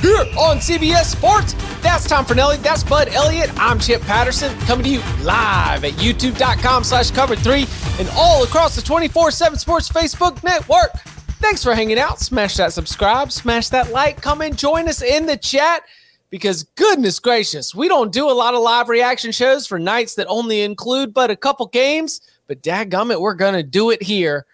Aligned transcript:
here 0.00 0.16
on 0.38 0.58
CBS 0.58 1.04
Sports. 1.04 1.54
That's 1.82 2.06
Tom 2.08 2.24
Fornelli. 2.24 2.56
That's 2.62 2.82
Bud 2.82 3.08
Elliott. 3.08 3.50
I'm 3.56 3.78
Chip 3.78 4.02
Patterson 4.02 4.56
coming 4.60 4.84
to 4.84 4.90
you 4.90 5.00
live 5.22 5.84
at 5.84 5.92
youtube.com 5.94 6.84
slash 6.84 7.10
cover 7.10 7.36
three 7.36 7.66
and 7.98 8.08
all 8.14 8.44
across 8.44 8.76
the 8.76 8.82
24 8.82 9.30
7 9.30 9.58
Sports 9.58 9.88
Facebook 9.88 10.42
network. 10.44 10.92
Thanks 11.40 11.62
for 11.62 11.74
hanging 11.74 11.98
out. 11.98 12.20
Smash 12.20 12.56
that 12.56 12.72
subscribe, 12.72 13.30
smash 13.32 13.68
that 13.68 13.92
like, 13.92 14.20
come 14.20 14.40
and 14.40 14.56
join 14.56 14.88
us 14.88 15.02
in 15.02 15.26
the 15.26 15.36
chat 15.36 15.82
because 16.30 16.64
goodness 16.74 17.18
gracious, 17.18 17.74
we 17.74 17.88
don't 17.88 18.12
do 18.12 18.28
a 18.28 18.32
lot 18.32 18.54
of 18.54 18.60
live 18.60 18.88
reaction 18.88 19.32
shows 19.32 19.66
for 19.66 19.78
nights 19.78 20.14
that 20.16 20.26
only 20.26 20.62
include 20.62 21.14
but 21.14 21.30
a 21.30 21.36
couple 21.36 21.66
games. 21.66 22.20
But 22.46 22.62
dadgummit, 22.62 23.20
we're 23.20 23.34
going 23.34 23.54
to 23.54 23.62
do 23.62 23.90
it 23.90 24.02
here. 24.02 24.46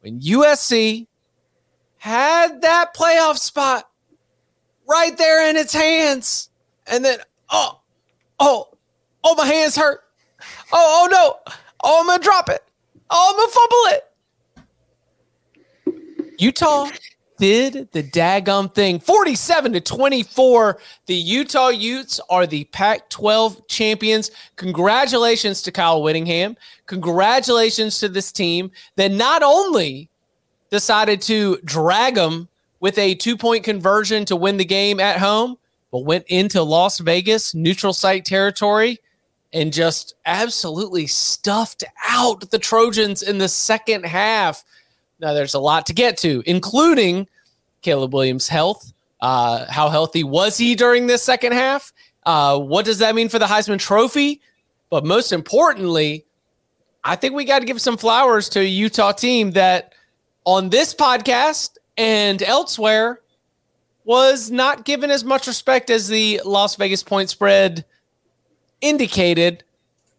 When 0.00 0.20
USC 0.20 1.06
had 1.98 2.62
that 2.62 2.94
playoff 2.96 3.38
spot 3.38 3.88
right 4.92 5.16
there 5.16 5.48
in 5.48 5.56
its 5.56 5.72
hands. 5.72 6.50
And 6.86 7.04
then, 7.04 7.18
oh, 7.50 7.80
oh, 8.38 8.68
oh, 9.24 9.34
my 9.34 9.46
hands 9.46 9.74
hurt. 9.74 10.00
Oh, 10.72 11.04
oh 11.04 11.08
no. 11.10 11.54
Oh, 11.82 12.00
I'm 12.00 12.06
going 12.06 12.20
to 12.20 12.24
drop 12.24 12.48
it. 12.48 12.62
Oh, 13.10 13.30
I'm 13.30 13.36
going 13.36 13.48
to 13.48 13.54
fumble 13.54 13.84
it. 13.96 14.08
Utah 16.38 16.90
did 17.38 17.88
the 17.92 18.02
daggum 18.02 18.72
thing 18.72 19.00
47 19.00 19.72
to 19.72 19.80
24. 19.80 20.78
The 21.06 21.14
Utah 21.14 21.68
Utes 21.68 22.20
are 22.30 22.46
the 22.46 22.64
Pac 22.64 23.08
12 23.10 23.66
champions. 23.68 24.30
Congratulations 24.56 25.62
to 25.62 25.72
Kyle 25.72 26.02
Whittingham. 26.02 26.56
Congratulations 26.86 27.98
to 28.00 28.08
this 28.08 28.30
team 28.30 28.70
that 28.96 29.10
not 29.10 29.42
only 29.42 30.08
decided 30.70 31.20
to 31.22 31.58
drag 31.64 32.14
them 32.14 32.48
with 32.82 32.98
a 32.98 33.14
two 33.14 33.36
point 33.36 33.64
conversion 33.64 34.26
to 34.26 34.36
win 34.36 34.58
the 34.58 34.64
game 34.64 35.00
at 35.00 35.18
home, 35.18 35.56
but 35.92 36.00
went 36.00 36.26
into 36.26 36.62
Las 36.62 36.98
Vegas, 36.98 37.54
neutral 37.54 37.92
site 37.92 38.24
territory, 38.24 38.98
and 39.52 39.72
just 39.72 40.16
absolutely 40.26 41.06
stuffed 41.06 41.84
out 42.04 42.50
the 42.50 42.58
Trojans 42.58 43.22
in 43.22 43.38
the 43.38 43.48
second 43.48 44.04
half. 44.04 44.64
Now, 45.20 45.32
there's 45.32 45.54
a 45.54 45.60
lot 45.60 45.86
to 45.86 45.94
get 45.94 46.18
to, 46.18 46.42
including 46.44 47.28
Caleb 47.82 48.12
Williams' 48.12 48.48
health. 48.48 48.92
Uh, 49.20 49.64
how 49.70 49.88
healthy 49.88 50.24
was 50.24 50.58
he 50.58 50.74
during 50.74 51.06
this 51.06 51.22
second 51.22 51.52
half? 51.52 51.92
Uh, 52.26 52.58
what 52.58 52.84
does 52.84 52.98
that 52.98 53.14
mean 53.14 53.28
for 53.28 53.38
the 53.38 53.46
Heisman 53.46 53.78
Trophy? 53.78 54.40
But 54.90 55.06
most 55.06 55.32
importantly, 55.32 56.24
I 57.04 57.14
think 57.14 57.34
we 57.34 57.44
got 57.44 57.60
to 57.60 57.64
give 57.64 57.80
some 57.80 57.96
flowers 57.96 58.48
to 58.50 58.60
a 58.60 58.64
Utah 58.64 59.12
team 59.12 59.52
that 59.52 59.92
on 60.44 60.70
this 60.70 60.92
podcast 60.92 61.78
and 61.96 62.42
elsewhere 62.42 63.20
was 64.04 64.50
not 64.50 64.84
given 64.84 65.10
as 65.10 65.24
much 65.24 65.46
respect 65.46 65.90
as 65.90 66.08
the 66.08 66.40
Las 66.44 66.76
Vegas 66.76 67.02
point 67.02 67.30
spread 67.30 67.84
indicated. 68.80 69.64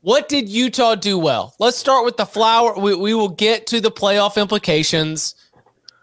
What 0.01 0.29
did 0.29 0.50
Utah 0.50 0.95
do 0.95 1.17
well? 1.17 1.56
Let's 1.59 1.78
start 1.78 2.06
with 2.06 2.17
the 2.17 2.25
flower. 2.25 2.78
We, 2.78 2.95
we 2.95 3.13
will 3.13 3.29
get 3.29 3.67
to 3.67 3.79
the 3.79 3.91
playoff 3.91 4.39
implications. 4.41 5.35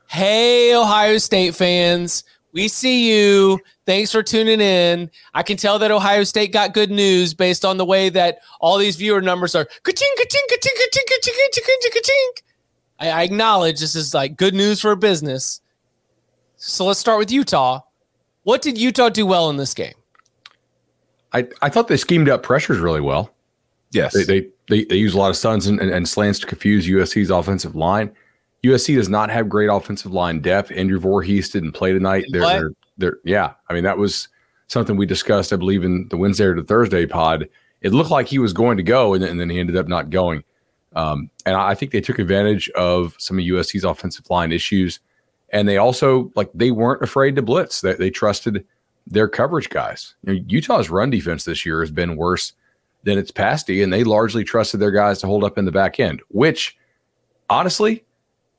Hey, 0.09 0.75
Ohio 0.75 1.19
State 1.19 1.55
fans, 1.55 2.25
we 2.53 2.69
see 2.69 3.11
you. 3.11 3.61
Thanks 3.87 4.11
for 4.11 4.23
tuning 4.23 4.61
in. 4.61 5.11
I 5.35 5.43
can 5.43 5.57
tell 5.57 5.79
that 5.79 5.91
Ohio 5.91 6.25
State 6.25 6.53
got 6.53 6.75
good 6.75 6.91
news 6.91 7.35
based 7.35 7.65
on 7.65 7.77
the 7.77 7.85
way 7.85 8.09
that 8.11 8.41
all 8.61 8.79
these 8.79 8.97
viewer 8.97 9.21
numbers 9.21 9.55
are. 9.55 9.65
Ka-ching, 9.65 10.15
ka-ching, 10.17 10.43
ka-ching, 10.49 10.75
ka-ching, 10.77 11.05
ka-ching, 11.07 11.35
ka-ching, 11.55 11.93
ka-ching. 11.93 12.50
I, 13.01 13.09
I 13.09 13.23
acknowledge 13.23 13.81
this 13.81 13.95
is 13.95 14.15
like 14.15 14.37
good 14.37 14.55
news 14.55 14.81
for 14.81 14.93
a 14.93 14.97
business. 14.97 15.61
So 16.57 16.85
let's 16.85 17.01
start 17.01 17.19
with 17.19 17.33
Utah. 17.33 17.81
What 18.43 18.63
did 18.63 18.79
Utah 18.79 19.09
do 19.09 19.27
well 19.27 19.51
in 19.51 19.57
this 19.57 19.75
game? 19.75 19.95
I, 21.33 21.49
I 21.63 21.69
thought 21.69 21.89
they 21.89 21.97
schemed 21.97 22.29
up 22.29 22.43
pressures 22.43 22.79
really 22.79 23.01
well. 23.01 23.33
Yes. 23.93 24.15
They 24.15 24.25
they, 24.25 24.49
they, 24.69 24.85
they 24.85 24.97
use 24.97 25.15
a 25.15 25.19
lot 25.19 25.31
of 25.31 25.37
stuns 25.37 25.67
and, 25.67 25.81
and, 25.81 25.91
and, 25.91 26.09
slants 26.09 26.39
to 26.41 26.47
confuse 26.47 26.87
USC's 26.87 27.31
offensive 27.31 27.75
line. 27.75 28.13
USC 28.63 28.95
does 28.95 29.09
not 29.09 29.31
have 29.31 29.49
great 29.49 29.69
offensive 29.69 30.13
line 30.13 30.41
depth. 30.41 30.71
Andrew 30.73 31.01
Voorhees 31.01 31.51
didn't 31.51 31.73
play 31.73 31.93
tonight. 31.93 32.25
They're, 32.31 32.43
they're, 32.43 32.71
they're, 32.99 33.19
yeah. 33.25 33.55
I 33.69 33.75
mean, 33.75 33.85
that 33.85 33.99
was 33.99 34.29
something 34.69 34.97
we 34.97 35.07
discussed, 35.07 35.53
I 35.53 35.57
believe, 35.57 35.83
in 35.83 36.09
the 36.09 36.17
Wednesday 36.17 36.45
or 36.45 36.55
the 36.55 36.63
Thursday 36.63 37.07
pod. 37.07 37.49
It 37.81 37.93
looked 37.93 38.11
like 38.11 38.29
he 38.29 38.39
was 38.39 38.53
going 38.53 38.77
to 38.77 38.83
go, 38.83 39.15
and 39.15 39.25
and 39.25 39.41
then 39.41 39.49
he 39.49 39.59
ended 39.59 39.77
up 39.77 39.89
not 39.89 40.11
going. 40.11 40.45
Um, 40.95 41.31
and 41.47 41.57
I 41.57 41.75
think 41.75 41.93
they 41.93 42.01
took 42.01 42.19
advantage 42.19 42.69
of 42.71 43.15
some 43.19 43.39
of 43.39 43.45
USC's 43.45 43.85
offensive 43.85 44.29
line 44.29 44.53
issues. 44.53 45.01
And 45.53 45.69
they 45.69 45.77
also, 45.77 46.33
like, 46.37 46.51
they 46.55 46.71
weren't 46.71 47.03
afraid 47.03 47.37
to 47.37 47.43
blitz. 47.43 47.81
They, 47.81 47.95
they 47.95 48.11
trusted 48.11 48.65
their 49.07 49.29
coverage 49.29 49.69
guys. 49.69 50.15
You 50.25 50.35
know, 50.35 50.45
Utah's 50.49 50.91
run 50.91 51.11
defense 51.11 51.45
this 51.45 51.65
year 51.65 51.81
has 51.81 51.91
been 51.91 52.17
worse 52.17 52.53
than 53.03 53.19
its 53.19 53.31
pasty, 53.31 53.83
and 53.83 53.93
they 53.93 54.05
largely 54.05 54.45
trusted 54.45 54.81
their 54.81 54.91
guys 54.91 55.21
to 55.21 55.27
hold 55.27 55.43
up 55.43 55.59
in 55.59 55.65
the 55.65 55.73
back 55.73 55.99
end, 55.99 56.21
which 56.29 56.77
honestly, 57.49 58.05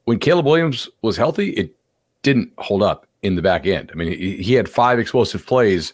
when 0.05 0.19
Caleb 0.19 0.45
Williams 0.45 0.89
was 1.01 1.15
healthy, 1.15 1.51
it 1.51 1.75
didn't 2.23 2.51
hold 2.57 2.81
up 2.81 3.05
in 3.21 3.35
the 3.35 3.41
back 3.41 3.67
end. 3.67 3.91
I 3.93 3.95
mean, 3.95 4.17
he, 4.17 4.37
he 4.37 4.53
had 4.53 4.67
five 4.67 4.99
explosive 4.99 5.45
plays 5.45 5.93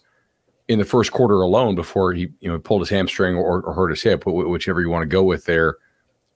in 0.68 0.80
the 0.80 0.86
first 0.86 1.12
quarter 1.12 1.42
alone 1.42 1.76
before 1.76 2.14
he 2.14 2.30
you 2.40 2.50
know 2.50 2.58
pulled 2.58 2.82
his 2.82 2.90
hamstring 2.90 3.36
or, 3.36 3.62
or 3.62 3.74
hurt 3.74 3.90
his 3.90 4.02
hip, 4.02 4.26
whichever 4.26 4.82
you 4.82 4.90
want 4.90 5.04
to 5.04 5.08
go 5.08 5.24
with 5.24 5.46
there 5.46 5.78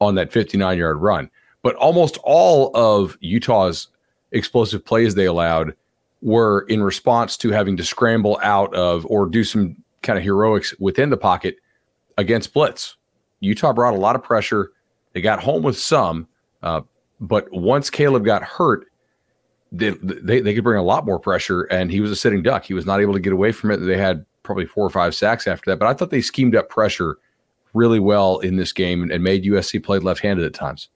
on 0.01 0.15
that 0.15 0.33
59 0.33 0.77
yard 0.77 0.97
run. 0.97 1.29
But 1.63 1.75
almost 1.75 2.17
all 2.23 2.75
of 2.75 3.17
Utah's 3.21 3.87
explosive 4.31 4.83
plays 4.83 5.15
they 5.15 5.25
allowed 5.25 5.75
were 6.21 6.61
in 6.67 6.83
response 6.83 7.37
to 7.37 7.51
having 7.51 7.77
to 7.77 7.83
scramble 7.83 8.39
out 8.43 8.73
of 8.73 9.05
or 9.05 9.27
do 9.27 9.43
some 9.43 9.77
kind 10.01 10.17
of 10.17 10.23
heroics 10.23 10.73
within 10.79 11.09
the 11.09 11.17
pocket 11.17 11.57
against 12.17 12.53
blitz. 12.53 12.97
Utah 13.39 13.73
brought 13.73 13.93
a 13.93 13.97
lot 13.97 14.15
of 14.15 14.23
pressure. 14.23 14.71
They 15.13 15.21
got 15.21 15.41
home 15.41 15.63
with 15.63 15.77
some, 15.77 16.27
uh, 16.63 16.81
but 17.19 17.51
once 17.51 17.89
Caleb 17.89 18.25
got 18.25 18.43
hurt, 18.43 18.87
they, 19.71 19.91
they, 20.01 20.41
they 20.41 20.53
could 20.53 20.63
bring 20.63 20.79
a 20.79 20.83
lot 20.83 21.05
more 21.05 21.19
pressure, 21.19 21.63
and 21.63 21.91
he 21.91 22.01
was 22.01 22.11
a 22.11 22.15
sitting 22.15 22.43
duck. 22.43 22.65
He 22.65 22.73
was 22.73 22.85
not 22.85 22.99
able 22.99 23.13
to 23.13 23.19
get 23.19 23.33
away 23.33 23.51
from 23.51 23.71
it. 23.71 23.77
They 23.77 23.97
had 23.97 24.25
probably 24.43 24.65
four 24.65 24.85
or 24.85 24.89
five 24.89 25.15
sacks 25.15 25.47
after 25.47 25.71
that, 25.71 25.79
but 25.79 25.87
I 25.87 25.93
thought 25.93 26.09
they 26.09 26.21
schemed 26.21 26.55
up 26.55 26.69
pressure 26.69 27.17
really 27.73 27.99
well 27.99 28.39
in 28.39 28.55
this 28.55 28.73
game 28.73 29.01
and, 29.01 29.11
and 29.11 29.23
made 29.23 29.43
USC 29.43 29.83
play 29.83 29.99
left 29.99 30.21
handed 30.21 30.45
at 30.45 30.53
times. 30.53 30.89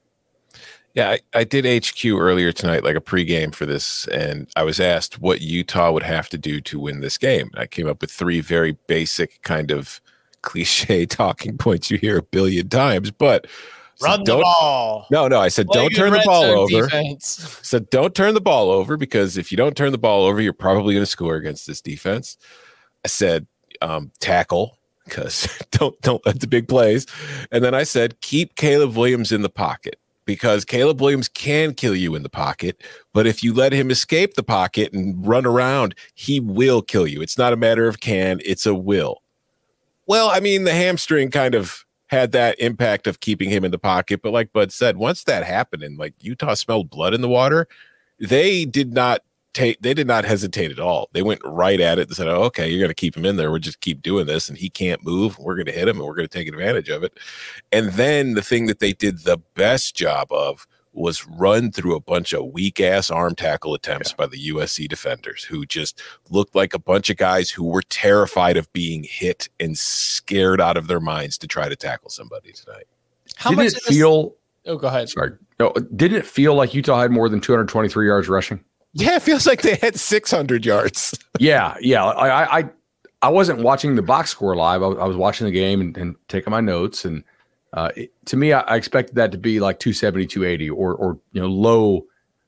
Yeah, 0.96 1.10
I, 1.10 1.20
I 1.34 1.44
did 1.44 1.66
HQ 1.66 2.06
earlier 2.06 2.54
tonight, 2.54 2.86
like 2.86 2.96
a 2.96 3.02
pregame 3.02 3.54
for 3.54 3.66
this, 3.66 4.08
and 4.08 4.48
I 4.56 4.64
was 4.64 4.80
asked 4.80 5.20
what 5.20 5.42
Utah 5.42 5.92
would 5.92 6.04
have 6.04 6.30
to 6.30 6.38
do 6.38 6.62
to 6.62 6.80
win 6.80 7.02
this 7.02 7.18
game. 7.18 7.52
I 7.56 7.68
came 7.68 7.86
up 7.86 8.00
with 8.00 8.12
three 8.12 8.40
very 8.40 8.78
basic 8.88 9.42
kind 9.42 9.72
of 9.72 10.00
cliche 10.42 11.06
talking 11.06 11.58
points 11.58 11.92
you 11.92 11.98
hear 11.98 12.20
a 12.20 12.24
billion 12.24 12.70
times, 12.70 13.12
but 13.12 13.46
run 14.02 14.24
the 14.24 14.38
ball. 14.38 15.06
No, 15.12 15.28
no, 15.28 15.42
I 15.42 15.50
said 15.50 15.68
Play 15.68 15.82
don't 15.82 15.96
turn 15.96 16.14
the 16.14 16.24
ball 16.26 16.44
over. 16.46 16.84
Defense. 16.84 17.60
Said 17.62 17.90
don't 17.90 18.16
turn 18.16 18.34
the 18.34 18.40
ball 18.40 18.70
over 18.70 18.96
because 18.96 19.36
if 19.36 19.52
you 19.52 19.58
don't 19.58 19.76
turn 19.76 19.92
the 19.92 19.98
ball 19.98 20.24
over, 20.24 20.40
you're 20.40 20.54
probably 20.54 20.94
going 20.94 21.04
to 21.04 21.12
score 21.12 21.36
against 21.36 21.68
this 21.68 21.82
defense. 21.82 22.38
I 23.04 23.10
said 23.10 23.48
um, 23.82 24.12
tackle 24.22 24.78
because 25.06 25.48
don't 25.72 26.00
don't 26.02 26.26
let 26.26 26.40
the 26.40 26.48
big 26.48 26.68
plays, 26.68 27.06
and 27.52 27.64
then 27.64 27.74
I 27.74 27.84
said 27.84 28.20
keep 28.22 28.56
Caleb 28.56 28.96
Williams 28.96 29.32
in 29.32 29.42
the 29.42 29.50
pocket 29.50 30.00
because 30.26 30.66
Caleb 30.66 31.00
Williams 31.02 31.28
can 31.28 31.74
kill 31.74 31.96
you 31.96 32.16
in 32.16 32.24
the 32.24 32.30
pocket, 32.30 32.82
but 33.14 33.28
if 33.28 33.44
you 33.44 33.54
let 33.54 33.72
him 33.72 33.92
escape 33.92 34.34
the 34.34 34.44
pocket 34.44 34.92
and 34.92 35.26
run 35.26 35.46
around, 35.46 35.96
he 36.16 36.40
will 36.40 36.82
kill 36.82 37.08
you. 37.08 37.22
It's 37.22 37.38
not 37.38 37.54
a 37.54 37.58
matter 37.58 37.88
of 37.88 38.00
can, 38.00 38.42
it's 38.44 38.66
a 38.66 38.76
will. 38.76 39.22
Well, 40.08 40.30
I 40.30 40.40
mean, 40.40 40.66
the 40.66 40.74
hamstring 40.74 41.32
kind 41.32 41.56
of 41.56 41.86
had 42.08 42.32
that 42.32 42.60
impact 42.60 43.08
of 43.08 43.20
keeping 43.20 43.50
him 43.50 43.64
in 43.64 43.72
the 43.72 43.80
pocket, 43.80 44.22
but 44.22 44.34
like 44.34 44.54
Bud 44.54 44.72
said, 44.72 44.98
once 44.98 45.24
that 45.24 45.44
happened 45.44 45.84
and 45.84 45.98
like 45.98 46.14
Utah 46.20 46.54
smelled 46.54 46.90
blood 46.90 47.14
in 47.14 47.22
the 47.22 47.30
water, 47.30 47.68
they 48.20 48.66
did 48.66 48.94
not 48.94 49.22
take 49.56 49.82
they 49.82 49.94
did 49.94 50.06
not 50.06 50.26
hesitate 50.26 50.72
at 50.72 50.80
all. 50.80 51.10
They 51.14 51.24
went 51.24 51.42
right 51.44 51.80
at 51.80 51.98
it 51.98 52.08
and 52.08 52.16
said, 52.16 52.28
oh, 52.28 52.44
"Okay, 52.44 52.70
you're 52.70 52.80
going 52.80 52.90
to 52.90 52.94
keep 52.94 53.18
him 53.18 53.26
in 53.26 53.38
there. 53.38 53.50
We'll 53.50 53.60
just 53.60 53.82
keep 53.82 54.02
doing 54.02 54.28
this, 54.28 54.50
and 54.50 54.58
he 54.58 54.70
can't 54.70 55.04
move. 55.04 55.40
We're 55.40 55.56
going 55.56 55.66
to 55.66 55.72
hit 55.72 55.88
him, 55.88 55.98
and 55.98 56.06
we're 56.06 56.16
going 56.16 56.28
to 56.28 56.38
take 56.38 56.48
advantage 56.48 56.90
of 56.90 57.04
it." 57.04 57.18
And 57.72 57.94
then 57.94 58.36
the 58.36 58.44
thing 58.44 58.68
that 58.68 58.80
they 58.80 58.94
did 58.94 59.24
the 59.24 59.38
best 59.56 59.96
job 59.96 60.32
of 60.32 60.68
was 60.96 61.28
run 61.28 61.72
through 61.72 61.96
a 61.96 62.00
bunch 62.00 62.34
of 62.34 62.46
weak 62.54 62.80
ass 62.80 63.12
arm 63.12 63.36
tackle 63.36 63.74
attempts 63.74 64.12
yeah. 64.12 64.16
by 64.18 64.28
the 64.28 64.50
USC 64.50 64.88
defenders 64.88 65.44
who 65.44 65.66
just 65.66 66.02
looked 66.30 66.56
like 66.56 66.74
a 66.74 66.80
bunch 66.80 67.10
of 67.10 67.18
guys 67.18 67.50
who 67.50 67.66
were 67.66 67.82
terrified 67.90 68.58
of 68.58 68.72
being 68.72 69.04
hit 69.04 69.50
and 69.60 69.78
scared 69.78 70.62
out 70.62 70.78
of 70.78 70.88
their 70.88 71.02
minds 71.02 71.38
to 71.40 71.48
try 71.48 71.68
to 71.68 71.76
tackle 71.76 72.10
somebody 72.10 72.52
tonight. 72.54 72.86
How 73.36 73.50
did 73.50 73.58
much 73.58 73.74
it 73.74 73.84
feel? 73.84 74.36
Oh, 74.66 74.78
go 74.78 74.88
ahead. 74.88 75.10
Sorry. 75.10 75.34
No, 75.60 75.74
didn't 75.96 76.18
it 76.18 76.26
feel 76.26 76.56
like 76.56 76.74
Utah 76.74 77.02
had 77.02 77.12
more 77.12 77.30
than 77.30 77.42
223 77.42 78.08
yards 78.08 78.30
rushing? 78.30 78.64
Yeah, 78.98 79.18
it 79.18 79.24
feels 79.24 79.46
like 79.46 79.62
they 79.62 79.76
had 79.76 80.00
600 80.00 80.66
yards. 80.66 81.20
yeah, 81.38 81.76
yeah. 81.82 82.06
I, 82.06 82.60
I, 82.60 82.70
I 83.22 83.30
wasn't 83.30 83.60
watching 83.60 83.96
the 83.96 84.02
box 84.02 84.30
score 84.30 84.56
live. 84.56 84.82
I, 84.82 84.86
I 84.86 85.06
was 85.06 85.18
watching 85.18 85.46
the 85.46 85.52
game 85.52 85.82
and, 85.82 85.98
and, 85.98 86.16
taking 86.30 86.52
my 86.52 86.62
notes. 86.62 87.04
And 87.04 87.22
uh, 87.74 87.92
it, 87.98 88.14
to 88.28 88.38
me, 88.38 88.54
I, 88.54 88.62
I, 88.62 88.78
expected 88.78 89.16
that 89.16 89.34
to 89.34 89.38
be 89.38 89.60
like 89.60 89.80
270, 89.80 90.28
280, 90.28 90.70
or 90.70 90.96
or 90.96 91.20
you 91.34 91.42
know 91.42 91.48
low 91.48 92.06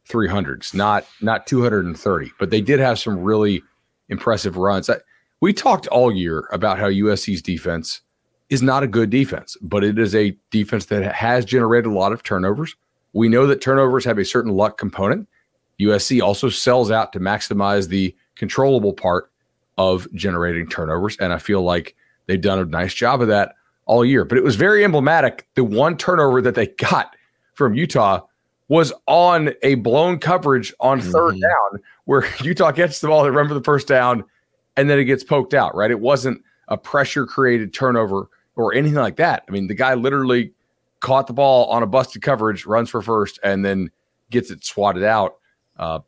300s, 0.07 0.73
not 0.73 1.05
not 1.19 1.47
230. 1.47 2.31
But 2.39 2.49
they 2.49 2.61
did 2.61 2.79
have 2.79 2.97
some 2.97 3.19
really 3.19 3.61
impressive 4.07 4.55
runs. 4.55 4.89
I, 4.89 4.99
we 5.41 5.51
talked 5.51 5.87
all 5.87 6.13
year 6.13 6.47
about 6.53 6.79
how 6.79 6.87
USC's 6.87 7.41
defense 7.41 7.99
is 8.49 8.61
not 8.61 8.83
a 8.83 8.87
good 8.87 9.09
defense, 9.09 9.57
but 9.61 9.83
it 9.83 9.99
is 9.99 10.15
a 10.15 10.33
defense 10.49 10.85
that 10.85 11.13
has 11.13 11.43
generated 11.43 11.91
a 11.91 11.93
lot 11.93 12.13
of 12.13 12.23
turnovers. 12.23 12.73
We 13.11 13.27
know 13.27 13.47
that 13.47 13.59
turnovers 13.59 14.05
have 14.05 14.17
a 14.17 14.23
certain 14.23 14.53
luck 14.53 14.77
component 14.77 15.27
USC 15.79 16.21
also 16.21 16.49
sells 16.49 16.91
out 16.91 17.13
to 17.13 17.19
maximize 17.19 17.87
the 17.89 18.15
controllable 18.35 18.93
part 18.93 19.31
of 19.77 20.11
generating 20.13 20.67
turnovers. 20.67 21.17
And 21.17 21.31
I 21.31 21.37
feel 21.37 21.61
like 21.61 21.95
they've 22.25 22.41
done 22.41 22.59
a 22.59 22.65
nice 22.65 22.93
job 22.93 23.21
of 23.21 23.27
that 23.27 23.53
all 23.85 24.03
year. 24.03 24.25
But 24.25 24.37
it 24.37 24.43
was 24.43 24.55
very 24.55 24.83
emblematic. 24.83 25.47
The 25.55 25.63
one 25.63 25.97
turnover 25.97 26.41
that 26.41 26.55
they 26.55 26.67
got 26.67 27.15
from 27.53 27.73
Utah 27.73 28.21
was 28.69 28.91
on 29.07 29.51
a 29.63 29.75
blown 29.75 30.19
coverage 30.19 30.73
on 30.79 30.99
3rd 30.99 31.31
mm-hmm. 31.31 31.39
down, 31.39 31.83
where 32.05 32.25
Utah 32.43 32.71
gets 32.71 32.99
the 32.99 33.07
ball, 33.07 33.23
they 33.23 33.29
run 33.29 33.47
for 33.47 33.53
the 33.53 33.63
first 33.63 33.87
down, 33.87 34.23
and 34.75 34.89
then 34.89 34.99
it 34.99 35.05
gets 35.05 35.23
poked 35.23 35.53
out, 35.53 35.75
right? 35.75 35.91
It 35.91 35.99
wasn't 35.99 36.41
a 36.67 36.77
pressure 36.77 37.25
created 37.25 37.73
turnover 37.73 38.29
or 38.55 38.73
anything 38.73 38.97
like 38.97 39.15
that. 39.17 39.43
I 39.47 39.51
mean, 39.51 39.67
the 39.67 39.73
guy 39.73 39.93
literally 39.93 40.51
caught 40.99 41.27
the 41.27 41.33
ball 41.33 41.65
on 41.67 41.83
a 41.83 41.87
busted 41.87 42.21
coverage, 42.21 42.65
runs 42.65 42.89
for 42.89 43.01
first, 43.01 43.39
and 43.43 43.63
then 43.63 43.89
gets 44.29 44.51
it 44.51 44.65
swatted 44.65 45.03
out. 45.03 45.37
Uh, 45.77 45.99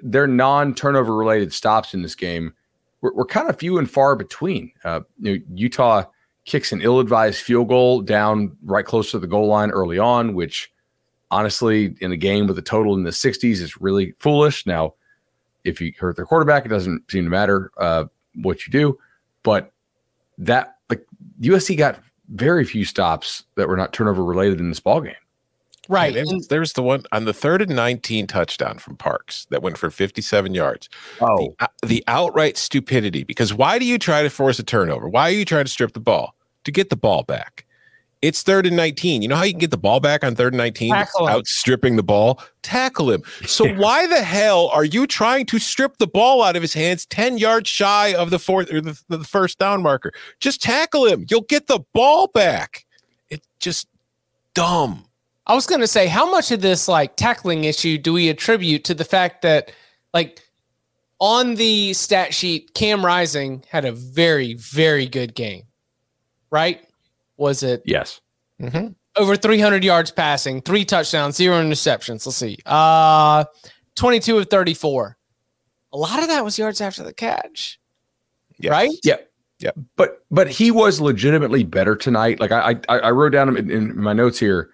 their 0.00 0.26
non-turnover 0.26 1.14
related 1.14 1.52
stops 1.52 1.94
in 1.94 2.02
this 2.02 2.14
game 2.14 2.52
were, 3.00 3.14
were, 3.14 3.24
kind 3.24 3.48
of 3.48 3.58
few 3.58 3.78
and 3.78 3.90
far 3.90 4.14
between. 4.14 4.70
Uh, 4.84 5.00
you 5.18 5.38
know, 5.38 5.44
Utah 5.54 6.04
kicks 6.44 6.72
an 6.72 6.82
ill-advised 6.82 7.40
field 7.40 7.68
goal 7.68 8.02
down 8.02 8.56
right 8.64 8.84
close 8.84 9.10
to 9.10 9.18
the 9.18 9.26
goal 9.26 9.46
line 9.46 9.70
early 9.70 9.98
on, 9.98 10.34
which 10.34 10.70
honestly, 11.30 11.94
in 12.00 12.12
a 12.12 12.16
game 12.16 12.46
with 12.46 12.58
a 12.58 12.62
total 12.62 12.94
in 12.94 13.04
the 13.04 13.10
60s, 13.10 13.60
is 13.60 13.80
really 13.80 14.14
foolish. 14.18 14.66
Now, 14.66 14.94
if 15.64 15.80
you 15.80 15.92
hurt 15.98 16.16
their 16.16 16.26
quarterback, 16.26 16.66
it 16.66 16.70
doesn't 16.70 17.10
seem 17.10 17.24
to 17.24 17.30
matter 17.30 17.70
uh, 17.78 18.04
what 18.34 18.66
you 18.66 18.72
do. 18.72 18.98
But 19.42 19.72
that 20.38 20.76
like 20.88 21.06
USC 21.40 21.76
got 21.76 22.00
very 22.30 22.64
few 22.64 22.84
stops 22.84 23.44
that 23.56 23.68
were 23.68 23.76
not 23.76 23.92
turnover 23.92 24.24
related 24.24 24.60
in 24.60 24.68
this 24.68 24.80
ball 24.80 25.00
game. 25.00 25.14
Right. 25.90 26.16
And 26.16 26.44
there's 26.48 26.74
the 26.74 26.84
one 26.84 27.02
on 27.10 27.24
the 27.24 27.32
third 27.32 27.62
and 27.62 27.74
19 27.74 28.28
touchdown 28.28 28.78
from 28.78 28.96
Parks 28.96 29.48
that 29.50 29.60
went 29.60 29.76
for 29.76 29.90
57 29.90 30.54
yards. 30.54 30.88
Oh, 31.20 31.52
the, 31.58 31.68
the, 31.84 32.04
outright 32.06 32.56
stupidity. 32.56 33.24
Because 33.24 33.52
why 33.52 33.80
do 33.80 33.84
you 33.84 33.98
try 33.98 34.22
to 34.22 34.30
force 34.30 34.60
a 34.60 34.62
turnover? 34.62 35.08
Why 35.08 35.22
are 35.22 35.34
you 35.34 35.44
trying 35.44 35.64
to 35.64 35.70
strip 35.70 35.92
the 35.92 36.00
ball? 36.00 36.36
To 36.64 36.70
get 36.70 36.90
the 36.90 36.96
ball 36.96 37.24
back. 37.24 37.66
It's 38.22 38.42
third 38.42 38.66
and 38.66 38.76
19. 38.76 39.22
You 39.22 39.28
know 39.28 39.34
how 39.34 39.42
you 39.42 39.52
can 39.52 39.58
get 39.58 39.72
the 39.72 39.78
ball 39.78 39.98
back 39.98 40.22
on 40.22 40.36
third 40.36 40.52
and 40.52 40.58
19 40.58 40.94
outstripping 41.22 41.96
the 41.96 42.04
ball? 42.04 42.40
Tackle 42.62 43.10
him. 43.10 43.24
So 43.46 43.66
why 43.74 44.06
the 44.06 44.22
hell 44.22 44.68
are 44.68 44.84
you 44.84 45.08
trying 45.08 45.46
to 45.46 45.58
strip 45.58 45.96
the 45.96 46.06
ball 46.06 46.44
out 46.44 46.54
of 46.54 46.62
his 46.62 46.74
hands 46.74 47.04
10 47.06 47.38
yards 47.38 47.68
shy 47.68 48.14
of 48.14 48.30
the 48.30 48.38
fourth 48.38 48.72
or 48.72 48.80
the, 48.80 49.00
the 49.08 49.24
first 49.24 49.58
down 49.58 49.82
marker? 49.82 50.12
Just 50.38 50.62
tackle 50.62 51.06
him. 51.06 51.26
You'll 51.28 51.40
get 51.40 51.66
the 51.66 51.80
ball 51.92 52.28
back. 52.28 52.84
It's 53.28 53.48
just 53.58 53.88
dumb. 54.54 55.06
I 55.50 55.54
was 55.54 55.66
going 55.66 55.80
to 55.80 55.88
say, 55.88 56.06
how 56.06 56.30
much 56.30 56.52
of 56.52 56.60
this 56.60 56.86
like 56.86 57.16
tackling 57.16 57.64
issue 57.64 57.98
do 57.98 58.12
we 58.12 58.28
attribute 58.28 58.84
to 58.84 58.94
the 58.94 59.04
fact 59.04 59.42
that, 59.42 59.72
like, 60.14 60.48
on 61.18 61.56
the 61.56 61.92
stat 61.92 62.32
sheet, 62.32 62.72
Cam 62.74 63.04
Rising 63.04 63.64
had 63.68 63.84
a 63.84 63.90
very, 63.90 64.54
very 64.54 65.06
good 65.06 65.34
game, 65.34 65.64
right? 66.52 66.86
Was 67.36 67.64
it? 67.64 67.82
Yes. 67.84 68.20
Mm-hmm. 68.62 68.92
Over 69.16 69.34
300 69.34 69.82
yards 69.82 70.12
passing, 70.12 70.62
three 70.62 70.84
touchdowns, 70.84 71.34
zero 71.34 71.60
interceptions. 71.60 72.24
Let's 72.24 72.36
see. 72.36 72.56
Uh, 72.64 73.44
22 73.96 74.38
of 74.38 74.50
34. 74.50 75.18
A 75.92 75.96
lot 75.96 76.22
of 76.22 76.28
that 76.28 76.44
was 76.44 76.60
yards 76.60 76.80
after 76.80 77.02
the 77.02 77.12
catch. 77.12 77.80
Yes. 78.60 78.70
Right? 78.70 78.90
Yeah. 79.02 79.16
Yeah. 79.58 79.72
But 79.96 80.24
but 80.30 80.48
he 80.48 80.70
was 80.70 81.00
legitimately 81.00 81.64
better 81.64 81.96
tonight. 81.96 82.38
Like 82.38 82.52
I 82.52 82.76
I, 82.88 82.98
I 83.00 83.10
wrote 83.10 83.32
down 83.32 83.56
in, 83.56 83.68
in 83.68 84.00
my 84.00 84.12
notes 84.12 84.38
here 84.38 84.70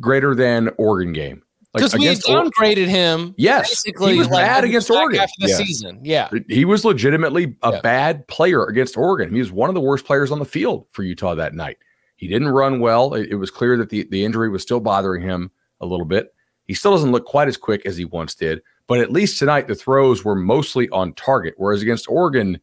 greater 0.00 0.34
than 0.34 0.70
Oregon 0.78 1.12
game. 1.12 1.42
Because 1.72 1.92
like 1.92 2.00
we 2.00 2.06
downgraded 2.06 2.86
him. 2.86 3.34
Yes, 3.36 3.68
basically 3.68 4.12
he 4.12 4.18
was 4.20 4.28
like 4.28 4.44
bad 4.44 4.62
against 4.62 4.88
Oregon 4.90 5.20
after 5.20 5.34
the 5.40 5.48
yes. 5.48 5.58
season. 5.58 5.98
Yeah, 6.04 6.28
he 6.48 6.64
was 6.64 6.84
legitimately 6.84 7.56
a 7.64 7.72
yeah. 7.72 7.80
bad 7.80 8.28
player 8.28 8.64
against 8.66 8.96
Oregon. 8.96 9.34
He 9.34 9.40
was 9.40 9.50
one 9.50 9.70
of 9.70 9.74
the 9.74 9.80
worst 9.80 10.04
players 10.04 10.30
on 10.30 10.38
the 10.38 10.44
field 10.44 10.86
for 10.92 11.02
Utah 11.02 11.34
that 11.34 11.52
night. 11.52 11.78
He 12.14 12.28
didn't 12.28 12.48
run 12.48 12.78
well. 12.78 13.14
It, 13.14 13.30
it 13.30 13.34
was 13.34 13.50
clear 13.50 13.76
that 13.78 13.90
the, 13.90 14.06
the 14.08 14.24
injury 14.24 14.50
was 14.50 14.62
still 14.62 14.78
bothering 14.78 15.22
him 15.22 15.50
a 15.80 15.86
little 15.86 16.06
bit. 16.06 16.32
He 16.66 16.74
still 16.74 16.92
doesn't 16.92 17.10
look 17.10 17.24
quite 17.24 17.48
as 17.48 17.56
quick 17.56 17.84
as 17.86 17.96
he 17.96 18.04
once 18.04 18.36
did, 18.36 18.62
but 18.86 19.00
at 19.00 19.10
least 19.10 19.40
tonight 19.40 19.66
the 19.66 19.74
throws 19.74 20.24
were 20.24 20.36
mostly 20.36 20.88
on 20.90 21.12
target. 21.14 21.54
Whereas 21.56 21.82
against 21.82 22.08
Oregon, 22.08 22.60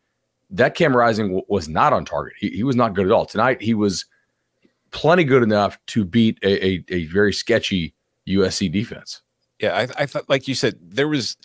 that 0.51 0.73
Cam 0.73 0.95
Rising 0.95 1.27
w- 1.27 1.45
was 1.49 1.67
not 1.67 1.91
on 1.91 2.05
target. 2.05 2.33
He, 2.39 2.49
he 2.49 2.63
was 2.63 2.77
not 2.77 2.93
good 2.93 3.05
at 3.05 3.11
all. 3.11 3.25
Tonight 3.25 3.61
he 3.61 3.73
was 3.73 4.05
plenty 4.91 5.23
good 5.23 5.43
enough 5.43 5.77
to 5.87 6.05
beat 6.05 6.37
a, 6.43 6.65
a, 6.65 6.83
a 6.89 7.05
very 7.05 7.33
sketchy 7.33 7.93
USC 8.27 8.71
defense. 8.71 9.21
Yeah, 9.59 9.75
I, 9.75 10.03
I 10.03 10.05
thought, 10.05 10.29
like 10.29 10.47
you 10.47 10.55
said, 10.55 10.75
there 10.81 11.07
was 11.07 11.37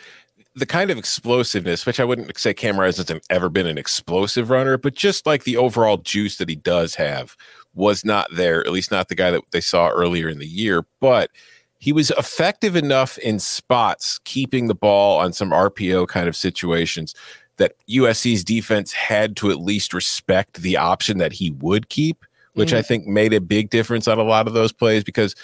the 0.55 0.67
kind 0.67 0.91
of 0.91 0.97
explosiveness, 0.97 1.85
which 1.85 2.01
I 2.01 2.05
wouldn't 2.05 2.37
say 2.39 2.55
Cameron 2.55 2.89
hasn't 2.89 3.23
ever 3.29 3.49
been 3.51 3.67
an 3.67 3.77
explosive 3.77 4.49
runner, 4.49 4.79
but 4.79 4.95
just 4.95 5.27
like 5.27 5.45
the 5.45 5.59
overall 5.59 5.99
juice 5.99 6.39
that 6.39 6.49
he 6.49 6.57
does 6.57 6.95
have 6.95 7.37
was 7.75 8.05
not 8.05 8.29
there, 8.33 8.61
at 8.61 8.73
least 8.73 8.91
not 8.91 9.09
the 9.09 9.15
guy 9.15 9.31
that 9.31 9.43
they 9.53 9.61
saw 9.61 9.89
earlier 9.89 10.29
in 10.29 10.39
the 10.39 10.47
year. 10.47 10.87
But 10.99 11.31
he 11.79 11.93
was 11.93 12.11
effective 12.13 12.75
enough 12.75 13.19
in 13.19 13.39
spots, 13.39 14.19
keeping 14.25 14.67
the 14.67 14.75
ball 14.75 15.21
on 15.21 15.35
some 15.35 15.51
RPO 15.51 16.09
kind 16.09 16.27
of 16.27 16.35
situations 16.35 17.15
that 17.59 17.75
USC's 17.89 18.45
defense 18.45 18.93
had 18.93 19.37
to 19.37 19.51
at 19.51 19.61
least 19.61 19.95
respect 19.95 20.63
the 20.63 20.77
option 20.77 21.19
that 21.19 21.33
he 21.33 21.51
would 21.53 21.89
keep 21.89 22.25
which 22.57 22.73
mm. 22.73 22.79
I 22.79 22.83
think 22.83 23.07
made 23.07 23.33
a 23.33 23.41
big 23.41 23.71
difference 23.71 24.09
on 24.09 24.19
a 24.19 24.23
lot 24.23 24.47
of 24.47 24.55
those 24.55 24.73
plays 24.73 25.05
because 25.05 25.37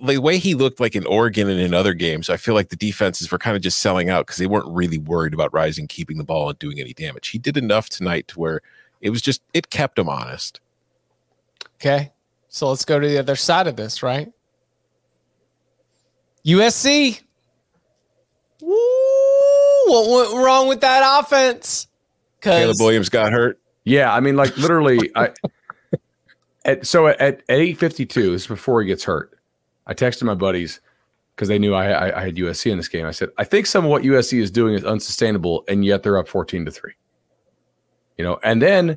the 0.00 0.18
way 0.18 0.38
he 0.38 0.54
looked 0.54 0.80
like 0.80 0.94
in 0.96 1.04
Oregon 1.06 1.48
and 1.48 1.60
in 1.60 1.74
other 1.74 1.94
games, 1.94 2.30
I 2.30 2.36
feel 2.36 2.54
like 2.54 2.70
the 2.70 2.76
defenses 2.76 3.30
were 3.30 3.38
kind 3.38 3.56
of 3.56 3.62
just 3.62 3.78
selling 3.78 4.08
out 4.08 4.26
because 4.26 4.38
they 4.38 4.46
weren't 4.46 4.68
really 4.68 4.98
worried 4.98 5.34
about 5.34 5.52
Rising 5.52 5.86
keeping 5.86 6.18
the 6.18 6.24
ball 6.24 6.48
and 6.48 6.58
doing 6.58 6.80
any 6.80 6.92
damage. 6.92 7.28
He 7.28 7.38
did 7.38 7.56
enough 7.56 7.88
tonight 7.88 8.28
to 8.28 8.40
where 8.40 8.60
it 9.00 9.10
was 9.10 9.20
just 9.20 9.42
it 9.52 9.70
kept 9.70 9.98
him 9.98 10.08
honest. 10.08 10.60
Okay. 11.76 12.12
So 12.48 12.68
let's 12.68 12.84
go 12.84 13.00
to 13.00 13.08
the 13.08 13.18
other 13.18 13.36
side 13.36 13.66
of 13.66 13.76
this, 13.76 14.02
right? 14.02 14.30
USC. 16.46 17.20
Woo, 18.60 18.76
what 19.86 20.32
went 20.32 20.44
wrong 20.44 20.68
with 20.68 20.80
that 20.82 21.20
offense? 21.20 21.88
Caleb 22.40 22.76
Williams 22.78 23.08
got 23.08 23.32
hurt. 23.32 23.58
Yeah, 23.84 24.12
I 24.12 24.20
mean, 24.20 24.36
like 24.36 24.56
literally, 24.56 25.10
I. 25.16 25.30
At, 26.64 26.86
so 26.86 27.08
at, 27.08 27.20
at 27.20 27.42
eight 27.48 27.78
fifty 27.78 28.06
two, 28.06 28.32
this 28.32 28.42
is 28.42 28.46
before 28.46 28.80
he 28.80 28.86
gets 28.86 29.04
hurt. 29.04 29.38
I 29.86 29.94
texted 29.94 30.22
my 30.22 30.34
buddies 30.34 30.80
because 31.34 31.48
they 31.48 31.58
knew 31.58 31.74
I, 31.74 31.88
I, 31.88 32.20
I 32.20 32.24
had 32.26 32.36
USC 32.36 32.70
in 32.70 32.76
this 32.76 32.88
game. 32.88 33.06
I 33.06 33.10
said, 33.10 33.30
I 33.38 33.44
think 33.44 33.66
some 33.66 33.84
of 33.84 33.90
what 33.90 34.02
USC 34.02 34.38
is 34.38 34.50
doing 34.50 34.74
is 34.74 34.84
unsustainable, 34.84 35.64
and 35.66 35.84
yet 35.84 36.02
they're 36.02 36.18
up 36.18 36.28
fourteen 36.28 36.64
to 36.64 36.70
three. 36.70 36.92
You 38.16 38.24
know, 38.24 38.38
and 38.44 38.62
then 38.62 38.96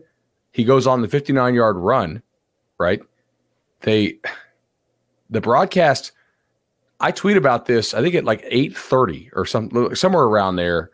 he 0.51 0.63
goes 0.63 0.85
on 0.85 1.01
the 1.01 1.07
fifty 1.07 1.33
nine 1.33 1.55
yard 1.55 1.77
run, 1.77 2.21
right? 2.77 3.01
They, 3.81 4.19
the 5.29 5.41
broadcast. 5.41 6.11
I 6.99 7.11
tweet 7.11 7.35
about 7.35 7.65
this. 7.65 7.93
I 7.93 8.01
think 8.01 8.15
at 8.15 8.23
like 8.23 8.45
eight 8.47 8.77
thirty 8.77 9.29
or 9.33 9.45
some 9.45 9.95
somewhere 9.95 10.23
around 10.23 10.55
there. 10.55 10.91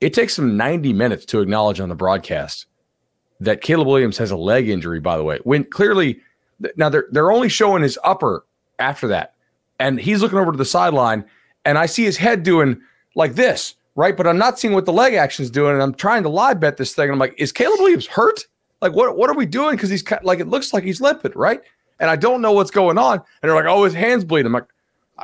It 0.00 0.14
takes 0.14 0.34
them 0.34 0.56
ninety 0.56 0.92
minutes 0.92 1.24
to 1.26 1.40
acknowledge 1.40 1.78
on 1.78 1.88
the 1.88 1.94
broadcast 1.94 2.66
that 3.42 3.60
Caleb 3.60 3.88
Williams 3.88 4.18
has 4.18 4.30
a 4.30 4.36
leg 4.36 4.68
injury, 4.68 5.00
by 5.00 5.16
the 5.16 5.24
way, 5.24 5.38
when 5.44 5.64
clearly 5.64 6.20
now 6.76 6.88
they're 6.88 7.06
they're 7.10 7.32
only 7.32 7.48
showing 7.48 7.82
his 7.82 7.98
upper 8.04 8.44
after 8.78 9.08
that. 9.08 9.34
And 9.80 9.98
he's 9.98 10.22
looking 10.22 10.38
over 10.38 10.52
to 10.52 10.58
the 10.58 10.64
sideline, 10.64 11.24
and 11.64 11.76
I 11.76 11.86
see 11.86 12.04
his 12.04 12.16
head 12.16 12.44
doing 12.44 12.80
like 13.16 13.34
this, 13.34 13.74
right? 13.96 14.16
But 14.16 14.26
I'm 14.26 14.38
not 14.38 14.58
seeing 14.58 14.74
what 14.74 14.84
the 14.84 14.92
leg 14.92 15.14
action 15.14 15.42
is 15.42 15.50
doing. 15.50 15.72
And 15.74 15.82
I'm 15.82 15.94
trying 15.94 16.22
to 16.22 16.28
live 16.28 16.60
bet 16.60 16.76
this 16.76 16.94
thing. 16.94 17.04
And 17.04 17.12
I'm 17.12 17.18
like, 17.18 17.34
is 17.36 17.50
Caleb 17.50 17.80
Williams 17.80 18.06
hurt? 18.06 18.46
Like, 18.80 18.92
what 18.92 19.16
what 19.16 19.28
are 19.28 19.36
we 19.36 19.46
doing? 19.46 19.74
Because 19.76 19.90
he's 19.90 20.04
like, 20.22 20.38
it 20.38 20.48
looks 20.48 20.72
like 20.72 20.84
he's 20.84 21.00
limping, 21.00 21.32
right? 21.34 21.60
And 21.98 22.10
I 22.10 22.16
don't 22.16 22.42
know 22.42 22.52
what's 22.52 22.70
going 22.70 22.98
on. 22.98 23.14
And 23.14 23.24
they're 23.42 23.54
like, 23.54 23.66
oh, 23.66 23.84
his 23.84 23.94
hands 23.94 24.24
bleeding. 24.24 24.46
I'm 24.46 24.52
like, 24.52 24.66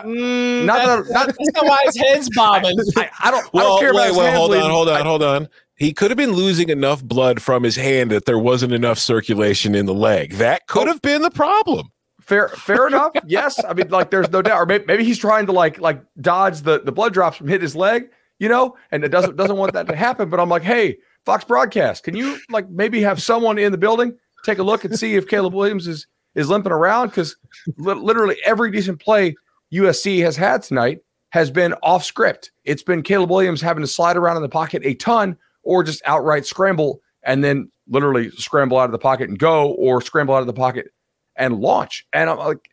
Mm, 0.05 0.65
not, 0.65 1.07
that, 1.07 1.27
that's 1.37 1.53
not 1.55 1.67
why 1.67 1.79
his 1.85 1.97
head's 1.97 2.31
bobbing. 2.35 2.77
I, 2.97 3.11
I, 3.21 3.31
don't. 3.31 3.53
Well, 3.53 3.65
I 3.65 3.69
don't 3.69 3.81
care 3.81 3.95
wait, 3.95 4.11
about 4.11 4.17
well, 4.17 4.37
hold 4.37 4.51
bleeding. 4.51 4.65
on, 4.65 4.71
hold 4.71 4.89
on, 4.89 5.07
hold 5.07 5.23
on 5.23 5.49
he 5.79 5.93
could 5.93 6.11
have 6.11 6.19
been 6.19 6.33
losing 6.33 6.69
enough 6.71 7.05
blood 7.05 7.41
from 7.41 7.63
his 7.63 7.77
hand 7.77 8.11
that 8.11 8.25
there 8.25 8.39
wasn't 8.39 8.73
enough 8.73 8.99
circulation 8.99 9.75
in 9.77 9.87
the 9.87 9.95
leg. 9.95 10.33
That 10.35 10.67
could 10.67 10.89
have 10.89 11.01
been 11.03 11.23
the 11.23 11.31
problem. 11.31 11.93
Fair, 12.21 12.49
fair 12.49 12.89
enough. 12.89 13.13
Yes, 13.27 13.63
I 13.65 13.75
mean, 13.75 13.89
like, 13.89 14.11
there's 14.11 14.31
no 14.31 14.43
doubt. 14.43 14.59
Or 14.59 14.67
maybe, 14.67 14.85
maybe 14.87 15.05
he's 15.05 15.19
trying 15.19 15.47
to 15.47 15.53
like, 15.53 15.81
like 15.81 16.03
dodge 16.21 16.61
the 16.63 16.81
the 16.81 16.93
blood 16.93 17.15
drops 17.15 17.37
from 17.37 17.47
hit 17.49 17.63
his 17.63 17.77
leg, 17.77 18.11
you 18.39 18.49
know, 18.49 18.77
and 18.91 19.05
it 19.05 19.09
doesn't 19.09 19.37
doesn't 19.37 19.57
want 19.57 19.73
that 19.73 19.87
to 19.87 19.97
happen. 19.97 20.29
But 20.29 20.41
I'm 20.41 20.49
like, 20.49 20.63
hey, 20.63 20.99
Fox 21.25 21.45
Broadcast, 21.45 22.05
can 22.05 22.17
you 22.17 22.39
like 22.51 22.69
maybe 22.69 23.01
have 23.03 23.23
someone 23.23 23.57
in 23.57 23.71
the 23.73 23.79
building 23.79 24.17
take 24.45 24.59
a 24.59 24.63
look 24.63 24.85
and 24.85 24.99
see 24.99 25.15
if 25.15 25.29
Caleb 25.29 25.55
Williams 25.55 25.87
is 25.87 26.07
is 26.35 26.49
limping 26.49 26.73
around 26.73 27.09
because 27.09 27.37
li- 27.77 27.95
literally 27.95 28.37
every 28.45 28.71
decent 28.71 29.01
play 29.01 29.35
USC 29.73 30.23
has 30.23 30.37
had 30.37 30.63
tonight 30.63 31.01
has 31.31 31.51
been 31.51 31.75
off 31.83 32.05
script. 32.05 32.53
It's 32.65 32.83
been 32.83 33.03
Caleb 33.03 33.31
Williams 33.31 33.61
having 33.61 33.83
to 33.83 33.87
slide 33.87 34.17
around 34.17 34.37
in 34.37 34.43
the 34.43 34.49
pocket 34.49 34.83
a 34.85 34.95
ton 34.95 35.37
or 35.63 35.83
just 35.83 36.03
outright 36.07 36.47
scramble 36.47 37.03
and 37.23 37.45
then 37.45 37.71
literally 37.89 38.31
scramble 38.31 38.79
out 38.79 38.87
of 38.87 38.93
the 38.93 38.99
pocket 38.99 39.29
and 39.29 39.39
go, 39.39 39.73
or 39.73 40.01
scramble 40.01 40.35
out 40.35 40.41
of 40.41 40.47
the 40.47 40.53
pocket 40.53 40.93
and 41.37 41.61
launch. 41.61 42.07
And 42.13 42.31
I'm 42.31 42.39
like, 42.39 42.71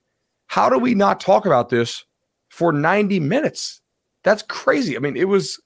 how 0.48 0.70
do 0.70 0.78
we 0.78 0.94
not 0.94 1.20
talk 1.20 1.46
about 1.46 1.70
this 1.70 2.06
for 2.50 2.72
90 2.72 3.20
minutes? 3.20 3.82
That's 4.24 4.44
crazy. 4.44 4.96
I 4.96 5.00
mean, 5.00 5.18
it 5.18 5.28
was 5.28 5.60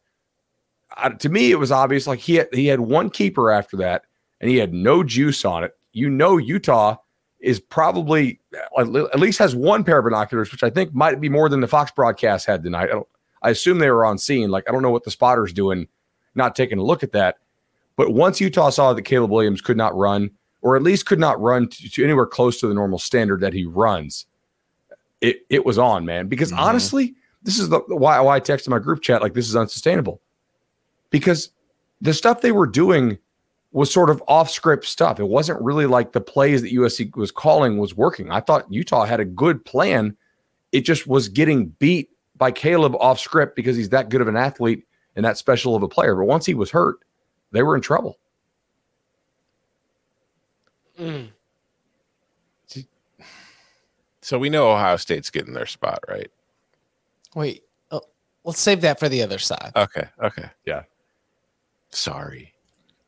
uh, 0.98 1.09
to 1.09 1.29
me, 1.29 1.51
it 1.51 1.59
was 1.59 1.71
obvious. 1.71 2.07
Like 2.07 2.19
he 2.19 2.36
had, 2.36 2.48
he 2.51 2.67
had 2.67 2.79
one 2.79 3.09
keeper 3.09 3.51
after 3.51 3.77
that, 3.77 4.03
and 4.41 4.50
he 4.50 4.57
had 4.57 4.74
no 4.74 5.03
juice 5.03 5.45
on 5.45 5.63
it. 5.63 5.74
You 5.93 6.09
know, 6.09 6.38
Utah 6.38 6.98
is 7.39 7.60
probably 7.60 8.39
at 8.77 9.19
least 9.19 9.39
has 9.39 9.55
one 9.55 9.84
pair 9.84 10.00
of 10.00 10.05
binoculars, 10.05 10.51
which 10.51 10.63
I 10.63 10.69
think 10.69 10.93
might 10.93 11.22
be 11.22 11.29
more 11.29 11.50
than 11.50 11.62
the 11.62 11.67
Fox 11.67 11.91
broadcast 11.91 12.46
had 12.46 12.63
tonight. 12.63 12.89
I, 12.93 13.01
I 13.41 13.50
assume 13.51 13.79
they 13.79 13.91
were 13.91 14.05
on 14.05 14.17
scene. 14.17 14.50
Like 14.50 14.67
I 14.67 14.72
don't 14.72 14.81
know 14.81 14.91
what 14.91 15.03
the 15.03 15.12
spotters 15.12 15.53
doing 15.53 15.88
not 16.36 16.55
taking 16.55 16.77
a 16.77 16.84
look 16.84 17.03
at 17.03 17.12
that. 17.13 17.38
But 17.96 18.13
once 18.13 18.39
Utah 18.39 18.69
saw 18.69 18.93
that 18.93 19.01
Caleb 19.03 19.31
Williams 19.31 19.62
could 19.62 19.77
not 19.77 19.96
run, 19.96 20.31
or 20.62 20.75
at 20.75 20.84
least 20.84 21.05
could 21.05 21.19
not 21.19 21.39
run 21.41 21.67
to, 21.67 21.89
to 21.89 22.03
anywhere 22.03 22.25
close 22.25 22.60
to 22.60 22.67
the 22.67 22.74
normal 22.74 23.00
standard 23.00 23.41
that 23.41 23.53
he 23.53 23.65
runs, 23.65 24.25
it 25.22 25.46
it 25.50 25.65
was 25.65 25.77
on, 25.77 26.05
man. 26.05 26.27
Because 26.27 26.51
mm-hmm. 26.51 26.60
honestly, 26.60 27.15
this 27.43 27.60
is 27.60 27.69
the 27.69 27.79
why, 27.88 28.19
why 28.19 28.38
I 28.38 28.39
texted 28.39 28.69
my 28.69 28.79
group 28.79 29.01
chat 29.01 29.22
like 29.22 29.34
this 29.34 29.48
is 29.48 29.55
unsustainable. 29.55 30.22
Because 31.10 31.51
the 32.01 32.13
stuff 32.13 32.41
they 32.41 32.51
were 32.51 32.67
doing 32.67 33.17
was 33.71 33.93
sort 33.93 34.09
of 34.09 34.23
off 34.27 34.49
script 34.49 34.85
stuff. 34.85 35.19
It 35.19 35.27
wasn't 35.27 35.61
really 35.61 35.85
like 35.85 36.11
the 36.11 36.21
plays 36.21 36.61
that 36.61 36.73
USC 36.73 37.15
was 37.15 37.31
calling 37.31 37.77
was 37.77 37.95
working. 37.95 38.31
I 38.31 38.39
thought 38.39 38.71
Utah 38.71 39.05
had 39.05 39.19
a 39.19 39.25
good 39.25 39.63
plan. 39.63 40.17
It 40.71 40.81
just 40.81 41.07
was 41.07 41.29
getting 41.29 41.67
beat 41.67 42.09
by 42.35 42.51
Caleb 42.51 42.95
off 42.99 43.19
script 43.19 43.55
because 43.55 43.75
he's 43.75 43.89
that 43.89 44.09
good 44.09 44.21
of 44.21 44.27
an 44.27 44.38
athlete 44.38 44.85
and 45.15 45.23
that 45.25 45.38
special 45.38 45.75
of 45.75 45.83
a 45.83 45.88
player. 45.88 46.15
But 46.15 46.25
once 46.25 46.45
he 46.45 46.55
was 46.55 46.71
hurt, 46.71 46.97
they 47.51 47.61
were 47.61 47.75
in 47.75 47.81
trouble. 47.81 48.17
Mm. 50.99 51.29
So 54.21 54.38
we 54.38 54.49
know 54.49 54.69
Ohio 54.69 54.97
State's 54.97 55.29
getting 55.29 55.53
their 55.53 55.65
spot, 55.65 56.03
right? 56.07 56.29
Wait, 57.35 57.63
oh, 57.89 58.01
let's 58.43 58.59
save 58.59 58.81
that 58.81 58.99
for 58.99 59.09
the 59.09 59.23
other 59.23 59.39
side. 59.39 59.71
Okay. 59.75 60.07
Okay. 60.21 60.49
Yeah. 60.65 60.83
Sorry. 61.89 62.53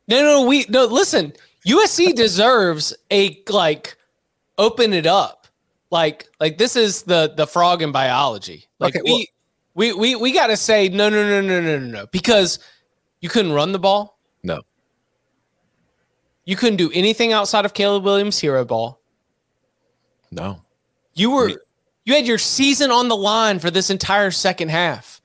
No, 0.08 0.22
no, 0.22 0.46
we 0.46 0.66
no. 0.68 0.86
Listen, 0.86 1.32
USC 1.66 2.14
deserves 2.14 2.94
a 3.10 3.42
like 3.48 3.96
open 4.58 4.92
it 4.92 5.06
up. 5.06 5.46
Like, 5.90 6.26
like 6.40 6.58
this 6.58 6.76
is 6.76 7.02
the 7.02 7.34
the 7.36 7.46
frog 7.46 7.82
in 7.82 7.92
biology. 7.92 8.66
Like 8.78 8.96
okay, 8.96 9.02
we 9.04 9.12
well, 9.12 9.26
we 9.74 9.92
we 9.92 10.16
we 10.16 10.32
got 10.32 10.48
to 10.48 10.56
say 10.56 10.88
no 10.88 11.08
no 11.08 11.26
no 11.28 11.40
no 11.40 11.60
no 11.60 11.78
no 11.78 11.86
no 11.86 12.06
because 12.12 12.58
you 13.20 13.28
couldn't 13.28 13.52
run 13.52 13.72
the 13.72 13.78
ball. 13.78 14.18
No. 14.42 14.62
You 16.44 16.56
couldn't 16.56 16.76
do 16.76 16.90
anything 16.92 17.32
outside 17.32 17.64
of 17.64 17.74
Caleb 17.74 18.04
Williams' 18.04 18.38
hero 18.38 18.64
ball. 18.64 19.00
No. 20.30 20.62
You 21.14 21.30
were 21.30 21.52
you 22.04 22.14
had 22.14 22.26
your 22.26 22.38
season 22.38 22.90
on 22.90 23.08
the 23.08 23.16
line 23.16 23.58
for 23.58 23.70
this 23.70 23.90
entire 23.90 24.30
second 24.30 24.70
half. 24.70 25.20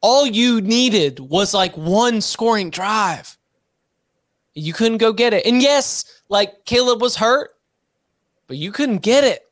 All 0.00 0.26
you 0.26 0.60
needed 0.60 1.18
was 1.18 1.54
like 1.54 1.76
one 1.76 2.20
scoring 2.20 2.70
drive. 2.70 3.37
You 4.58 4.72
couldn't 4.72 4.98
go 4.98 5.12
get 5.12 5.32
it. 5.32 5.46
And 5.46 5.62
yes, 5.62 6.04
like 6.28 6.64
Caleb 6.64 7.00
was 7.00 7.16
hurt, 7.16 7.50
but 8.46 8.56
you 8.56 8.72
couldn't 8.72 8.98
get 8.98 9.24
it. 9.24 9.42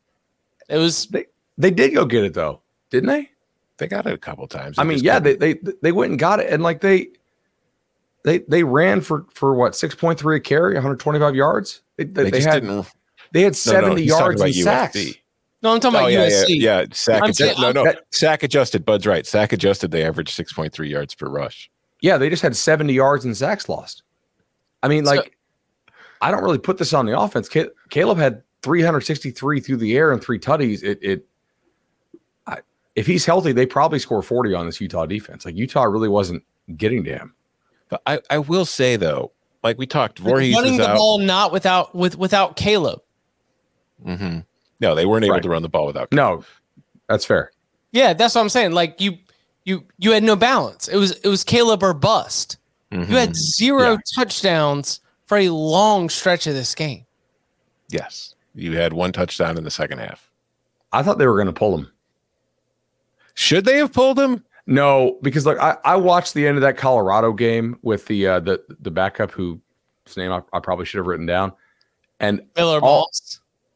It 0.68 0.78
was 0.78 1.06
they, 1.06 1.26
they 1.56 1.70
did 1.70 1.94
go 1.94 2.04
get 2.04 2.24
it 2.24 2.34
though, 2.34 2.62
didn't 2.90 3.08
they? 3.08 3.30
They 3.78 3.86
got 3.86 4.06
it 4.06 4.14
a 4.14 4.18
couple 4.18 4.46
times. 4.48 4.78
I 4.78 4.84
mean, 4.84 4.98
yeah, 4.98 5.18
they, 5.18 5.36
they 5.36 5.54
they 5.82 5.92
went 5.92 6.10
and 6.10 6.18
got 6.18 6.40
it, 6.40 6.50
and 6.50 6.62
like 6.62 6.80
they 6.80 7.08
they 8.24 8.38
they 8.38 8.64
ran 8.64 9.00
for 9.00 9.26
for 9.32 9.54
what 9.54 9.76
six 9.76 9.94
point 9.94 10.18
three 10.18 10.36
a 10.36 10.40
carry, 10.40 10.74
125 10.74 11.34
yards. 11.34 11.82
They, 11.96 12.04
they, 12.04 12.30
they 12.30 12.40
had 12.40 12.62
didn't. 12.62 12.86
they 13.32 13.42
had 13.42 13.54
70 13.54 13.88
no, 13.88 13.94
no, 13.94 14.00
yards 14.00 14.40
and 14.40 14.54
sacks. 14.54 14.96
No, 15.62 15.72
I'm 15.72 15.80
talking 15.80 15.96
oh, 15.96 16.00
about 16.00 16.12
yeah, 16.12 16.28
USC. 16.28 16.48
Yeah, 16.48 16.80
yeah. 16.80 16.86
sack 16.92 17.22
adjusted. 17.24 17.60
No, 17.60 17.72
no, 17.72 17.84
that, 17.84 18.02
sack 18.10 18.42
adjusted. 18.42 18.84
Bud's 18.84 19.06
right. 19.06 19.26
Sack 19.26 19.52
adjusted. 19.52 19.90
They 19.90 20.04
averaged 20.04 20.30
six 20.30 20.52
point 20.52 20.72
three 20.72 20.88
yards 20.90 21.14
per 21.14 21.28
rush. 21.28 21.70
Yeah, 22.02 22.18
they 22.18 22.28
just 22.28 22.42
had 22.42 22.54
70 22.54 22.92
yards 22.92 23.24
and 23.24 23.36
sacks 23.36 23.68
lost. 23.68 24.02
I 24.86 24.88
mean, 24.88 25.04
like, 25.04 25.36
so, 25.88 25.94
I 26.22 26.30
don't 26.30 26.42
really 26.42 26.58
put 26.58 26.78
this 26.78 26.94
on 26.94 27.06
the 27.06 27.18
offense. 27.18 27.48
Caleb 27.90 28.18
had 28.18 28.42
363 28.62 29.60
through 29.60 29.76
the 29.76 29.96
air 29.96 30.12
and 30.12 30.22
three 30.22 30.38
tutties. 30.38 30.82
It 30.82 30.98
it 31.02 31.26
if 32.96 33.06
he's 33.06 33.26
healthy, 33.26 33.52
they 33.52 33.66
probably 33.66 33.98
score 33.98 34.22
40 34.22 34.54
on 34.54 34.66
this 34.66 34.80
Utah 34.80 35.06
defense. 35.06 35.44
Like 35.44 35.54
Utah 35.54 35.84
really 35.84 36.08
wasn't 36.08 36.42
getting 36.76 37.04
to 37.04 37.12
him. 37.12 37.34
But 37.88 38.02
I, 38.06 38.20
I 38.30 38.38
will 38.38 38.64
say 38.64 38.96
though, 38.96 39.32
like 39.62 39.78
we 39.78 39.86
talked, 39.86 40.18
Voorhees 40.18 40.54
running 40.54 40.78
the 40.78 40.88
out. 40.88 40.96
ball 40.96 41.18
not 41.18 41.52
without 41.52 41.94
with 41.94 42.16
without 42.16 42.56
Caleb. 42.56 43.00
Mm-hmm. 44.04 44.40
No, 44.80 44.94
they 44.94 45.06
weren't 45.06 45.24
able 45.24 45.34
right. 45.34 45.42
to 45.42 45.48
run 45.48 45.62
the 45.62 45.68
ball 45.68 45.86
without. 45.86 46.10
Caleb. 46.10 46.40
No, 46.40 46.44
that's 47.08 47.24
fair. 47.24 47.52
Yeah, 47.92 48.14
that's 48.14 48.34
what 48.34 48.40
I'm 48.40 48.48
saying. 48.48 48.72
Like 48.72 49.00
you, 49.00 49.18
you, 49.64 49.84
you 49.98 50.10
had 50.12 50.22
no 50.22 50.36
balance. 50.36 50.88
It 50.88 50.96
was 50.96 51.12
it 51.12 51.28
was 51.28 51.44
Caleb 51.44 51.82
or 51.82 51.94
bust. 51.94 52.56
Mm-hmm. 52.96 53.12
You 53.12 53.18
had 53.18 53.36
0 53.36 53.90
yeah. 53.92 53.96
touchdowns 54.14 55.00
for 55.26 55.38
a 55.38 55.48
long 55.50 56.08
stretch 56.08 56.46
of 56.46 56.54
this 56.54 56.74
game. 56.74 57.04
Yes, 57.88 58.34
you 58.54 58.76
had 58.76 58.92
one 58.92 59.12
touchdown 59.12 59.58
in 59.58 59.64
the 59.64 59.70
second 59.70 59.98
half. 59.98 60.30
I 60.92 61.02
thought 61.02 61.18
they 61.18 61.26
were 61.26 61.34
going 61.34 61.46
to 61.46 61.52
pull 61.52 61.76
him. 61.76 61.92
Should 63.34 63.64
they 63.64 63.76
have 63.76 63.92
pulled 63.92 64.18
him? 64.18 64.44
No, 64.66 65.18
because 65.22 65.46
like 65.46 65.58
I, 65.58 65.76
I 65.84 65.96
watched 65.96 66.34
the 66.34 66.46
end 66.46 66.56
of 66.56 66.62
that 66.62 66.76
Colorado 66.76 67.32
game 67.32 67.78
with 67.82 68.06
the 68.06 68.26
uh, 68.26 68.40
the 68.40 68.64
the 68.80 68.90
backup 68.90 69.30
whose 69.30 69.60
name 70.16 70.32
I, 70.32 70.42
I 70.52 70.58
probably 70.58 70.86
should 70.86 70.98
have 70.98 71.06
written 71.06 71.26
down, 71.26 71.52
and 72.18 72.42
Miller 72.56 72.80
all, 72.80 73.10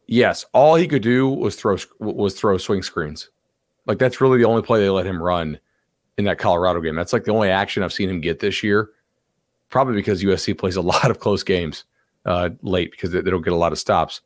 Yes, 0.07 0.45
all 0.53 0.75
he 0.75 0.89
could 0.89 1.03
do 1.03 1.29
was 1.29 1.55
throw 1.55 1.77
was 2.01 2.35
throw 2.35 2.59
swing 2.59 2.83
screens. 2.83 3.31
Like 3.87 3.99
that's 3.99 4.21
really 4.21 4.39
the 4.39 4.45
only 4.45 4.63
play 4.63 4.81
they 4.81 4.89
let 4.89 5.07
him 5.07 5.23
run 5.23 5.61
in 6.19 6.25
that 6.25 6.39
Colorado 6.39 6.81
game. 6.81 6.97
That's 6.97 7.13
like 7.13 7.25
the 7.25 7.33
only 7.33 7.49
action 7.49 7.85
I've 7.85 7.93
seen 7.93 8.11
him 8.11 8.21
get 8.21 8.41
this 8.41 8.63
year. 8.63 8.91
Probably 9.71 9.95
because 9.95 10.23
USC 10.23 10.57
plays 10.57 10.77
a 10.77 10.83
lot 10.83 11.11
of 11.11 11.21
close 11.21 11.43
games 11.43 11.85
uh, 12.27 12.51
late 12.63 12.91
because 12.91 13.11
they, 13.13 13.21
they, 13.21 13.31
don't 13.31 13.43
get 13.43 13.53
a 13.53 13.57
lot 13.57 13.73
of 13.73 13.79
stops. 13.79 14.21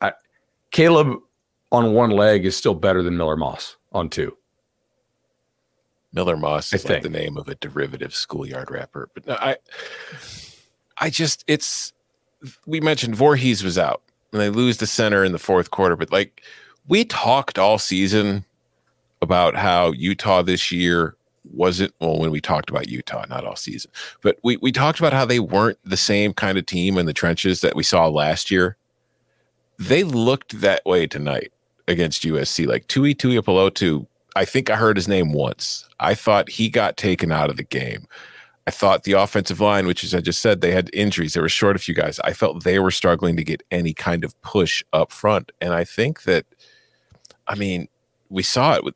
I, 0.00 0.12
Caleb 0.70 1.18
on 1.70 1.92
one 1.94 2.10
leg 2.10 2.44
is 2.44 2.56
still 2.56 2.74
better 2.74 3.02
than 3.02 3.16
Miller 3.16 3.36
Moss 3.36 3.76
on 3.92 4.08
two. 4.08 4.36
Miller 6.12 6.36
Moss 6.36 6.72
is 6.72 6.88
like 6.88 7.02
the 7.02 7.08
name 7.08 7.36
of 7.36 7.48
a 7.48 7.56
derivative 7.56 8.14
schoolyard 8.14 8.70
rapper. 8.70 9.10
But 9.14 9.26
no, 9.26 9.34
I, 9.34 9.56
I 10.98 11.10
just 11.10 11.44
it's 11.48 11.92
we 12.66 12.80
mentioned 12.80 13.16
Voorhees 13.16 13.64
was 13.64 13.78
out 13.78 14.02
and 14.32 14.40
they 14.40 14.48
lose 14.48 14.78
the 14.78 14.86
center 14.86 15.24
in 15.24 15.32
the 15.32 15.38
fourth 15.38 15.72
quarter. 15.72 15.96
But 15.96 16.12
like 16.12 16.42
we 16.86 17.04
talked 17.04 17.58
all 17.58 17.78
season 17.78 18.44
about 19.20 19.56
how 19.56 19.92
Utah 19.92 20.42
this 20.42 20.70
year 20.70 21.16
wasn't 21.52 21.94
well 22.00 22.18
when 22.18 22.30
we 22.30 22.40
talked 22.40 22.70
about 22.70 22.88
Utah, 22.88 23.24
not 23.28 23.44
all 23.44 23.56
season, 23.56 23.90
but 24.22 24.38
we 24.42 24.56
we 24.58 24.72
talked 24.72 24.98
about 24.98 25.12
how 25.12 25.24
they 25.24 25.40
weren't 25.40 25.78
the 25.84 25.96
same 25.96 26.32
kind 26.32 26.58
of 26.58 26.66
team 26.66 26.98
in 26.98 27.06
the 27.06 27.12
trenches 27.12 27.60
that 27.60 27.76
we 27.76 27.82
saw 27.82 28.08
last 28.08 28.50
year. 28.50 28.76
They 29.78 30.04
looked 30.04 30.60
that 30.60 30.84
way 30.86 31.06
tonight 31.06 31.52
against 31.88 32.22
USC. 32.22 32.66
Like 32.66 32.86
Tuli 32.88 33.14
Tuipulotu 33.14 34.06
I 34.36 34.44
think 34.44 34.68
I 34.68 34.76
heard 34.76 34.96
his 34.96 35.08
name 35.08 35.32
once. 35.32 35.88
I 36.00 36.14
thought 36.14 36.48
he 36.48 36.68
got 36.68 36.96
taken 36.96 37.30
out 37.30 37.50
of 37.50 37.56
the 37.56 37.62
game. 37.62 38.06
I 38.66 38.70
thought 38.70 39.04
the 39.04 39.12
offensive 39.12 39.60
line, 39.60 39.86
which 39.86 40.02
as 40.02 40.14
I 40.14 40.20
just 40.20 40.40
said, 40.40 40.60
they 40.60 40.72
had 40.72 40.90
injuries. 40.92 41.34
They 41.34 41.40
were 41.40 41.48
short 41.48 41.76
a 41.76 41.78
few 41.78 41.94
guys. 41.94 42.18
I 42.20 42.32
felt 42.32 42.64
they 42.64 42.78
were 42.78 42.90
struggling 42.90 43.36
to 43.36 43.44
get 43.44 43.62
any 43.70 43.92
kind 43.92 44.24
of 44.24 44.40
push 44.42 44.82
up 44.92 45.12
front. 45.12 45.52
And 45.60 45.72
I 45.72 45.84
think 45.84 46.22
that, 46.22 46.46
I 47.46 47.54
mean, 47.54 47.88
we 48.30 48.42
saw 48.42 48.74
it 48.74 48.82
with 48.82 48.94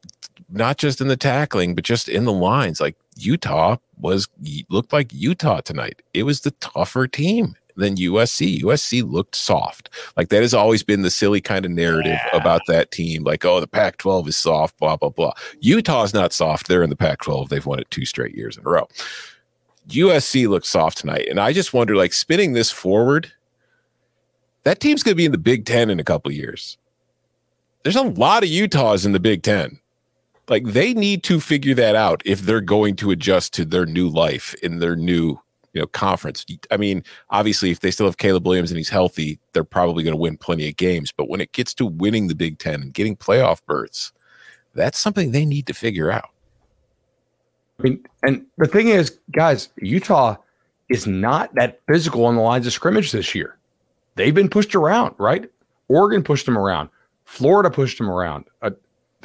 not 0.48 0.78
just 0.78 1.00
in 1.00 1.08
the 1.08 1.16
tackling, 1.16 1.74
but 1.74 1.84
just 1.84 2.08
in 2.08 2.24
the 2.24 2.32
lines. 2.32 2.80
Like 2.80 2.96
Utah 3.16 3.76
was 3.98 4.28
looked 4.68 4.92
like 4.92 5.12
Utah 5.12 5.60
tonight. 5.60 6.02
It 6.14 6.24
was 6.24 6.40
the 6.40 6.52
tougher 6.52 7.06
team 7.06 7.56
than 7.78 7.96
USC. 7.96 8.60
USC 8.60 9.08
looked 9.08 9.34
soft. 9.34 9.88
Like 10.16 10.28
that 10.28 10.42
has 10.42 10.52
always 10.52 10.82
been 10.82 11.02
the 11.02 11.10
silly 11.10 11.40
kind 11.40 11.64
of 11.64 11.70
narrative 11.70 12.18
yeah. 12.32 12.36
about 12.36 12.62
that 12.66 12.90
team. 12.90 13.24
Like, 13.24 13.44
oh, 13.44 13.60
the 13.60 13.66
Pac 13.66 13.96
12 13.98 14.28
is 14.28 14.36
soft, 14.36 14.76
blah, 14.78 14.96
blah, 14.96 15.10
blah. 15.10 15.32
Utah's 15.60 16.12
not 16.12 16.32
soft. 16.32 16.68
They're 16.68 16.82
in 16.82 16.90
the 16.90 16.96
Pac 16.96 17.22
12. 17.22 17.48
They've 17.48 17.64
won 17.64 17.78
it 17.78 17.90
two 17.90 18.04
straight 18.04 18.34
years 18.34 18.56
in 18.56 18.66
a 18.66 18.70
row. 18.70 18.88
USC 19.88 20.48
looked 20.48 20.66
soft 20.66 20.98
tonight. 20.98 21.28
And 21.30 21.40
I 21.40 21.52
just 21.52 21.72
wonder, 21.72 21.96
like, 21.96 22.12
spinning 22.12 22.52
this 22.52 22.70
forward, 22.70 23.32
that 24.64 24.80
team's 24.80 25.02
going 25.02 25.12
to 25.12 25.16
be 25.16 25.24
in 25.24 25.32
the 25.32 25.38
Big 25.38 25.64
Ten 25.64 25.88
in 25.88 25.98
a 25.98 26.04
couple 26.04 26.30
years. 26.30 26.76
There's 27.84 27.96
a 27.96 28.02
lot 28.02 28.42
of 28.42 28.50
Utahs 28.50 29.06
in 29.06 29.12
the 29.12 29.20
Big 29.20 29.42
Ten. 29.42 29.78
Like, 30.48 30.64
they 30.64 30.94
need 30.94 31.22
to 31.24 31.40
figure 31.40 31.74
that 31.74 31.94
out 31.94 32.22
if 32.24 32.40
they're 32.40 32.60
going 32.60 32.96
to 32.96 33.10
adjust 33.10 33.52
to 33.54 33.64
their 33.64 33.86
new 33.86 34.08
life 34.08 34.54
in 34.62 34.78
their 34.78 34.96
new 34.96 35.38
you 35.74 35.80
know 35.80 35.86
conference. 35.86 36.44
I 36.70 36.76
mean, 36.76 37.04
obviously, 37.30 37.70
if 37.70 37.80
they 37.80 37.90
still 37.90 38.06
have 38.06 38.16
Caleb 38.16 38.46
Williams 38.46 38.70
and 38.70 38.78
he's 38.78 38.88
healthy, 38.88 39.38
they're 39.52 39.64
probably 39.64 40.02
going 40.02 40.12
to 40.12 40.20
win 40.20 40.36
plenty 40.36 40.68
of 40.68 40.76
games. 40.76 41.12
But 41.12 41.28
when 41.28 41.40
it 41.40 41.52
gets 41.52 41.74
to 41.74 41.86
winning 41.86 42.28
the 42.28 42.34
Big 42.34 42.58
Ten 42.58 42.82
and 42.82 42.94
getting 42.94 43.16
playoff 43.16 43.60
berths, 43.66 44.12
that's 44.74 44.98
something 44.98 45.30
they 45.30 45.44
need 45.44 45.66
to 45.66 45.74
figure 45.74 46.10
out. 46.10 46.30
I 47.78 47.82
mean, 47.82 48.04
and 48.24 48.44
the 48.56 48.66
thing 48.66 48.88
is, 48.88 49.18
guys, 49.32 49.68
Utah 49.76 50.36
is 50.88 51.06
not 51.06 51.54
that 51.54 51.80
physical 51.86 52.24
on 52.24 52.34
the 52.34 52.42
lines 52.42 52.66
of 52.66 52.72
scrimmage 52.72 53.12
this 53.12 53.34
year. 53.34 53.56
They've 54.16 54.34
been 54.34 54.48
pushed 54.48 54.74
around, 54.74 55.14
right? 55.18 55.48
Oregon 55.88 56.22
pushed 56.24 56.46
them 56.46 56.58
around. 56.58 56.88
Florida 57.24 57.70
pushed 57.70 57.98
them 57.98 58.10
around. 58.10 58.46
Uh, 58.62 58.70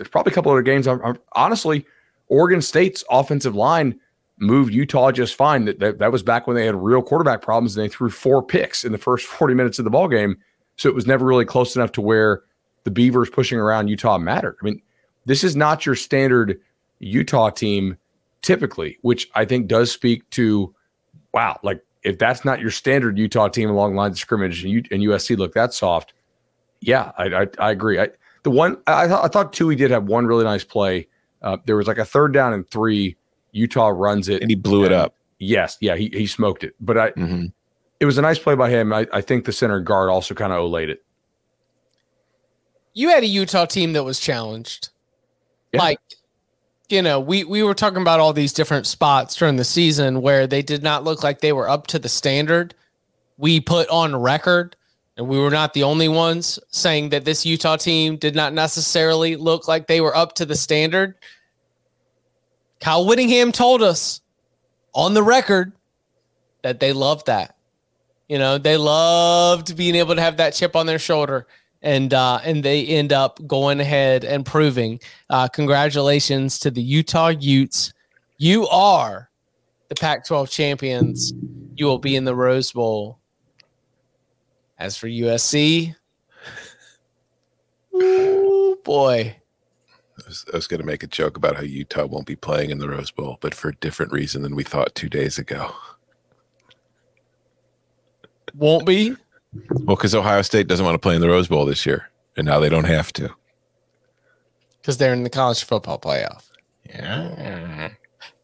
there's 0.04 0.12
probably 0.12 0.32
a 0.32 0.36
couple 0.36 0.52
other 0.52 0.62
games. 0.62 0.86
I'm, 0.86 1.02
I'm, 1.04 1.18
honestly, 1.32 1.86
Oregon 2.28 2.62
State's 2.62 3.04
offensive 3.10 3.56
line 3.56 4.00
moved 4.38 4.74
Utah 4.74 5.12
just 5.12 5.36
fine. 5.36 5.64
That, 5.66 5.80
that, 5.80 6.00
that 6.00 6.12
was 6.12 6.24
back 6.24 6.46
when 6.46 6.58
they 6.58 6.66
had 6.66 6.76
real 6.76 7.02
quarterback 7.02 7.42
problems 7.42 7.78
and 7.78 7.86
they 7.86 7.90
threw 7.90 8.10
four 8.10 8.44
picks 8.44 8.84
in 8.84 8.92
the 8.92 8.98
first 8.98 9.26
40 9.28 9.54
minutes 9.54 9.80
of 9.80 9.86
the 9.86 9.92
ball 9.92 10.10
game. 10.10 10.38
So 10.76 10.90
it 10.90 10.96
was 10.96 11.08
never 11.08 11.26
really 11.26 11.46
close 11.46 11.76
enough 11.76 11.94
to 11.94 12.02
where 12.02 12.42
the 12.84 12.92
Beavers 12.92 13.30
pushing 13.30 13.60
around 13.60 13.88
Utah 13.88 14.18
mattered. 14.18 14.58
I 14.62 14.66
mean, 14.66 14.82
this 15.26 15.44
is 15.44 15.56
not 15.56 15.86
your 15.86 15.96
standard 15.96 16.60
Utah 17.00 17.50
team 17.50 17.98
typically, 18.42 18.98
which 19.04 19.30
I 19.36 19.46
think 19.46 19.68
does 19.68 19.90
speak 19.90 20.30
to 20.32 20.76
wow, 21.34 21.60
like 21.64 21.82
if 22.04 22.20
that's 22.20 22.44
not 22.44 22.60
your 22.60 22.72
standard 22.72 23.18
Utah 23.18 23.48
team 23.48 23.70
along 23.70 23.96
lines 23.96 24.16
of 24.16 24.20
scrimmage 24.20 24.64
and, 24.64 24.74
U, 24.74 24.84
and 24.92 25.02
USC 25.02 25.38
look 25.38 25.54
that 25.54 25.74
soft, 25.74 26.14
yeah, 26.82 27.14
I, 27.18 27.24
I, 27.24 27.48
I 27.60 27.72
agree. 27.72 28.00
I, 28.00 28.10
the 28.44 28.52
one 28.52 28.78
I, 28.88 29.06
I 29.06 29.28
thought 29.28 29.54
Tuli 29.54 29.76
did 29.76 29.92
have 29.92 30.06
one 30.06 30.26
really 30.26 30.44
nice 30.44 30.64
play. 30.64 31.08
Uh, 31.42 31.58
there 31.66 31.76
was 31.76 31.88
like 31.88 31.98
a 31.98 32.06
third 32.06 32.34
down 32.34 32.54
and 32.54 32.70
three 32.70 33.18
Utah 33.52 33.90
runs 33.90 34.30
it, 34.30 34.42
and 34.42 34.50
he 34.50 34.56
blew 34.56 34.84
and, 34.84 34.94
it 34.94 34.98
up. 34.98 35.16
Yes, 35.40 35.78
yeah, 35.82 35.96
he 35.96 36.10
he 36.14 36.28
smoked 36.28 36.64
it. 36.64 36.76
But 36.80 36.98
I, 36.98 37.12
mm-hmm. 37.12 37.46
it 38.00 38.06
was 38.06 38.18
a 38.18 38.22
nice 38.22 38.40
play 38.40 38.56
by 38.56 38.70
him. 38.70 38.94
I, 38.94 39.08
I 39.12 39.22
think 39.22 39.46
the 39.46 39.52
center 39.52 39.80
guard 39.80 40.10
also 40.10 40.34
kind 40.34 40.54
of 40.54 40.60
olayed 40.60 40.90
it. 40.90 41.04
You 42.94 43.10
had 43.10 43.24
a 43.24 43.28
Utah 43.28 43.66
team 43.66 43.94
that 43.94 44.04
was 44.04 44.20
challenged, 44.20 44.90
yeah. 45.72 45.80
like 45.80 46.00
you 46.90 47.02
know, 47.02 47.20
we 47.20 47.44
we 47.44 47.64
were 47.64 47.74
talking 47.74 48.02
about 48.02 48.20
all 48.20 48.34
these 48.34 48.54
different 48.54 48.86
spots 48.88 49.36
during 49.36 49.56
the 49.56 49.64
season 49.64 50.22
where 50.22 50.46
they 50.46 50.62
did 50.62 50.84
not 50.84 51.04
look 51.04 51.24
like 51.24 51.40
they 51.40 51.54
were 51.54 51.68
up 51.68 51.88
to 51.88 52.00
the 52.00 52.10
standard 52.10 52.76
we 53.38 53.60
put 53.60 53.90
on 53.90 54.16
record. 54.16 54.76
And 55.18 55.28
we 55.28 55.38
were 55.38 55.52
not 55.52 55.74
the 55.74 55.84
only 55.84 56.08
ones 56.08 56.58
saying 56.70 57.10
that 57.10 57.24
this 57.24 57.46
Utah 57.46 57.78
team 57.78 58.18
did 58.18 58.36
not 58.36 58.54
necessarily 58.54 59.36
look 59.36 59.68
like 59.68 59.88
they 59.88 60.02
were 60.02 60.16
up 60.16 60.34
to 60.36 60.46
the 60.46 60.56
standard. 60.56 61.16
Kyle 62.80 63.06
Whittingham 63.06 63.52
told 63.52 63.84
us 63.84 64.22
on 64.94 65.14
the 65.14 65.24
record 65.24 65.72
that 66.64 66.80
they 66.80 66.94
loved 66.94 67.28
that. 67.28 67.56
You 68.28 68.40
know, 68.40 68.58
they 68.58 68.78
loved 68.78 69.78
being 69.78 69.96
able 69.96 70.16
to 70.16 70.22
have 70.22 70.38
that 70.38 70.54
chip 70.54 70.76
on 70.76 70.86
their 70.86 71.00
shoulder. 71.00 71.48
And 71.84 72.14
uh, 72.14 72.40
and 72.46 72.64
they 72.64 72.86
end 72.86 73.12
up 73.12 73.46
going 73.46 73.82
ahead 73.82 74.24
and 74.24 74.46
proving. 74.46 75.02
Uh, 75.30 75.50
congratulations 75.50 76.58
to 76.60 76.72
the 76.72 76.82
Utah 76.82 77.28
Utes. 77.28 77.94
You 78.38 78.68
are 78.70 79.30
the 79.90 79.96
Pac-12 79.96 80.50
champions. 80.50 81.34
You 81.76 81.86
will 81.86 82.00
be 82.00 82.16
in 82.16 82.24
the 82.24 82.36
Rose 82.36 82.72
Bowl. 82.72 83.20
As 84.84 84.98
for 84.98 85.08
USC, 85.08 85.96
oh 87.94 88.78
boy, 88.84 89.38
I 90.18 90.22
was, 90.28 90.46
was 90.52 90.68
going 90.68 90.82
to 90.82 90.86
make 90.86 91.04
a 91.04 91.08
joke 91.08 91.38
about 91.38 91.56
how 91.56 91.62
Utah 91.62 92.06
won't 92.06 92.26
be 92.26 92.36
playing 92.36 92.70
in 92.70 92.80
the 92.80 92.90
Rose 92.90 93.10
Bowl, 93.10 93.38
but 93.40 93.56
for 93.56 93.70
a 93.70 93.76
different 93.76 94.12
reason 94.12 94.42
than 94.42 94.58
we 94.58 94.64
thought 94.66 94.94
two 94.94 95.08
days 95.08 95.38
ago. 95.38 95.74
Won't 98.56 98.86
be? 98.86 99.16
Well, 99.70 99.96
because 99.96 100.14
Ohio 100.14 100.42
State 100.42 100.68
doesn't 100.68 100.86
want 100.86 100.96
to 100.96 101.00
play 101.00 101.16
in 101.16 101.22
the 101.22 101.30
Rose 101.30 101.48
Bowl 101.48 101.66
this 101.66 101.86
year, 101.86 102.10
and 102.36 102.46
now 102.46 102.60
they 102.60 102.68
don't 102.68 102.84
have 102.84 103.14
to. 103.14 103.34
Because 104.82 104.98
they're 104.98 105.14
in 105.14 105.24
the 105.24 105.30
college 105.30 105.64
football 105.64 105.98
playoff. 105.98 106.50
Yeah. 106.90 107.90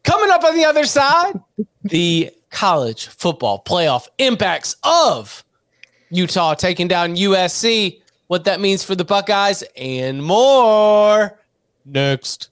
Coming 0.04 0.30
up 0.30 0.42
on 0.42 0.56
the 0.56 0.64
other 0.64 0.86
side, 0.86 1.38
the 1.82 2.30
college 2.48 3.08
football 3.08 3.62
playoff 3.62 4.08
impacts 4.18 4.74
of 4.82 5.44
Utah 6.10 6.54
taking 6.54 6.88
down 6.88 7.16
USC, 7.16 8.00
what 8.26 8.44
that 8.44 8.60
means 8.60 8.84
for 8.84 8.94
the 8.94 9.04
Buckeyes, 9.04 9.62
and 9.76 10.22
more. 10.22 11.38
Next. 11.84 12.50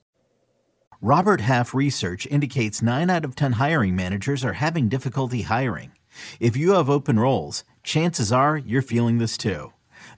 Robert 1.01 1.41
Half 1.41 1.73
research 1.73 2.27
indicates 2.27 2.81
9 2.81 3.09
out 3.09 3.23
of 3.23 3.35
10 3.35 3.53
hiring 3.53 3.95
managers 3.95 4.43
are 4.43 4.53
having 4.53 4.89
difficulty 4.89 5.43
hiring. 5.43 5.91
If 6.39 6.57
you 6.57 6.73
have 6.73 6.89
open 6.89 7.19
roles, 7.19 7.63
chances 7.83 8.31
are 8.31 8.57
you're 8.57 8.81
feeling 8.81 9.17
this 9.17 9.37
too. 9.37 9.71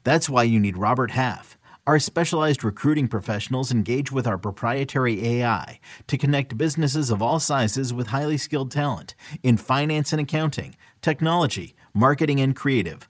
That's 0.04 0.30
why 0.30 0.44
you 0.44 0.60
need 0.60 0.78
Robert 0.78 1.12
Half. 1.12 1.58
Our 1.88 2.00
specialized 2.00 2.64
recruiting 2.64 3.08
professionals 3.08 3.72
engage 3.72 4.12
with 4.12 4.28
our 4.28 4.38
proprietary 4.38 5.28
AI 5.28 5.80
to 6.08 6.18
connect 6.18 6.58
businesses 6.58 7.10
of 7.10 7.22
all 7.22 7.40
sizes 7.40 7.94
with 7.94 8.08
highly 8.08 8.38
skilled 8.38 8.72
talent 8.72 9.16
in 9.42 9.58
finance 9.58 10.14
and 10.14 10.22
accounting, 10.22 10.76
technology, 11.02 11.76
marketing 11.94 12.40
and 12.40 12.56
creative, 12.56 13.10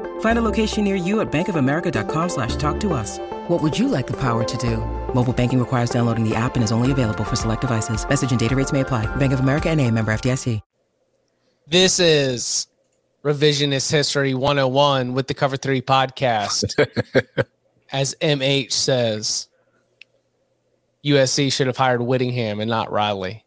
Find 0.21 0.37
a 0.39 0.41
location 0.41 0.83
near 0.83 0.95
you 0.95 1.21
at 1.21 1.31
bankofamerica.com 1.31 2.29
slash 2.29 2.55
talk 2.55 2.79
to 2.79 2.93
us. 2.93 3.19
What 3.47 3.61
would 3.61 3.77
you 3.77 3.87
like 3.87 4.07
the 4.07 4.17
power 4.17 4.43
to 4.43 4.57
do? 4.57 4.77
Mobile 5.13 5.33
banking 5.33 5.59
requires 5.59 5.91
downloading 5.91 6.27
the 6.27 6.35
app 6.35 6.55
and 6.55 6.63
is 6.63 6.71
only 6.71 6.91
available 6.91 7.23
for 7.23 7.35
select 7.35 7.61
devices. 7.61 8.07
Message 8.07 8.31
and 8.31 8.39
data 8.39 8.55
rates 8.55 8.71
may 8.71 8.81
apply. 8.81 9.13
Bank 9.17 9.33
of 9.33 9.41
America 9.41 9.69
and 9.69 9.79
a 9.79 9.91
member 9.91 10.11
FDIC. 10.11 10.61
This 11.67 11.99
is 11.99 12.67
Revisionist 13.23 13.91
History 13.91 14.33
101 14.33 15.13
with 15.13 15.27
the 15.27 15.33
Cover 15.33 15.55
3 15.55 15.81
podcast. 15.81 16.73
As 17.91 18.13
MH 18.21 18.73
says, 18.73 19.47
USC 21.05 21.53
should 21.53 21.67
have 21.67 21.77
hired 21.77 22.01
Whittingham 22.01 22.59
and 22.59 22.69
not 22.69 22.91
Riley. 22.91 23.45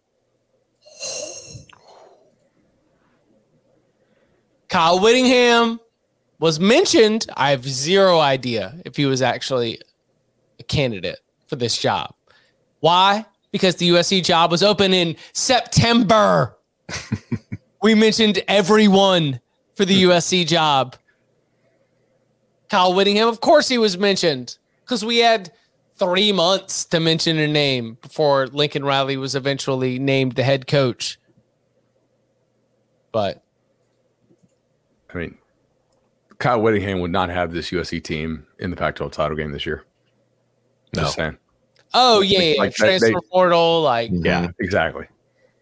Kyle 4.68 5.00
Whittingham 5.00 5.80
was 6.44 6.61
mentioned. 6.61 7.24
I 7.38 7.52
have 7.52 7.66
zero 7.66 8.18
idea 8.18 8.74
if 8.85 8.96
he 8.96 9.07
was 9.07 9.22
actually 9.22 9.80
a 10.61 10.62
candidate 10.62 11.20
for 11.46 11.57
this 11.57 11.78
job. 11.78 12.14
Why? 12.80 13.24
Because 13.50 13.76
the 13.76 13.88
USC 13.88 14.22
job 14.22 14.50
was 14.50 14.62
open 14.62 14.92
in 14.92 15.16
September. 15.33 16.54
we 17.83 17.94
mentioned 17.94 18.42
everyone 18.46 19.40
for 19.74 19.87
the 19.87 20.02
USC 20.02 20.46
job. 20.46 20.96
Kyle 22.68 22.92
Whittingham, 22.92 23.28
of 23.28 23.40
course, 23.40 23.66
he 23.66 23.78
was 23.78 23.96
mentioned 23.96 24.59
because 24.83 25.02
we 25.02 25.20
had 25.20 25.50
three 25.96 26.30
months 26.30 26.85
to 26.85 27.00
mention 27.00 27.38
a 27.38 27.48
name 27.48 27.96
before 28.02 28.48
Lincoln 28.48 28.85
Riley 28.85 29.16
was 29.16 29.35
eventually 29.35 29.98
named 29.98 30.33
the 30.33 30.42
head 30.42 30.66
coach. 30.66 31.18
But 33.12 33.42
I 35.09 35.16
mean, 35.16 35.38
Kyle 36.38 36.60
Whittingham 36.60 37.00
would 37.00 37.12
not 37.12 37.30
have 37.30 37.52
this 37.52 37.70
USC 37.70 38.02
team 38.02 38.46
in 38.58 38.70
the 38.70 38.76
Pac-12 38.76 39.12
title 39.12 39.36
game 39.36 39.52
this 39.52 39.66
year. 39.66 39.84
No. 40.94 41.02
Just 41.02 41.14
saying. 41.16 41.38
Oh 41.94 42.20
yeah, 42.20 42.40
yeah. 42.40 42.58
Like, 42.58 42.74
transfer 42.74 43.08
they- 43.08 43.14
portal, 43.30 43.82
like 43.82 44.10
Yeah, 44.12 44.48
exactly. 44.58 45.06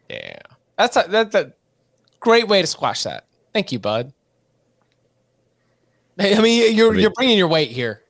yeah. 0.08 0.38
That's 0.78 0.96
a 0.96 1.04
that's 1.08 1.34
a 1.34 1.52
great 2.20 2.48
way 2.48 2.62
to 2.62 2.66
squash 2.66 3.02
that. 3.02 3.26
Thank 3.52 3.72
you, 3.72 3.78
bud. 3.78 4.12
I 6.18 6.40
mean, 6.40 6.74
you're 6.74 6.88
I 6.88 6.90
mean- 6.92 7.00
you're 7.00 7.10
bringing 7.10 7.38
your 7.38 7.48
weight 7.48 7.70
here. 7.70 8.02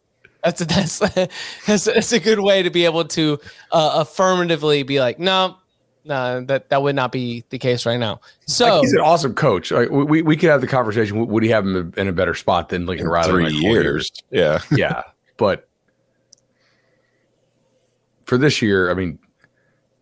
That's 0.45 0.61
a, 0.61 0.65
that's 0.67 0.99
that's, 1.67 1.85
that's 1.85 2.13
a 2.13 2.21
good 2.21 2.41
way 2.41 2.63
to 2.63 2.71
be 2.71 2.85
able 2.85 3.05
to 3.07 3.41
uh, 3.71 4.05
affirmatively 4.07 4.83
be 4.83 5.01
like, 5.01 5.19
no, 5.19 5.57
no, 6.05 6.45
that 6.45 6.69
that 6.71 6.83
would 6.83 6.97
not 6.97 7.13
be 7.13 7.45
the 7.51 7.59
case 7.59 7.87
right 7.87 7.99
now. 8.01 8.21
So 8.47 8.67
Like, 8.67 8.81
he's 8.83 8.93
an 8.93 9.01
awesome 9.01 9.35
coach. 9.35 9.71
Like, 9.71 9.91
we, 9.91 10.05
we 10.05 10.23
we 10.23 10.37
could 10.37 10.51
have 10.51 10.61
the 10.61 10.67
conversation. 10.67 11.27
Would 11.27 11.43
he 11.43 11.49
have 11.51 11.65
him 11.67 11.93
in 11.97 12.09
a 12.09 12.13
better 12.13 12.35
spot 12.35 12.69
than 12.71 12.87
Lincoln 12.87 13.07
In 13.07 13.13
Riley? 13.13 13.45
in 13.45 13.51
three 13.51 13.61
like 13.61 13.63
four 13.75 13.83
years. 13.83 14.11
Yeah. 14.31 14.59
yeah, 14.73 15.03
but 15.37 15.69
for 18.27 18.39
this 18.39 18.63
year, 18.63 18.91
I 18.91 18.95
mean, 18.95 19.19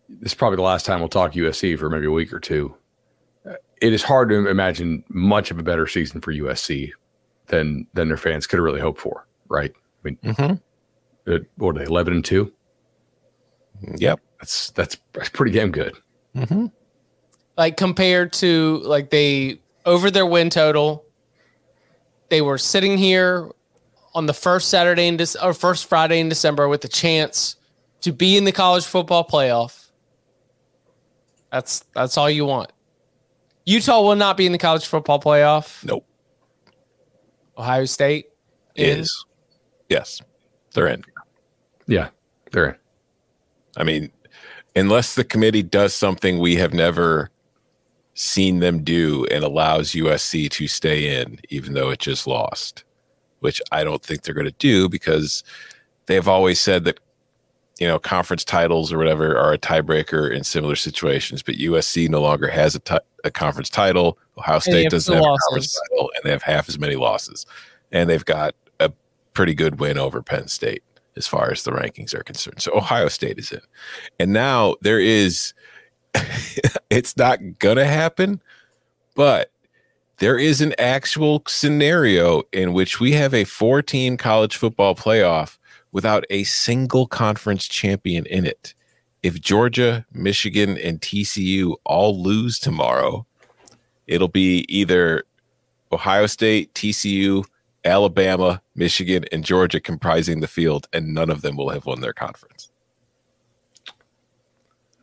this 0.09 0.31
is 0.31 0.35
probably 0.35 0.55
the 0.57 0.61
last 0.63 0.85
time 0.85 0.99
we'll 0.99 1.09
talk 1.09 1.33
USC 1.33 1.77
for 1.77 1.89
maybe 1.89 2.05
a 2.05 2.11
week 2.11 2.33
or 2.33 2.39
two. 2.39 2.75
Uh, 3.45 3.53
It 3.81 3.93
is 3.93 4.03
hard 4.03 4.29
to 4.29 4.47
imagine 4.47 5.03
much 5.09 5.51
of 5.51 5.59
a 5.59 5.63
better 5.63 5.87
season 5.87 6.21
for 6.21 6.31
USC 6.33 6.91
than 7.47 7.87
than 7.93 8.07
their 8.07 8.17
fans 8.17 8.47
could 8.47 8.57
have 8.57 8.63
really 8.63 8.81
hoped 8.81 8.99
for, 9.01 9.27
right? 9.49 9.71
I 9.73 9.99
mean, 10.03 10.17
Mhm. 10.23 10.61
uh, 11.27 11.39
what 11.57 11.75
are 11.75 11.79
they, 11.79 11.85
eleven 11.85 12.13
and 12.13 12.23
two? 12.25 12.51
Yep. 13.97 14.19
That's 14.41 14.71
that's 14.71 14.97
that's 15.13 15.29
pretty 15.29 15.51
damn 15.51 15.71
good. 15.71 15.95
Mm-hmm. 16.35 16.67
like 17.57 17.77
compared 17.77 18.33
to 18.33 18.77
like 18.83 19.09
they 19.09 19.59
over 19.85 20.09
their 20.09 20.25
win 20.25 20.49
total, 20.49 21.05
they 22.29 22.41
were 22.41 22.57
sitting 22.57 22.97
here 22.97 23.51
on 24.15 24.25
the 24.25 24.33
first 24.33 24.69
Saturday 24.69 25.07
in 25.07 25.17
Dec- 25.17 25.35
or 25.43 25.53
first 25.53 25.87
Friday 25.87 26.19
in 26.19 26.27
December 26.27 26.67
with 26.67 26.81
the 26.81 26.87
chance 26.87 27.55
to 28.01 28.11
be 28.11 28.35
in 28.35 28.45
the 28.45 28.51
college 28.51 28.85
football 28.85 29.25
playoff. 29.25 29.89
That's 31.51 31.85
that's 31.93 32.17
all 32.17 32.29
you 32.29 32.45
want. 32.45 32.71
Utah 33.65 34.01
will 34.01 34.15
not 34.15 34.37
be 34.37 34.47
in 34.47 34.53
the 34.53 34.57
college 34.57 34.87
football 34.87 35.19
playoff. 35.19 35.85
Nope. 35.85 36.05
Ohio 37.57 37.85
State 37.85 38.25
in. 38.75 39.01
Is. 39.01 39.25
Yes. 39.87 40.19
They're 40.73 40.87
in. 40.87 41.03
Yeah, 41.85 42.09
they're 42.51 42.69
in. 42.69 42.75
I 43.77 43.83
mean, 43.83 44.11
unless 44.75 45.15
the 45.15 45.23
committee 45.23 45.63
does 45.63 45.93
something 45.93 46.39
we 46.39 46.55
have 46.55 46.73
never 46.73 47.29
seen 48.13 48.59
them 48.59 48.83
do 48.83 49.25
and 49.31 49.43
allows 49.43 49.91
USC 49.91 50.49
to 50.51 50.67
stay 50.67 51.21
in, 51.21 51.39
even 51.49 51.73
though 51.73 51.89
it 51.89 51.99
just 51.99 52.27
lost, 52.27 52.83
which 53.39 53.61
I 53.71 53.83
don't 53.83 54.03
think 54.03 54.21
they're 54.21 54.35
going 54.35 54.45
to 54.45 54.51
do 54.59 54.89
because 54.89 55.43
they've 56.05 56.27
always 56.27 56.59
said 56.59 56.83
that, 56.85 56.99
you 57.79 57.87
know, 57.87 57.99
conference 57.99 58.43
titles 58.43 58.93
or 58.93 58.97
whatever 58.97 59.37
are 59.37 59.53
a 59.53 59.57
tiebreaker 59.57 60.31
in 60.31 60.43
similar 60.43 60.75
situations. 60.75 61.41
But 61.41 61.55
USC 61.55 62.09
no 62.09 62.21
longer 62.21 62.47
has 62.47 62.79
a 63.23 63.31
conference 63.31 63.69
title. 63.69 64.17
Ohio 64.37 64.59
State 64.59 64.83
have 64.83 64.91
doesn't 64.91 65.13
have 65.13 65.23
a 65.23 65.37
conference 65.49 65.79
title, 65.89 66.11
and 66.13 66.23
they 66.23 66.31
have 66.31 66.43
half 66.43 66.69
as 66.69 66.77
many 66.77 66.95
losses. 66.95 67.45
And 67.91 68.09
they've 68.09 68.25
got 68.25 68.55
a 68.79 68.91
pretty 69.33 69.55
good 69.55 69.79
win 69.79 69.97
over 69.97 70.21
Penn 70.21 70.47
State 70.47 70.83
as 71.15 71.27
far 71.27 71.51
as 71.51 71.63
the 71.63 71.71
rankings 71.71 72.13
are 72.13 72.23
concerned. 72.23 72.61
So 72.61 72.75
Ohio 72.75 73.07
State 73.07 73.37
is 73.37 73.51
in. 73.51 73.61
And 74.19 74.33
now 74.33 74.75
there 74.81 74.99
is, 74.99 75.53
it's 76.89 77.17
not 77.17 77.39
going 77.59 77.77
to 77.77 77.85
happen, 77.85 78.41
but 79.15 79.51
there 80.17 80.37
is 80.37 80.61
an 80.61 80.73
actual 80.77 81.43
scenario 81.47 82.43
in 82.51 82.73
which 82.73 82.99
we 82.99 83.13
have 83.13 83.33
a 83.33 83.43
four 83.43 83.81
team 83.81 84.17
college 84.17 84.55
football 84.55 84.95
playoff 84.95 85.57
without 85.91 86.23
a 86.29 86.43
single 86.43 87.07
conference 87.07 87.67
champion 87.67 88.25
in 88.27 88.45
it. 88.45 88.73
If 89.23 89.39
Georgia, 89.41 90.05
Michigan, 90.13 90.77
and 90.77 91.01
TCU 91.01 91.75
all 91.85 92.21
lose 92.21 92.59
tomorrow, 92.59 93.25
it'll 94.07 94.27
be 94.27 94.65
either 94.69 95.23
Ohio 95.91 96.25
State, 96.25 96.73
TCU, 96.73 97.45
Alabama, 97.83 98.61
Michigan, 98.75 99.25
and 99.31 99.43
Georgia 99.43 99.79
comprising 99.79 100.39
the 100.39 100.47
field, 100.47 100.87
and 100.93 101.13
none 101.13 101.29
of 101.29 101.41
them 101.41 101.55
will 101.57 101.69
have 101.69 101.85
won 101.85 102.01
their 102.01 102.13
conference. 102.13 102.71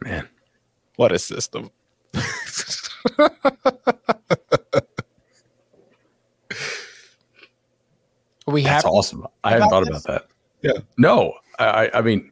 Man, 0.01 0.29
What 0.97 1.11
a 1.13 1.19
system. 1.19 1.71
Are 3.19 3.33
we 8.47 8.63
that's 8.63 8.85
happy? 8.85 8.89
awesome. 8.95 9.27
I 9.45 9.51
hadn't 9.53 9.69
thought 9.71 9.87
this? 9.87 10.05
about 10.05 10.05
that. 10.05 10.27
Yeah. 10.63 10.81
No, 10.97 11.35
I, 11.59 11.65
I- 11.87 11.99
I 11.99 12.03
mean, 12.03 12.31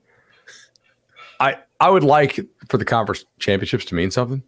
I 1.41 1.57
I 1.81 1.91
would 1.91 2.05
like 2.05 2.41
for 2.71 2.79
the 2.79 2.85
conference 2.85 3.25
championships 3.39 3.85
to 3.87 3.95
mean 3.95 4.11
something, 4.11 4.43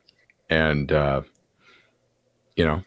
and 0.48 0.90
uh, 0.90 1.22
you 2.56 2.64
know, 2.64 2.82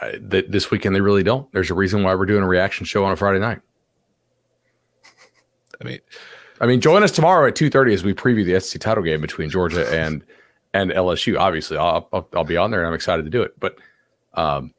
I, 0.00 0.12
th- 0.30 0.46
this 0.48 0.70
weekend 0.70 0.94
they 0.94 1.00
really 1.00 1.22
don't. 1.22 1.50
There's 1.52 1.70
a 1.70 1.74
reason 1.74 2.02
why 2.02 2.14
we're 2.14 2.26
doing 2.26 2.42
a 2.42 2.48
reaction 2.48 2.84
show 2.86 3.04
on 3.04 3.12
a 3.12 3.16
Friday 3.16 3.38
night. 3.40 3.60
I 5.80 5.84
mean, 5.84 6.00
I 6.60 6.66
mean, 6.66 6.80
join 6.80 7.02
us 7.02 7.12
tomorrow 7.12 7.46
at 7.48 7.56
two 7.56 7.70
thirty 7.70 7.92
as 7.92 8.02
we 8.04 8.14
preview 8.14 8.44
the 8.44 8.58
SEC 8.60 8.80
title 8.80 9.02
game 9.04 9.20
between 9.20 9.50
Georgia 9.50 9.88
and 9.92 10.24
and 10.74 10.90
LSU. 10.90 11.38
Obviously, 11.38 11.76
I'll, 11.76 12.08
I'll 12.12 12.28
I'll 12.34 12.44
be 12.44 12.56
on 12.56 12.70
there 12.70 12.80
and 12.80 12.88
I'm 12.88 12.94
excited 12.94 13.24
to 13.24 13.30
do 13.30 13.42
it. 13.42 13.58
But 13.60 13.76
um, 14.34 14.72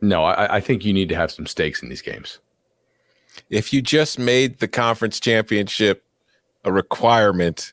no, 0.00 0.24
I, 0.24 0.56
I 0.56 0.60
think 0.60 0.84
you 0.84 0.92
need 0.92 1.08
to 1.08 1.16
have 1.16 1.30
some 1.30 1.46
stakes 1.46 1.82
in 1.82 1.88
these 1.88 2.02
games. 2.02 2.38
if 3.50 3.72
you 3.72 3.82
just 3.82 4.18
made 4.18 4.58
the 4.58 4.68
conference 4.68 5.18
championship 5.20 6.04
a 6.64 6.72
requirement, 6.72 7.72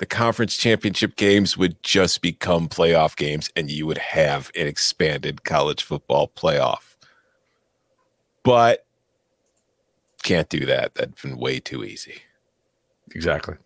the 0.00 0.06
conference 0.06 0.56
championship 0.56 1.14
games 1.14 1.58
would 1.58 1.80
just 1.82 2.22
become 2.22 2.70
playoff 2.70 3.14
games 3.14 3.50
and 3.54 3.70
you 3.70 3.86
would 3.86 3.98
have 3.98 4.50
an 4.56 4.66
expanded 4.66 5.44
college 5.44 5.82
football 5.82 6.26
playoff. 6.26 6.96
But 8.42 8.86
can't 10.22 10.48
do 10.48 10.64
that. 10.64 10.94
That's 10.94 11.20
been 11.20 11.36
way 11.36 11.60
too 11.60 11.84
easy. 11.84 12.22
Exactly. 13.10 13.56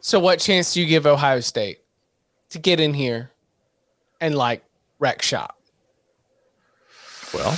So 0.00 0.18
what 0.18 0.40
chance 0.40 0.74
do 0.74 0.80
you 0.80 0.86
give 0.86 1.06
Ohio 1.06 1.38
State 1.38 1.78
to 2.50 2.58
get 2.58 2.80
in 2.80 2.92
here 2.92 3.30
and 4.20 4.34
like 4.34 4.64
wreck 4.98 5.22
shop? 5.22 5.56
Well, 7.32 7.56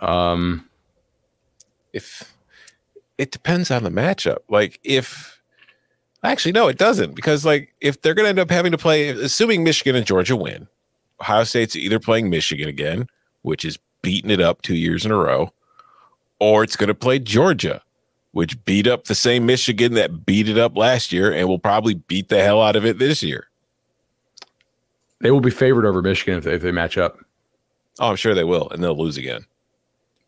um, 0.00 0.70
if 1.92 2.32
it 3.18 3.30
depends 3.30 3.70
on 3.70 3.84
the 3.84 3.90
matchup. 3.90 4.38
Like 4.48 4.80
if 4.82 5.33
actually 6.32 6.52
no, 6.52 6.68
it 6.68 6.78
doesn't 6.78 7.14
because 7.14 7.44
like 7.44 7.74
if 7.80 8.00
they're 8.02 8.14
going 8.14 8.24
to 8.24 8.30
end 8.30 8.38
up 8.38 8.50
having 8.50 8.72
to 8.72 8.78
play, 8.78 9.08
assuming 9.10 9.64
Michigan 9.64 9.94
and 9.96 10.06
Georgia 10.06 10.36
win, 10.36 10.66
Ohio 11.20 11.44
State's 11.44 11.76
either 11.76 11.98
playing 12.00 12.30
Michigan 12.30 12.68
again, 12.68 13.06
which 13.42 13.64
is 13.64 13.78
beating 14.02 14.30
it 14.30 14.40
up 14.40 14.62
two 14.62 14.74
years 14.76 15.04
in 15.06 15.12
a 15.12 15.16
row, 15.16 15.52
or 16.40 16.62
it's 16.64 16.76
going 16.76 16.88
to 16.88 16.94
play 16.94 17.18
Georgia, 17.18 17.82
which 18.32 18.62
beat 18.64 18.86
up 18.86 19.04
the 19.04 19.14
same 19.14 19.46
Michigan 19.46 19.94
that 19.94 20.26
beat 20.26 20.48
it 20.48 20.58
up 20.58 20.76
last 20.76 21.12
year 21.12 21.32
and 21.32 21.48
will 21.48 21.58
probably 21.58 21.94
beat 21.94 22.28
the 22.28 22.42
hell 22.42 22.60
out 22.60 22.76
of 22.76 22.84
it 22.84 22.98
this 22.98 23.22
year. 23.22 23.46
they 25.20 25.30
will 25.30 25.40
be 25.40 25.50
favored 25.50 25.86
over 25.86 26.02
Michigan 26.02 26.36
if 26.38 26.44
they, 26.44 26.54
if 26.54 26.62
they 26.62 26.72
match 26.72 26.98
up. 26.98 27.18
Oh, 28.00 28.08
I'm 28.10 28.16
sure 28.16 28.34
they 28.34 28.44
will, 28.44 28.68
and 28.70 28.82
they'll 28.82 28.96
lose 28.98 29.16
again. 29.16 29.46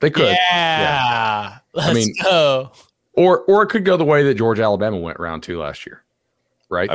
They 0.00 0.10
could, 0.10 0.28
Yeah. 0.50 1.58
Let's 1.72 1.94
mean- 1.94 2.14
go. 2.22 2.70
Or 3.16 3.40
or 3.40 3.62
it 3.62 3.66
could 3.68 3.84
go 3.84 3.96
the 3.96 4.04
way 4.04 4.22
that 4.22 4.34
Georgia 4.34 4.62
Alabama 4.62 4.98
went 4.98 5.18
round 5.18 5.42
two 5.42 5.58
last 5.58 5.86
year, 5.86 6.04
right? 6.68 6.90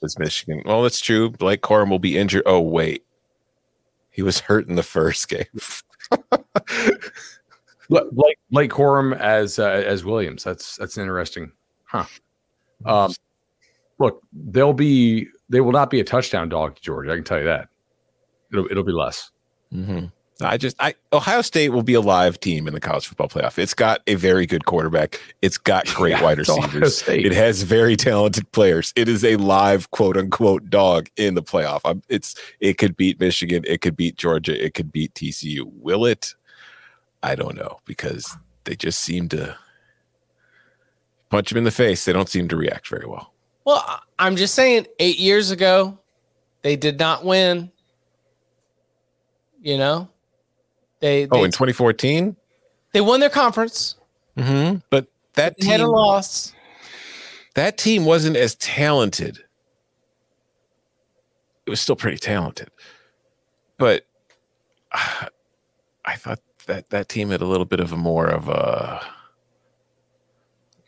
It's 0.00 0.18
Michigan. 0.18 0.62
Well, 0.64 0.82
that's 0.82 1.00
true. 1.00 1.30
Blake 1.30 1.60
Corum 1.60 1.90
will 1.90 1.98
be 1.98 2.16
injured. 2.16 2.44
Oh, 2.46 2.60
wait. 2.60 3.04
He 4.10 4.22
was 4.22 4.38
hurt 4.40 4.68
in 4.68 4.76
the 4.76 4.82
first 4.82 5.28
game. 5.28 5.44
Bla- 7.88 8.10
Blake 8.12 8.38
Blake 8.50 8.70
Corum 8.70 9.18
as 9.18 9.58
uh, 9.58 9.82
as 9.86 10.04
Williams. 10.04 10.44
That's 10.44 10.76
that's 10.76 10.98
interesting, 10.98 11.52
huh? 11.84 12.04
Um, 12.84 13.12
look, 13.98 14.22
they'll 14.32 14.72
be 14.72 15.26
they 15.48 15.60
will 15.60 15.72
not 15.72 15.90
be 15.90 16.00
a 16.00 16.04
touchdown 16.04 16.48
dog 16.48 16.76
to 16.76 16.82
Georgia. 16.82 17.12
I 17.12 17.16
can 17.16 17.24
tell 17.24 17.38
you 17.38 17.44
that. 17.44 17.68
It'll 18.52 18.66
it'll 18.70 18.84
be 18.84 18.92
less. 18.92 19.30
Mm-hmm. 19.72 20.06
I 20.40 20.56
just 20.56 20.76
I 20.78 20.94
Ohio 21.12 21.42
State 21.42 21.70
will 21.70 21.82
be 21.82 21.94
a 21.94 22.00
live 22.00 22.38
team 22.38 22.68
in 22.68 22.74
the 22.74 22.80
college 22.80 23.08
football 23.08 23.28
playoff. 23.28 23.58
It's 23.58 23.74
got 23.74 24.02
a 24.06 24.14
very 24.14 24.46
good 24.46 24.66
quarterback. 24.66 25.20
It's 25.42 25.58
got 25.58 25.86
great 25.88 26.12
yeah, 26.12 26.22
wide 26.22 26.38
receivers. 26.38 27.02
It 27.08 27.32
has 27.32 27.62
very 27.62 27.96
talented 27.96 28.50
players. 28.52 28.92
It 28.94 29.08
is 29.08 29.24
a 29.24 29.36
live 29.36 29.90
quote 29.90 30.16
unquote 30.16 30.70
dog 30.70 31.08
in 31.16 31.34
the 31.34 31.42
playoff. 31.42 31.80
I'm, 31.84 32.02
it's 32.08 32.36
it 32.60 32.78
could 32.78 32.96
beat 32.96 33.18
Michigan. 33.18 33.64
It 33.66 33.80
could 33.80 33.96
beat 33.96 34.16
Georgia. 34.16 34.64
It 34.64 34.74
could 34.74 34.92
beat 34.92 35.12
TCU. 35.14 35.64
Will 35.64 36.06
it? 36.06 36.34
I 37.22 37.34
don't 37.34 37.56
know 37.56 37.80
because 37.84 38.36
they 38.62 38.76
just 38.76 39.00
seem 39.00 39.28
to 39.30 39.56
punch 41.30 41.48
them 41.48 41.58
in 41.58 41.64
the 41.64 41.72
face. 41.72 42.04
They 42.04 42.12
don't 42.12 42.28
seem 42.28 42.46
to 42.48 42.56
react 42.56 42.86
very 42.86 43.06
well. 43.06 43.32
Well, 43.64 44.02
I'm 44.18 44.36
just 44.36 44.54
saying, 44.54 44.86
eight 44.98 45.18
years 45.18 45.50
ago, 45.50 45.98
they 46.62 46.76
did 46.76 46.98
not 46.98 47.24
win. 47.24 47.70
You 49.60 49.76
know, 49.76 50.08
they, 51.00 51.24
they 51.24 51.38
oh 51.38 51.44
in 51.44 51.50
2014 51.50 52.36
they 52.92 53.00
won 53.00 53.20
their 53.20 53.30
conference. 53.30 53.96
Mm-hmm. 54.36 54.78
But 54.90 55.06
that 55.34 55.56
they 55.56 55.62
team 55.62 55.70
had 55.70 55.80
a 55.80 55.90
loss. 55.90 56.52
That 57.54 57.76
team 57.76 58.04
wasn't 58.04 58.36
as 58.36 58.54
talented. 58.56 59.38
It 61.66 61.70
was 61.70 61.80
still 61.80 61.96
pretty 61.96 62.18
talented, 62.18 62.70
but 63.76 64.06
uh, 64.92 65.26
I 66.04 66.16
thought 66.16 66.40
that 66.66 66.88
that 66.90 67.10
team 67.10 67.30
had 67.30 67.42
a 67.42 67.46
little 67.46 67.66
bit 67.66 67.80
of 67.80 67.92
a 67.92 67.96
more 67.96 68.26
of 68.26 68.48
a, 68.48 68.52
a 68.52 69.02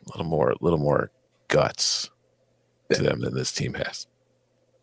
little 0.07 0.25
more, 0.25 0.51
a 0.51 0.55
little 0.61 0.79
more 0.79 1.11
guts 1.47 2.09
to 2.91 3.03
them 3.03 3.21
than 3.21 3.35
this 3.35 3.51
team 3.51 3.75
has. 3.75 4.07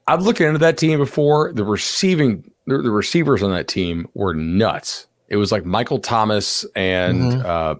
I've 0.07 0.23
looked 0.23 0.41
into 0.41 0.59
that 0.59 0.79
team 0.79 0.99
before. 1.01 1.53
The 1.53 1.65
receiving, 1.65 2.49
the, 2.67 2.79
the 2.79 2.91
receivers 2.93 3.43
on 3.43 3.51
that 3.51 3.67
team 3.67 4.07
were 4.15 4.33
nuts. 4.33 5.08
It 5.29 5.37
was 5.37 5.53
like 5.53 5.65
Michael 5.65 5.99
Thomas 5.99 6.65
and 6.75 7.23
mm-hmm. 7.23 7.47
uh, 7.47 7.75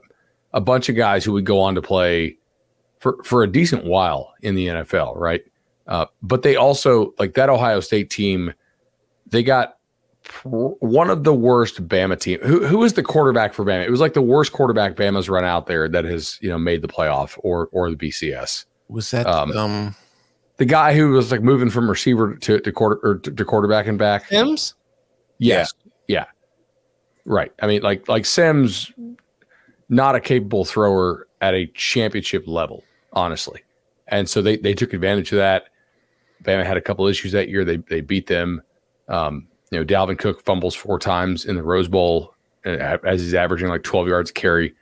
a 0.53 0.61
bunch 0.61 0.89
of 0.89 0.97
guys 0.97 1.25
who 1.25 1.33
would 1.33 1.47
go 1.47 1.61
on 1.61 1.75
to 1.75 1.83
play 1.83 2.37
for 2.99 3.23
for 3.25 3.43
a 3.43 3.47
decent 3.47 3.85
while 3.85 4.33
in 4.43 4.55
the 4.55 4.67
NFL, 4.67 5.17
right? 5.17 5.43
Uh, 5.87 6.07
but 6.23 6.43
they 6.43 6.57
also 6.57 7.15
like 7.19 7.35
that 7.35 7.49
Ohio 7.49 7.81
State 7.81 8.11
team. 8.11 8.53
They 9.27 9.43
got 9.43 9.79
pr- 10.25 10.49
one 10.81 11.11
of 11.11 11.25
the 11.25 11.35
worst 11.35 11.87
Bama 11.89 12.19
team. 12.19 12.41
Who 12.41 12.67
who 12.67 12.79
was 12.79 12.95
the 12.95 13.03
quarterback 13.03 13.55
for 13.55 13.65
Bama? 13.65 13.87
It 13.87 13.91
was 13.91 14.01
like 14.01 14.15
the 14.15 14.23
worst 14.23 14.53
quarterback 14.53 14.95
Bama's 14.95 15.29
run 15.29 15.45
out 15.45 15.67
there 15.67 15.89
that 15.89 16.05
has 16.05 16.39
you 16.41 16.49
know 16.49 16.59
made 16.59 16.83
the 16.83 16.89
playoff 16.89 17.39
or 17.43 17.69
or 17.73 17.91
the 17.91 17.97
BCS. 17.97 18.67
Was 18.89 19.11
that 19.11 19.27
um, 19.27 19.53
um 19.53 19.97
the 20.59 20.65
guy 20.65 20.95
who 20.95 21.11
was 21.11 21.31
like 21.31 21.43
moving 21.43 21.71
from 21.71 21.89
receiver 21.89 22.35
to, 22.37 22.61
to 22.61 22.73
quarter 22.73 23.01
or 23.03 23.19
to, 23.19 23.31
to 23.31 23.45
quarterback 23.45 23.87
and 23.87 23.99
back? 23.99 24.27
Sims. 24.27 24.75
Yes. 25.39 25.73
Yeah. 26.09 26.19
yeah. 26.19 26.25
Right. 27.29 27.53
I 27.61 27.67
mean, 27.67 27.83
like 27.83 28.09
like 28.09 28.25
Sims, 28.25 28.91
not 29.91 30.15
a 30.15 30.21
capable 30.21 30.65
thrower 30.65 31.29
at 31.43 31.53
a 31.53 31.67
championship 31.75 32.45
level, 32.49 32.83
honestly. 33.13 33.63
And 34.07 34.29
so 34.31 34.41
they 34.41 34.57
they 34.57 34.73
took 34.73 34.95
advantage 34.95 35.31
of 35.33 35.37
that. 35.37 35.65
Bama 36.43 36.65
had 36.65 36.79
a 36.79 36.81
couple 36.81 37.07
issues 37.07 37.33
that 37.33 37.51
year. 37.51 37.67
They 37.67 37.77
they 37.77 38.01
beat 38.01 38.29
them. 38.29 38.63
Um, 39.09 39.47
you 39.71 39.79
know, 39.79 39.85
Dalvin 39.85 40.19
Cook 40.19 40.43
fumbles 40.43 40.75
four 40.75 40.99
times 40.99 41.45
in 41.45 41.57
the 41.57 41.63
Rose 41.63 41.87
Bowl 41.87 42.35
uh, 42.65 42.97
as 43.05 43.21
he's 43.21 43.35
averaging 43.35 43.69
like 43.69 43.83
12 43.83 44.09
yards 44.09 44.31
carry 44.31 44.75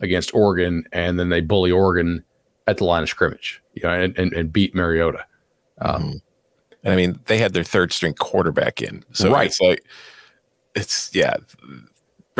against 0.00 0.34
Oregon, 0.34 0.84
and 0.92 1.20
then 1.20 1.28
they 1.28 1.42
bully 1.42 1.70
Oregon 1.70 2.24
at 2.66 2.78
the 2.78 2.84
line 2.84 3.02
of 3.02 3.10
scrimmage, 3.10 3.62
you 3.74 3.82
know, 3.82 3.90
and, 3.90 4.16
and, 4.16 4.32
and 4.32 4.50
beat 4.50 4.74
Mariota. 4.74 5.26
Um, 5.82 6.02
mm-hmm. 6.02 6.16
And 6.84 6.94
I 6.94 6.96
mean, 6.96 7.20
they 7.26 7.36
had 7.36 7.52
their 7.52 7.64
third 7.64 7.92
string 7.92 8.14
quarterback 8.14 8.80
in, 8.80 9.04
so 9.12 9.30
right. 9.30 9.46
it's 9.48 9.60
like 9.60 9.84
it's 10.74 11.14
yeah, 11.14 11.36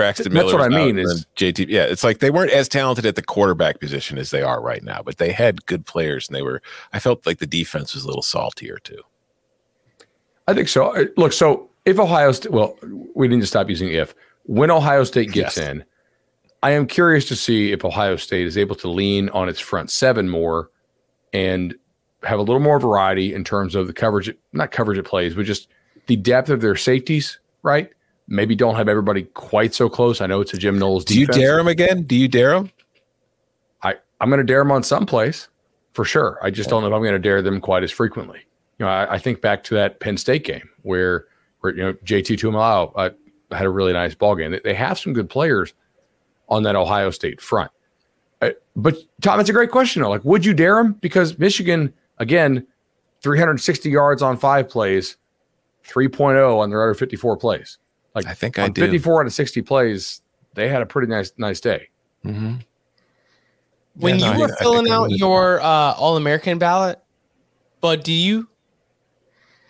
Braxton 0.01 0.33
Miller. 0.33 0.45
That's 0.45 0.55
what 0.55 0.73
I 0.73 0.85
mean. 0.85 0.99
Is 0.99 1.27
JT? 1.37 1.67
Yeah, 1.69 1.85
it's 1.85 2.03
like 2.03 2.19
they 2.19 2.31
weren't 2.31 2.51
as 2.51 2.69
talented 2.69 3.07
at 3.07 3.17
the 3.17 3.23
quarterback 3.23 3.81
position 3.81 4.19
as 4.19 4.31
they 4.31 4.43
are 4.43 4.61
right 4.61 4.83
now, 4.83 5.03
but 5.03 5.19
they 5.19 5.33
had 5.33 5.65
good 5.67 5.87
players, 5.87 6.29
and 6.29 6.37
they 6.37 6.43
were. 6.43 6.63
I 6.93 6.99
felt 6.99 7.27
like 7.27 7.39
the 7.39 7.47
defense 7.47 7.95
was 7.95 8.05
a 8.05 8.07
little 8.07 8.23
saltier 8.23 8.79
too. 8.79 9.03
I 10.49 10.55
think 10.55 10.69
so. 10.69 11.07
Look, 11.17 11.33
so 11.33 11.71
if 11.85 11.99
Ohio 11.99 12.33
State, 12.33 12.53
well, 12.53 12.77
we 13.15 13.29
need 13.29 13.41
to 13.41 13.47
stop 13.47 13.69
using 13.69 13.89
if. 13.89 14.15
When 14.45 14.71
Ohio 14.71 15.05
State 15.05 15.33
gets 15.33 15.57
yes. 15.57 15.69
in, 15.69 15.85
I 16.63 16.73
am 16.73 16.87
curious 16.87 17.27
to 17.29 17.37
see 17.37 17.73
if 17.73 17.85
Ohio 17.85 18.17
State 18.17 18.47
is 18.47 18.59
able 18.59 18.75
to 18.77 18.89
lean 18.89 19.29
on 19.31 19.49
its 19.49 19.61
front 19.61 19.91
seven 19.91 20.29
more 20.29 20.71
and 21.33 21.75
have 22.23 22.39
a 22.39 22.43
little 22.43 22.61
more 22.61 22.81
variety 22.81 23.33
in 23.33 23.45
terms 23.45 23.75
of 23.75 23.87
the 23.87 23.93
coverage, 23.93 24.35
not 24.53 24.71
coverage 24.71 24.99
it 24.99 25.05
plays, 25.05 25.35
but 25.35 25.45
just 25.45 25.69
the 26.07 26.17
depth 26.17 26.51
of 26.51 26.61
their 26.61 26.77
safeties, 26.77 27.39
right? 27.63 27.91
Maybe 28.31 28.55
don't 28.57 28.77
have 28.77 28.89
everybody 28.89 29.25
quite 29.25 29.75
so 29.75 29.91
close. 29.91 30.23
I 30.23 30.27
know 30.27 30.41
it's 30.41 30.55
a 30.55 30.57
Jim 30.57 30.79
Knowles. 30.79 31.05
Do 31.05 31.15
defense. 31.15 31.37
you 31.37 31.43
dare 31.43 31.59
him 31.59 31.69
again? 31.69 32.05
Do 32.05 32.17
you 32.17 32.29
dare 32.29 32.55
him? 32.55 32.71
I 33.83 33.97
I'm 34.21 34.31
going 34.31 34.39
to 34.39 34.45
dare 34.45 34.63
him 34.63 34.73
on 34.73 34.83
some 34.83 35.05
plays 35.05 35.49
for 35.93 36.05
sure. 36.05 36.39
I 36.43 36.51
just 36.51 36.71
don't 36.71 36.81
know 36.83 36.89
if 36.89 36.95
I'm 36.95 37.03
going 37.03 37.13
to 37.13 37.19
dare 37.19 37.43
them 37.43 37.61
quite 37.61 37.83
as 37.83 37.91
frequently. 37.91 38.39
You 38.79 38.87
know, 38.87 38.93
I, 38.93 39.15
I, 39.15 39.19
think 39.19 39.43
back 39.43 39.63
to 39.65 39.75
that 39.75 40.01
Penn 40.01 40.17
State 40.17 40.45
game 40.45 40.67
where 40.83 41.27
where 41.61 41.75
you 41.75 41.83
know 41.83 41.93
JT 41.93 42.39
Tuimoloau 42.39 42.93
uh, 42.95 43.11
had 43.55 43.67
a 43.67 43.71
really 43.71 43.93
nice 43.93 44.15
ball 44.15 44.35
game. 44.35 44.53
They, 44.53 44.61
they, 44.61 44.75
have 44.75 44.99
some 44.99 45.13
good 45.13 45.29
players 45.29 45.75
on 46.49 46.63
that 46.63 46.77
Ohio 46.77 47.11
State 47.11 47.43
front. 47.43 47.71
Uh, 48.41 48.51
but 48.77 48.97
Tom, 49.21 49.39
it's 49.39 49.51
a 49.51 49.53
great 49.53 49.71
question. 49.71 50.01
Though. 50.01 50.09
Like, 50.09 50.25
would 50.25 50.47
you 50.47 50.55
dare 50.55 50.79
him? 50.79 50.95
Because 50.95 51.39
Michigan 51.39 51.93
again, 52.19 52.67
360 53.23 53.91
yards 53.91 54.23
on 54.23 54.37
five 54.37 54.69
plays, 54.69 55.17
3.0 55.87 56.59
on 56.59 56.71
their 56.71 56.83
other 56.83 56.95
54 56.95 57.37
plays. 57.37 57.79
Like 58.15 58.27
I 58.27 58.35
think 58.35 58.59
I 58.59 58.69
did 58.69 58.81
54 58.81 59.21
out 59.21 59.27
of 59.27 59.33
60 59.33 59.63
plays, 59.63 60.23
they 60.55 60.69
had 60.69 60.83
a 60.83 60.87
pretty 60.87 61.09
nice 61.09 61.33
nice 61.37 61.61
day. 61.61 61.89
Mm-hmm. 62.25 62.57
When 63.95 64.19
yeah, 64.19 64.33
you 64.33 64.35
no, 64.35 64.41
were 64.41 64.53
I, 64.53 64.57
filling 64.57 64.91
I 64.91 64.95
out 64.95 65.11
your 65.11 65.61
uh, 65.61 65.95
All 65.95 66.17
American 66.17 66.59
ballot, 66.59 67.01
but 67.81 68.05
do 68.05 68.13
you 68.13 68.49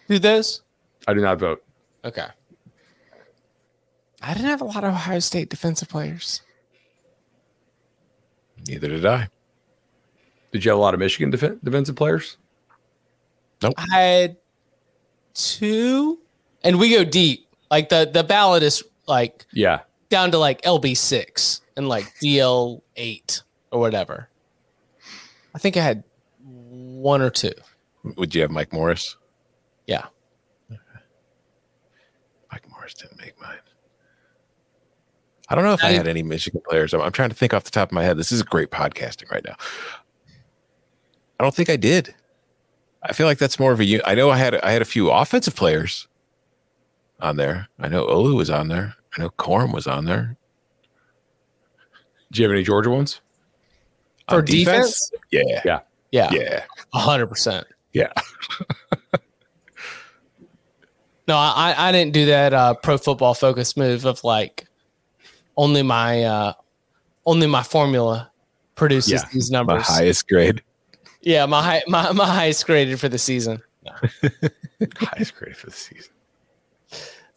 do 0.08 0.18
those? 0.18 0.62
I 1.06 1.14
do 1.14 1.20
not 1.20 1.38
vote. 1.38 1.62
Okay. 2.04 2.26
I 4.22 4.34
didn't 4.34 4.48
have 4.48 4.60
a 4.60 4.64
lot 4.64 4.84
of 4.84 4.92
Ohio 4.92 5.18
State 5.18 5.48
defensive 5.48 5.88
players. 5.88 6.42
Neither 8.66 8.88
did 8.88 9.06
I. 9.06 9.28
Did 10.52 10.64
you 10.64 10.70
have 10.70 10.78
a 10.78 10.82
lot 10.82 10.94
of 10.94 11.00
Michigan 11.00 11.30
def- 11.30 11.62
defensive 11.62 11.96
players? 11.96 12.36
Nope. 13.62 13.74
I 13.76 13.98
had 13.98 14.36
two, 15.34 16.18
and 16.64 16.78
we 16.78 16.90
go 16.90 17.04
deep. 17.04 17.46
Like 17.70 17.88
the 17.88 18.10
the 18.12 18.24
ballot 18.24 18.62
is 18.62 18.82
like 19.06 19.46
yeah 19.52 19.80
down 20.08 20.32
to 20.32 20.38
like 20.38 20.60
LB 20.62 20.96
six 20.96 21.62
and 21.76 21.88
like 21.88 22.04
DL 22.22 22.82
eight 22.96 23.42
or 23.70 23.80
whatever. 23.80 24.28
I 25.54 25.58
think 25.58 25.76
I 25.76 25.80
had 25.80 26.04
one 26.42 27.22
or 27.22 27.30
two. 27.30 27.52
Would 28.16 28.34
you 28.34 28.42
have 28.42 28.50
Mike 28.50 28.72
Morris? 28.72 29.16
Yeah. 29.86 30.06
Mike 32.50 32.68
Morris 32.68 32.94
didn't 32.94 33.18
make 33.18 33.40
mine. 33.40 33.58
I 35.48 35.54
don't 35.54 35.64
know 35.64 35.72
if 35.72 35.82
I, 35.82 35.88
I 35.88 35.92
had 35.92 36.06
any 36.06 36.22
Michigan 36.22 36.60
players. 36.68 36.94
I'm, 36.94 37.00
I'm, 37.00 37.12
trying 37.12 37.30
to 37.30 37.34
think 37.34 37.52
off 37.52 37.64
the 37.64 37.70
top 37.72 37.88
of 37.88 37.92
my 37.92 38.04
head. 38.04 38.16
This 38.16 38.30
is 38.30 38.42
great 38.42 38.70
podcasting 38.70 39.30
right 39.30 39.44
now. 39.44 39.56
I 41.38 41.42
don't 41.42 41.54
think 41.54 41.68
I 41.68 41.76
did. 41.76 42.14
I 43.02 43.12
feel 43.12 43.26
like 43.26 43.38
that's 43.38 43.58
more 43.58 43.72
of 43.72 43.80
a. 43.80 44.08
I 44.08 44.14
know 44.14 44.30
I 44.30 44.36
had 44.36 44.54
I 44.56 44.72
had 44.72 44.82
a 44.82 44.86
few 44.86 45.10
offensive 45.10 45.56
players 45.56 46.06
on 47.20 47.36
there. 47.36 47.68
I 47.78 47.88
know 47.88 48.06
Olu 48.06 48.36
was 48.36 48.50
on 48.50 48.68
there. 48.68 48.94
I 49.16 49.22
know 49.22 49.30
Corum 49.30 49.72
was 49.72 49.86
on 49.86 50.04
there. 50.04 50.36
Do 52.32 52.40
you 52.40 52.48
have 52.48 52.54
any 52.54 52.62
Georgia 52.62 52.90
ones? 52.90 53.20
For 54.28 54.42
defense? 54.42 55.10
defense? 55.10 55.24
Yeah. 55.30 55.60
Yeah. 55.64 55.80
Yeah. 56.12 56.30
Yeah. 56.32 56.64
hundred 56.94 57.26
percent. 57.26 57.66
Yeah. 57.92 58.12
no, 61.26 61.36
I, 61.36 61.74
I 61.76 61.92
didn't 61.92 62.12
do 62.12 62.26
that 62.26 62.52
uh, 62.52 62.74
pro 62.74 62.98
football 62.98 63.34
focus 63.34 63.76
move 63.76 64.04
of 64.04 64.22
like 64.22 64.68
only 65.56 65.82
my 65.82 66.22
uh, 66.22 66.52
only 67.26 67.46
my 67.46 67.62
formula 67.62 68.30
produces 68.76 69.12
yeah. 69.12 69.24
these 69.32 69.50
numbers. 69.50 69.88
My 69.88 69.94
highest 69.96 70.28
grade. 70.28 70.62
Yeah, 71.22 71.46
my 71.46 71.62
high, 71.62 71.82
my 71.86 72.12
my 72.12 72.26
highest 72.26 72.64
graded 72.66 72.98
for 73.00 73.08
the 73.08 73.18
season. 73.18 73.60
No. 73.84 73.92
highest 74.96 75.34
graded 75.34 75.56
for 75.56 75.66
the 75.66 75.72
season. 75.72 76.12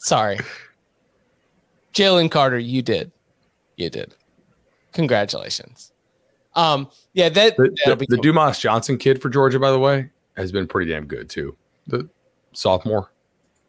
Sorry. 0.04 0.38
Jalen 1.94 2.30
Carter, 2.30 2.60
you 2.60 2.82
did. 2.82 3.14
You 3.78 3.90
did. 3.90 4.14
Congratulations. 4.92 5.94
Um, 6.56 6.90
yeah, 7.14 7.30
that 7.30 7.56
the, 7.56 7.74
the, 7.86 7.96
the 7.96 8.06
cool. 8.08 8.22
Dumas 8.22 8.60
Johnson 8.60 8.98
kid 8.98 9.22
for 9.22 9.30
Georgia, 9.30 9.60
by 9.60 9.72
the 9.72 9.80
way, 9.80 10.10
has 10.36 10.52
been 10.52 10.68
pretty 10.68 10.92
damn 10.92 11.06
good 11.06 11.30
too. 11.30 11.56
The 11.88 12.10
sophomore, 12.52 13.12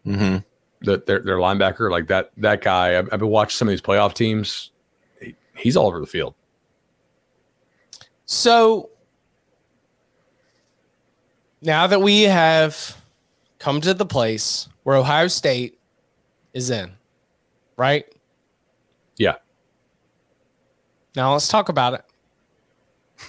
mm-hmm. 0.04 0.38
the, 0.80 1.02
their 1.06 1.20
their 1.20 1.36
linebacker, 1.36 1.88
like 1.88 2.08
that 2.08 2.32
that 2.38 2.62
guy. 2.62 2.98
I've, 2.98 3.08
I've 3.12 3.20
been 3.20 3.28
watching 3.28 3.56
some 3.56 3.68
of 3.68 3.72
these 3.72 3.80
playoff 3.80 4.12
teams. 4.12 4.72
He, 5.22 5.36
he's 5.56 5.76
all 5.76 5.86
over 5.86 6.00
the 6.00 6.06
field. 6.06 6.34
So 8.26 8.90
now 11.62 11.86
that 11.86 12.02
we 12.02 12.22
have 12.22 13.00
come 13.60 13.80
to 13.82 13.94
the 13.94 14.04
place 14.04 14.68
where 14.82 14.96
Ohio 14.96 15.28
State 15.28 15.78
is 16.54 16.70
in, 16.70 16.92
right? 17.76 18.06
Yeah. 19.16 19.34
Now 21.14 21.32
let's 21.32 21.48
talk 21.48 21.68
about 21.68 21.94
it. 21.94 22.04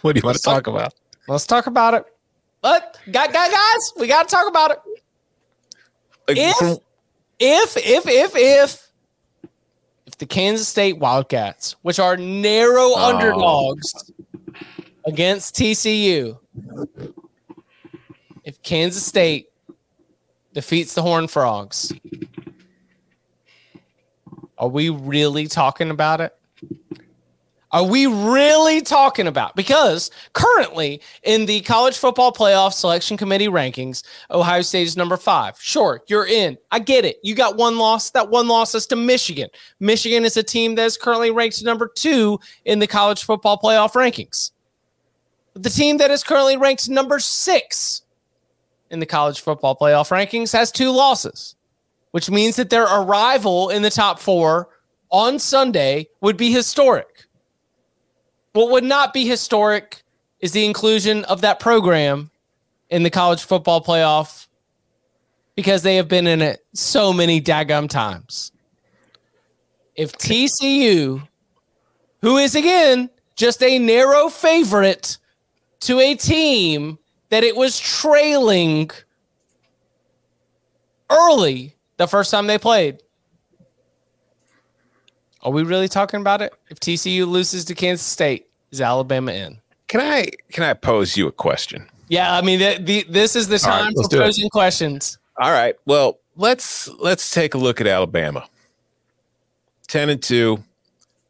what 0.00 0.14
do 0.14 0.20
you 0.20 0.24
want 0.24 0.36
to 0.36 0.42
talk, 0.42 0.64
talk 0.64 0.66
about? 0.68 0.94
Let's 1.26 1.46
talk 1.46 1.66
about 1.66 1.94
it. 1.94 2.04
But 2.62 2.98
guys, 3.10 3.30
guys, 3.32 3.92
we 3.98 4.06
got 4.06 4.28
to 4.28 4.34
talk 4.34 4.48
about 4.48 4.70
it. 4.70 4.78
If, 6.28 6.78
if, 7.38 7.76
if, 7.76 8.06
if, 8.06 8.36
if, 8.36 8.88
if 10.06 10.18
the 10.18 10.26
Kansas 10.26 10.68
State 10.68 10.98
Wildcats, 10.98 11.76
which 11.82 11.98
are 11.98 12.16
narrow 12.16 12.92
oh. 12.94 13.14
underdogs 13.14 14.12
against 15.06 15.54
TCU, 15.54 16.38
if 18.44 18.60
Kansas 18.62 19.06
State 19.06 19.48
defeats 20.58 20.92
the 20.92 21.02
Horned 21.02 21.30
Frogs, 21.30 21.92
are 24.58 24.66
we 24.66 24.88
really 24.88 25.46
talking 25.46 25.88
about 25.88 26.20
it? 26.20 26.36
Are 27.70 27.84
we 27.84 28.06
really 28.06 28.80
talking 28.80 29.28
about? 29.28 29.54
Because 29.54 30.10
currently 30.32 31.00
in 31.22 31.46
the 31.46 31.60
college 31.60 31.96
football 31.96 32.32
playoff 32.32 32.72
selection 32.72 33.16
committee 33.16 33.46
rankings, 33.46 34.02
Ohio 34.32 34.62
State 34.62 34.88
is 34.88 34.96
number 34.96 35.16
five. 35.16 35.56
Sure, 35.60 36.02
you're 36.08 36.26
in. 36.26 36.58
I 36.72 36.80
get 36.80 37.04
it. 37.04 37.18
You 37.22 37.36
got 37.36 37.56
one 37.56 37.78
loss. 37.78 38.10
That 38.10 38.28
one 38.28 38.48
loss 38.48 38.74
is 38.74 38.88
to 38.88 38.96
Michigan. 38.96 39.50
Michigan 39.78 40.24
is 40.24 40.36
a 40.36 40.42
team 40.42 40.74
that 40.74 40.86
is 40.86 40.96
currently 40.96 41.30
ranked 41.30 41.62
number 41.62 41.86
two 41.86 42.40
in 42.64 42.80
the 42.80 42.88
college 42.88 43.22
football 43.22 43.60
playoff 43.62 43.92
rankings. 43.92 44.50
The 45.54 45.70
team 45.70 45.98
that 45.98 46.10
is 46.10 46.24
currently 46.24 46.56
ranked 46.56 46.88
number 46.88 47.20
six 47.20 48.02
in 48.90 49.00
the 49.00 49.06
college 49.06 49.40
football 49.40 49.76
playoff 49.76 50.10
rankings 50.10 50.52
has 50.52 50.72
two 50.72 50.90
losses, 50.90 51.56
which 52.10 52.30
means 52.30 52.56
that 52.56 52.70
their 52.70 52.84
arrival 52.84 53.70
in 53.70 53.82
the 53.82 53.90
top 53.90 54.18
four 54.18 54.68
on 55.10 55.38
Sunday 55.38 56.08
would 56.20 56.36
be 56.36 56.52
historic. 56.52 57.26
What 58.52 58.70
would 58.70 58.84
not 58.84 59.12
be 59.12 59.26
historic 59.26 60.02
is 60.40 60.52
the 60.52 60.64
inclusion 60.64 61.24
of 61.24 61.40
that 61.42 61.60
program 61.60 62.30
in 62.90 63.02
the 63.02 63.10
college 63.10 63.42
football 63.42 63.82
playoff 63.82 64.46
because 65.54 65.82
they 65.82 65.96
have 65.96 66.08
been 66.08 66.26
in 66.26 66.40
it 66.40 66.64
so 66.72 67.12
many 67.12 67.40
daggum 67.40 67.88
times. 67.88 68.52
If 69.96 70.12
TCU, 70.12 71.26
who 72.22 72.36
is 72.36 72.54
again 72.54 73.10
just 73.36 73.62
a 73.62 73.78
narrow 73.78 74.28
favorite 74.28 75.18
to 75.80 76.00
a 76.00 76.14
team 76.14 76.98
that 77.30 77.44
it 77.44 77.56
was 77.56 77.78
trailing 77.78 78.90
early 81.10 81.74
the 81.96 82.06
first 82.06 82.30
time 82.30 82.46
they 82.46 82.58
played. 82.58 83.02
Are 85.42 85.52
we 85.52 85.62
really 85.62 85.88
talking 85.88 86.20
about 86.20 86.42
it? 86.42 86.52
If 86.68 86.80
TCU 86.80 87.26
loses 87.26 87.64
to 87.66 87.74
Kansas 87.74 88.06
State, 88.06 88.48
is 88.70 88.80
Alabama 88.80 89.32
in? 89.32 89.58
Can 89.86 90.00
I 90.00 90.28
can 90.52 90.64
I 90.64 90.74
pose 90.74 91.16
you 91.16 91.26
a 91.26 91.32
question? 91.32 91.88
Yeah, 92.08 92.34
I 92.34 92.40
mean, 92.42 92.58
the, 92.58 92.78
the, 92.82 93.06
this 93.08 93.36
is 93.36 93.48
the 93.48 93.58
time 93.58 93.86
right, 93.86 94.10
for 94.10 94.18
posing 94.18 94.48
questions. 94.50 95.18
All 95.38 95.50
right. 95.50 95.74
Well, 95.86 96.18
let's 96.36 96.88
let's 96.88 97.30
take 97.30 97.54
a 97.54 97.58
look 97.58 97.80
at 97.80 97.86
Alabama. 97.86 98.46
Ten 99.86 100.08
and 100.08 100.22
two. 100.22 100.62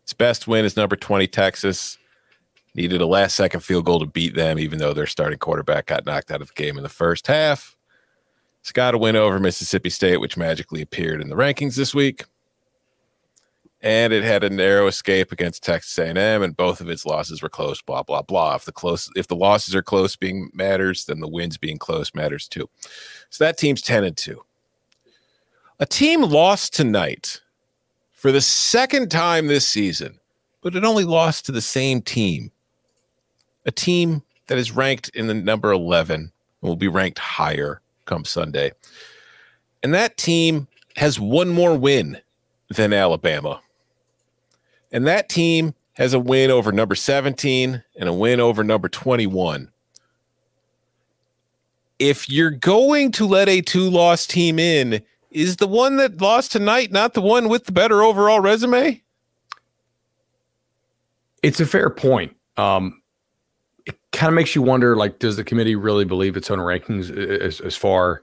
Its 0.02 0.12
best 0.12 0.48
win 0.48 0.64
is 0.64 0.76
number 0.76 0.96
twenty 0.96 1.26
Texas. 1.26 1.98
Needed 2.74 3.00
a 3.00 3.06
last 3.06 3.34
second 3.34 3.60
field 3.60 3.86
goal 3.86 4.00
to 4.00 4.06
beat 4.06 4.34
them, 4.34 4.58
even 4.58 4.78
though 4.78 4.92
their 4.92 5.06
starting 5.06 5.38
quarterback 5.38 5.86
got 5.86 6.06
knocked 6.06 6.30
out 6.30 6.42
of 6.42 6.48
the 6.48 6.54
game 6.54 6.76
in 6.76 6.82
the 6.82 6.88
first 6.88 7.26
half. 7.26 7.76
It's 8.60 8.72
got 8.72 8.94
a 8.94 8.98
win 8.98 9.16
over 9.16 9.38
Mississippi 9.38 9.90
State, 9.90 10.20
which 10.20 10.36
magically 10.36 10.82
appeared 10.82 11.20
in 11.20 11.28
the 11.28 11.36
rankings 11.36 11.76
this 11.76 11.94
week. 11.94 12.24
And 13.80 14.12
it 14.12 14.24
had 14.24 14.42
a 14.42 14.50
narrow 14.50 14.88
escape 14.88 15.30
against 15.30 15.62
Texas 15.62 15.96
A&M, 15.98 16.42
and 16.42 16.56
both 16.56 16.80
of 16.80 16.90
its 16.90 17.06
losses 17.06 17.40
were 17.40 17.48
close. 17.48 17.80
Blah 17.80 18.02
blah 18.02 18.22
blah. 18.22 18.56
If 18.56 18.64
the 18.64 18.72
close, 18.72 19.08
if 19.14 19.28
the 19.28 19.36
losses 19.36 19.74
are 19.74 19.82
close, 19.82 20.16
being 20.16 20.50
matters, 20.52 21.04
then 21.04 21.20
the 21.20 21.28
wins 21.28 21.56
being 21.56 21.78
close 21.78 22.12
matters 22.12 22.48
too. 22.48 22.68
So 23.30 23.44
that 23.44 23.56
team's 23.56 23.80
ten 23.80 24.02
and 24.02 24.16
two. 24.16 24.44
A 25.78 25.86
team 25.86 26.22
lost 26.22 26.74
tonight 26.74 27.40
for 28.10 28.32
the 28.32 28.40
second 28.40 29.12
time 29.12 29.46
this 29.46 29.68
season, 29.68 30.18
but 30.60 30.74
it 30.74 30.82
only 30.82 31.04
lost 31.04 31.46
to 31.46 31.52
the 31.52 31.62
same 31.62 32.02
team 32.02 32.50
a 33.68 33.70
team 33.70 34.22
that 34.46 34.56
is 34.56 34.72
ranked 34.72 35.10
in 35.10 35.26
the 35.26 35.34
number 35.34 35.70
11 35.70 36.20
and 36.20 36.32
will 36.62 36.74
be 36.74 36.88
ranked 36.88 37.18
higher 37.18 37.80
come 38.06 38.24
Sunday. 38.24 38.72
And 39.82 39.92
that 39.92 40.16
team 40.16 40.66
has 40.96 41.20
one 41.20 41.50
more 41.50 41.78
win 41.78 42.18
than 42.74 42.94
Alabama. 42.94 43.60
And 44.90 45.06
that 45.06 45.28
team 45.28 45.74
has 45.94 46.14
a 46.14 46.18
win 46.18 46.50
over 46.50 46.72
number 46.72 46.94
17 46.94 47.84
and 47.96 48.08
a 48.08 48.12
win 48.12 48.40
over 48.40 48.64
number 48.64 48.88
21. 48.88 49.70
If 51.98 52.30
you're 52.30 52.50
going 52.50 53.12
to 53.12 53.26
let 53.26 53.50
a 53.50 53.60
two 53.60 53.90
loss 53.90 54.26
team 54.26 54.58
in, 54.58 55.02
is 55.30 55.56
the 55.56 55.66
one 55.66 55.96
that 55.96 56.22
lost 56.22 56.52
tonight 56.52 56.90
not 56.90 57.12
the 57.12 57.20
one 57.20 57.50
with 57.50 57.66
the 57.66 57.72
better 57.72 58.02
overall 58.02 58.40
resume? 58.40 59.02
It's 61.42 61.60
a 61.60 61.66
fair 61.66 61.90
point. 61.90 62.34
Um, 62.56 63.02
kind 64.12 64.28
of 64.28 64.34
makes 64.34 64.54
you 64.54 64.62
wonder 64.62 64.96
like 64.96 65.18
does 65.18 65.36
the 65.36 65.44
committee 65.44 65.76
really 65.76 66.04
believe 66.04 66.36
its 66.36 66.50
own 66.50 66.58
rankings 66.58 67.10
as, 67.40 67.60
as 67.60 67.76
far 67.76 68.22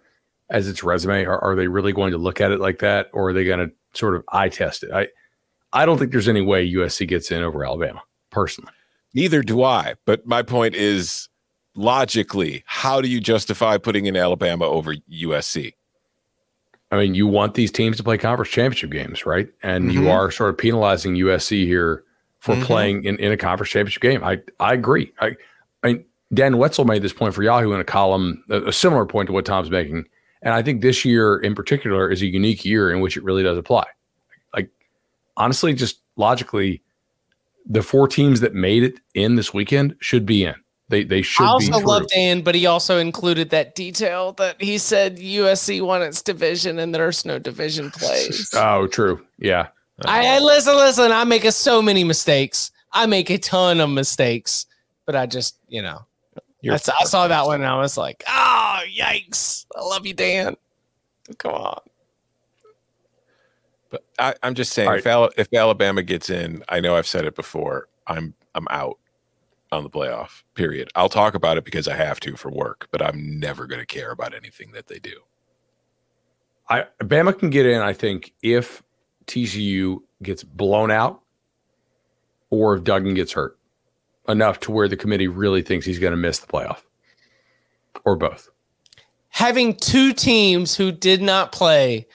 as 0.49 0.67
its 0.67 0.83
resume? 0.83 1.25
Are, 1.25 1.39
are 1.39 1.55
they 1.55 1.67
really 1.67 1.93
going 1.93 2.11
to 2.11 2.17
look 2.17 2.41
at 2.41 2.51
it 2.51 2.59
like 2.59 2.79
that 2.79 3.09
or 3.13 3.29
are 3.29 3.33
they 3.33 3.45
going 3.45 3.67
to 3.67 3.71
sort 3.93 4.15
of 4.15 4.23
eye 4.29 4.49
test 4.49 4.83
it? 4.83 4.91
I 4.91 5.07
i 5.73 5.85
don't 5.85 5.97
think 5.97 6.11
there's 6.11 6.27
any 6.27 6.41
way 6.41 6.69
usc 6.73 7.05
gets 7.07 7.31
in 7.31 7.43
over 7.43 7.65
alabama 7.65 8.01
personally. 8.29 8.71
Neither 9.13 9.41
do 9.41 9.63
i 9.63 9.95
but 10.05 10.25
my 10.25 10.41
point 10.41 10.75
is 10.75 11.29
logically 11.75 12.63
how 12.65 13.01
do 13.01 13.09
you 13.09 13.19
justify 13.19 13.77
putting 13.77 14.05
in 14.05 14.15
alabama 14.15 14.65
over 14.65 14.95
usc 14.95 15.73
i 16.91 16.97
mean 16.97 17.13
you 17.13 17.27
want 17.27 17.53
these 17.53 17.71
teams 17.71 17.97
to 17.97 18.03
play 18.03 18.17
conference 18.17 18.51
championship 18.51 18.91
games 18.91 19.25
right? 19.25 19.49
And 19.63 19.89
mm-hmm. 19.89 20.03
you 20.03 20.09
are 20.09 20.31
sort 20.31 20.49
of 20.49 20.57
penalizing 20.57 21.15
usc 21.15 21.49
here 21.49 22.03
for 22.45 22.53
mm-hmm. 22.53 22.63
playing 22.63 23.03
in, 23.05 23.17
in 23.17 23.31
a 23.31 23.37
conference 23.37 23.71
championship 23.71 24.01
game. 24.01 24.23
I 24.23 24.39
i 24.59 24.73
agree. 24.73 25.11
I 25.19 25.35
I 25.85 25.93
mean, 25.93 26.05
Dan 26.33 26.57
Wetzel 26.57 26.85
made 26.85 27.03
this 27.03 27.13
point 27.13 27.35
for 27.35 27.43
Yahoo 27.43 27.73
in 27.73 27.79
a 27.79 27.85
column, 27.85 28.43
a, 28.49 28.63
a 28.63 28.73
similar 28.73 29.05
point 29.05 29.27
to 29.27 29.33
what 29.33 29.45
Tom's 29.45 29.69
making. 29.69 30.05
And 30.41 30.53
I 30.53 30.63
think 30.63 30.81
this 30.81 31.05
year 31.05 31.37
in 31.37 31.53
particular 31.53 32.09
is 32.09 32.21
a 32.21 32.25
unique 32.25 32.65
year 32.65 32.91
in 32.91 33.01
which 33.01 33.17
it 33.17 33.23
really 33.23 33.43
does 33.43 33.57
apply. 33.57 33.85
Like, 34.53 34.69
honestly, 35.37 35.73
just 35.73 36.01
logically, 36.15 36.81
the 37.67 37.83
four 37.83 38.07
teams 38.07 38.41
that 38.41 38.53
made 38.53 38.83
it 38.83 38.99
in 39.13 39.35
this 39.35 39.53
weekend 39.53 39.95
should 39.99 40.25
be 40.25 40.43
in. 40.43 40.55
They 40.89 41.03
they 41.03 41.23
should. 41.23 41.45
I 41.45 41.47
also 41.47 41.79
love 41.79 42.05
Dan, 42.07 42.41
but 42.41 42.53
he 42.53 42.67
also 42.67 42.99
included 42.99 43.49
that 43.49 43.73
detail 43.73 44.33
that 44.33 44.61
he 44.61 44.77
said 44.77 45.17
USC 45.17 45.81
won 45.81 46.03
its 46.03 46.21
division 46.21 46.77
and 46.77 46.93
there's 46.93 47.25
no 47.25 47.39
division 47.39 47.89
plays. 47.89 48.51
oh, 48.55 48.85
true. 48.85 49.25
Yeah. 49.39 49.69
I, 50.05 50.35
I 50.35 50.39
listen, 50.39 50.75
listen. 50.75 51.11
I 51.11 51.23
make 51.23 51.43
a, 51.43 51.51
so 51.51 51.81
many 51.81 52.03
mistakes. 52.03 52.69
I 52.91 53.07
make 53.07 53.31
a 53.31 53.39
ton 53.39 53.79
of 53.79 53.89
mistakes 53.89 54.67
but 55.05 55.15
I 55.15 55.25
just, 55.25 55.57
you 55.67 55.81
know, 55.81 56.05
I, 56.63 56.73
I, 56.73 57.05
saw 57.05 57.27
that 57.27 57.45
one 57.45 57.61
and 57.61 57.69
I 57.69 57.77
was 57.77 57.97
like, 57.97 58.23
oh, 58.27 58.79
yikes. 58.87 59.65
I 59.75 59.81
love 59.81 60.05
you, 60.05 60.13
Dan. 60.13 60.55
Come 61.37 61.53
on. 61.53 61.79
But 63.89 64.03
I, 64.17 64.33
am 64.43 64.55
just 64.55 64.73
saying, 64.73 64.89
right. 64.89 64.99
if, 64.99 65.07
Al- 65.07 65.31
if 65.37 65.53
Alabama 65.53 66.01
gets 66.03 66.29
in, 66.29 66.63
I 66.69 66.79
know 66.79 66.95
I've 66.95 67.07
said 67.07 67.25
it 67.25 67.35
before. 67.35 67.87
I'm 68.07 68.33
I'm 68.53 68.67
out 68.69 68.99
on 69.71 69.83
the 69.83 69.89
playoff. 69.89 70.43
Period. 70.53 70.89
I'll 70.95 71.09
talk 71.09 71.35
about 71.35 71.57
it 71.57 71.65
because 71.65 71.87
I 71.87 71.95
have 71.95 72.19
to 72.21 72.35
for 72.35 72.51
work, 72.51 72.87
but 72.91 73.01
I'm 73.01 73.39
never 73.39 73.67
going 73.67 73.79
to 73.79 73.85
care 73.85 74.11
about 74.11 74.33
anything 74.33 74.71
that 74.73 74.87
they 74.87 74.99
do. 74.99 75.19
I 76.69 76.85
Bama 76.99 77.37
can 77.37 77.49
get 77.49 77.65
in. 77.65 77.81
I 77.81 77.93
think 77.93 78.33
if 78.41 78.81
TCU 79.27 79.99
gets 80.23 80.43
blown 80.43 80.91
out, 80.91 81.21
or 82.49 82.75
if 82.75 82.83
Duggan 82.83 83.13
gets 83.13 83.33
hurt 83.33 83.57
enough 84.27 84.59
to 84.61 84.71
where 84.71 84.87
the 84.87 84.97
committee 84.97 85.27
really 85.27 85.61
thinks 85.61 85.85
he's 85.85 85.99
going 85.99 86.11
to 86.11 86.17
miss 86.17 86.39
the 86.39 86.47
playoff 86.47 86.81
or 88.03 88.15
both. 88.15 88.49
Having 89.29 89.75
two 89.75 90.13
teams 90.13 90.75
who 90.75 90.91
did 90.91 91.21
not 91.21 91.51
play 91.51 92.07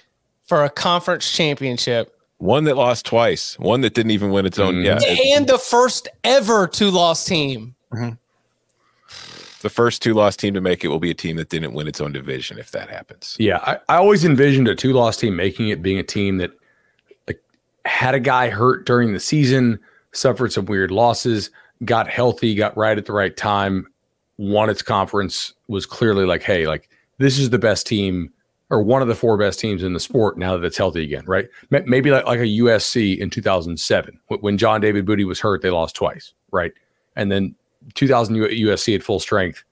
for 0.47 0.65
a 0.65 0.71
conference 0.71 1.31
championship. 1.31 2.17
One 2.39 2.65
that 2.65 2.77
lost 2.77 3.05
twice, 3.05 3.59
one 3.59 3.83
that 3.83 3.95
didn't 3.95 4.13
even 4.13 4.31
win 4.31 4.47
its 4.47 4.59
own. 4.59 4.77
Mm-hmm. 4.77 5.03
Yeah. 5.03 5.37
And 5.37 5.47
the 5.47 5.59
first 5.59 6.09
ever 6.25 6.67
two 6.67 6.91
loss 6.91 7.25
team. 7.25 7.75
Mm-hmm. 7.93 8.15
The 9.61 9.69
first 9.69 10.01
two 10.01 10.15
loss 10.15 10.37
team 10.37 10.55
to 10.55 10.61
make 10.63 10.83
it 10.83 10.89
will 10.89 10.99
be 10.99 11.11
a 11.11 11.15
team 11.15 11.37
that 11.37 11.51
didn't 11.51 11.75
win 11.75 11.87
its 11.87 12.01
own 12.01 12.13
division 12.13 12.59
if 12.59 12.71
that 12.71 12.89
happens. 12.89 13.37
Yeah. 13.39 13.59
I, 13.59 13.79
I 13.91 13.97
always 13.99 14.25
envisioned 14.25 14.69
a 14.69 14.75
two 14.75 14.95
loss 14.95 15.19
team 15.19 15.37
making 15.37 15.69
it 15.69 15.83
being 15.83 15.99
a 15.99 16.03
team 16.03 16.39
that 16.39 16.53
like, 17.29 17.43
had 17.85 18.15
a 18.15 18.21
guy 18.21 18.49
hurt 18.49 18.87
during 18.87 19.13
the 19.13 19.21
season, 19.21 19.79
suffered 20.13 20.51
some 20.53 20.65
weird 20.65 20.91
losses, 20.91 21.51
got 21.85 22.09
healthy, 22.09 22.55
got 22.55 22.77
right 22.77 22.99
at 22.99 23.07
the 23.07 23.13
right 23.13 23.37
time, 23.37 23.87
won 24.37 24.71
its 24.71 24.83
conference, 24.83 25.55
was 25.69 25.87
clearly 25.87 26.25
like, 26.25 26.43
hey, 26.43 26.67
like 26.67 26.89
this 27.19 27.39
is 27.39 27.51
the 27.51 27.59
best 27.59 27.87
team 27.87 28.33
or 28.71 28.83
one 28.83 29.03
of 29.03 29.09
the 29.09 29.15
four 29.15 29.37
best 29.37 29.59
teams 29.59 29.83
in 29.83 29.93
the 29.93 30.01
sport 30.01 30.39
now 30.39 30.57
that 30.57 30.65
it's 30.65 30.77
healthy 30.77 31.03
again, 31.03 31.25
right? 31.27 31.49
Maybe 31.71 32.11
like, 32.11 32.25
like 32.25 32.39
a 32.39 32.45
USC 32.45 33.19
in 33.19 33.29
2007 33.29 34.21
when 34.29 34.57
John 34.57 34.81
David 34.81 35.05
Booty 35.05 35.25
was 35.25 35.41
hurt, 35.41 35.61
they 35.61 35.71
lost 35.71 35.97
twice, 35.97 36.33
right? 36.53 36.73
And 37.17 37.33
then 37.33 37.55
2000 37.95 38.37
USC 38.37 38.95
at 38.95 39.03
full 39.03 39.19
strength 39.19 39.65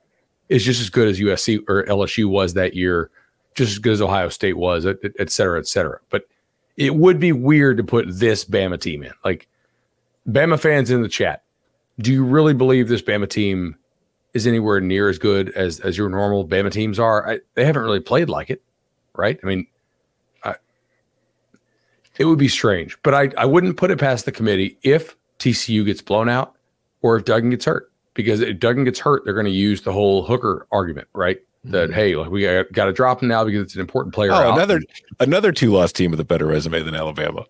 is 0.48 0.64
just 0.64 0.80
as 0.80 0.90
good 0.90 1.08
as 1.08 1.20
USC 1.20 1.60
or 1.68 1.84
LSU 1.84 2.26
was 2.26 2.54
that 2.54 2.74
year, 2.74 3.10
just 3.54 3.72
as 3.72 3.78
good 3.78 3.92
as 3.92 4.02
Ohio 4.02 4.28
State 4.30 4.56
was, 4.56 4.84
et, 4.84 4.96
et 5.18 5.30
cetera, 5.30 5.60
et 5.60 5.68
cetera. 5.68 6.00
But 6.10 6.24
it 6.76 6.96
would 6.96 7.20
be 7.20 7.32
weird 7.32 7.76
to 7.76 7.84
put 7.84 8.06
this 8.08 8.44
Bama 8.44 8.80
team 8.80 9.02
in. 9.02 9.12
Like 9.24 9.46
Bama 10.28 10.58
fans 10.58 10.90
in 10.90 11.02
the 11.02 11.08
chat, 11.08 11.42
do 12.00 12.12
you 12.12 12.24
really 12.24 12.54
believe 12.54 12.88
this 12.88 13.02
Bama 13.02 13.28
team 13.28 13.76
is 14.34 14.46
anywhere 14.46 14.80
near 14.80 15.08
as 15.08 15.18
good 15.18 15.50
as 15.50 15.80
as 15.80 15.96
your 15.96 16.08
normal 16.08 16.46
Bama 16.46 16.70
teams 16.70 16.98
are? 16.98 17.28
I, 17.28 17.40
they 17.54 17.64
haven't 17.64 17.82
really 17.82 18.00
played 18.00 18.28
like 18.28 18.50
it 18.50 18.62
right? 19.18 19.38
I 19.42 19.46
mean, 19.46 19.66
I, 20.44 20.54
it 22.16 22.24
would 22.24 22.38
be 22.38 22.48
strange, 22.48 22.96
but 23.02 23.14
I, 23.14 23.30
I 23.36 23.44
wouldn't 23.44 23.76
put 23.76 23.90
it 23.90 23.98
past 23.98 24.24
the 24.24 24.32
committee 24.32 24.78
if 24.82 25.16
TCU 25.38 25.84
gets 25.84 26.00
blown 26.00 26.30
out 26.30 26.54
or 27.02 27.16
if 27.16 27.26
Duggan 27.26 27.50
gets 27.50 27.66
hurt. 27.66 27.92
Because 28.14 28.40
if 28.40 28.58
Duggan 28.58 28.84
gets 28.84 28.98
hurt, 28.98 29.24
they're 29.24 29.34
going 29.34 29.46
to 29.46 29.52
use 29.52 29.82
the 29.82 29.92
whole 29.92 30.24
hooker 30.24 30.66
argument, 30.72 31.08
right? 31.12 31.38
That 31.64 31.90
mm-hmm. 31.90 31.92
hey, 31.92 32.16
like 32.16 32.30
we 32.30 32.42
got, 32.42 32.72
got 32.72 32.86
to 32.86 32.92
drop 32.92 33.22
him 33.22 33.28
now 33.28 33.44
because 33.44 33.62
it's 33.62 33.74
an 33.74 33.80
important 33.80 34.14
player. 34.14 34.32
Oh, 34.32 34.54
another 34.54 34.80
another 35.20 35.52
two 35.52 35.72
loss 35.72 35.92
team 35.92 36.10
with 36.10 36.18
a 36.18 36.24
better 36.24 36.46
resume 36.46 36.82
than 36.82 36.94
Alabama. 36.94 37.44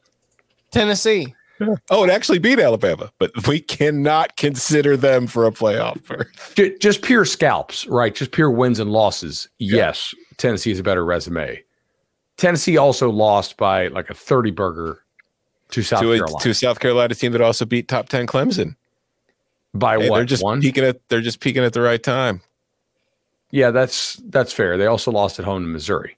Tennessee. 0.70 1.34
Oh, 1.91 2.05
it 2.05 2.11
actually 2.11 2.39
beat 2.39 2.59
Alabama, 2.59 3.11
but 3.19 3.31
we 3.47 3.61
cannot 3.61 4.37
consider 4.37 4.97
them 4.97 5.27
for 5.27 5.47
a 5.47 5.51
playoff. 5.51 5.99
Just 6.81 7.03
pure 7.03 7.25
scalps, 7.25 7.87
right? 7.87 8.15
Just 8.15 8.33
pure 8.33 8.51
wins 8.51 8.79
and 8.79 8.91
losses. 8.93 9.49
Yes, 9.59 10.15
Tennessee 10.37 10.71
is 10.71 10.79
a 10.79 10.83
better 10.83 11.05
resume. 11.05 11.63
Tennessee 12.37 12.77
also 12.77 13.11
lost 13.11 13.57
by 13.57 13.89
like 13.89 14.11
a 14.11 14.15
30 14.15 14.53
burger 14.53 15.03
to 15.71 15.83
South 15.83 16.01
to 16.01 16.13
a, 16.13 16.17
Carolina. 16.19 16.45
To 16.45 16.55
South 16.55 16.81
Carolina 16.81 17.15
team 17.15 17.33
that 17.33 17.41
also 17.41 17.65
beat 17.65 17.89
top 17.89 18.09
10 18.09 18.27
Clemson. 18.27 18.77
By 19.75 19.99
hey, 19.99 20.09
what? 20.09 20.17
They're 20.17 20.25
just 20.25 20.43
one? 20.43 20.61
peaking 20.61 20.85
at 20.85 21.07
they're 21.09 21.21
just 21.21 21.41
peaking 21.41 21.65
at 21.65 21.73
the 21.73 21.83
right 21.83 22.03
time. 22.03 22.41
Yeah, 23.51 23.71
that's 23.71 24.15
that's 24.29 24.53
fair. 24.53 24.77
They 24.77 24.87
also 24.87 25.11
lost 25.11 25.39
at 25.39 25.45
home 25.45 25.63
to 25.63 25.69
Missouri. 25.69 26.17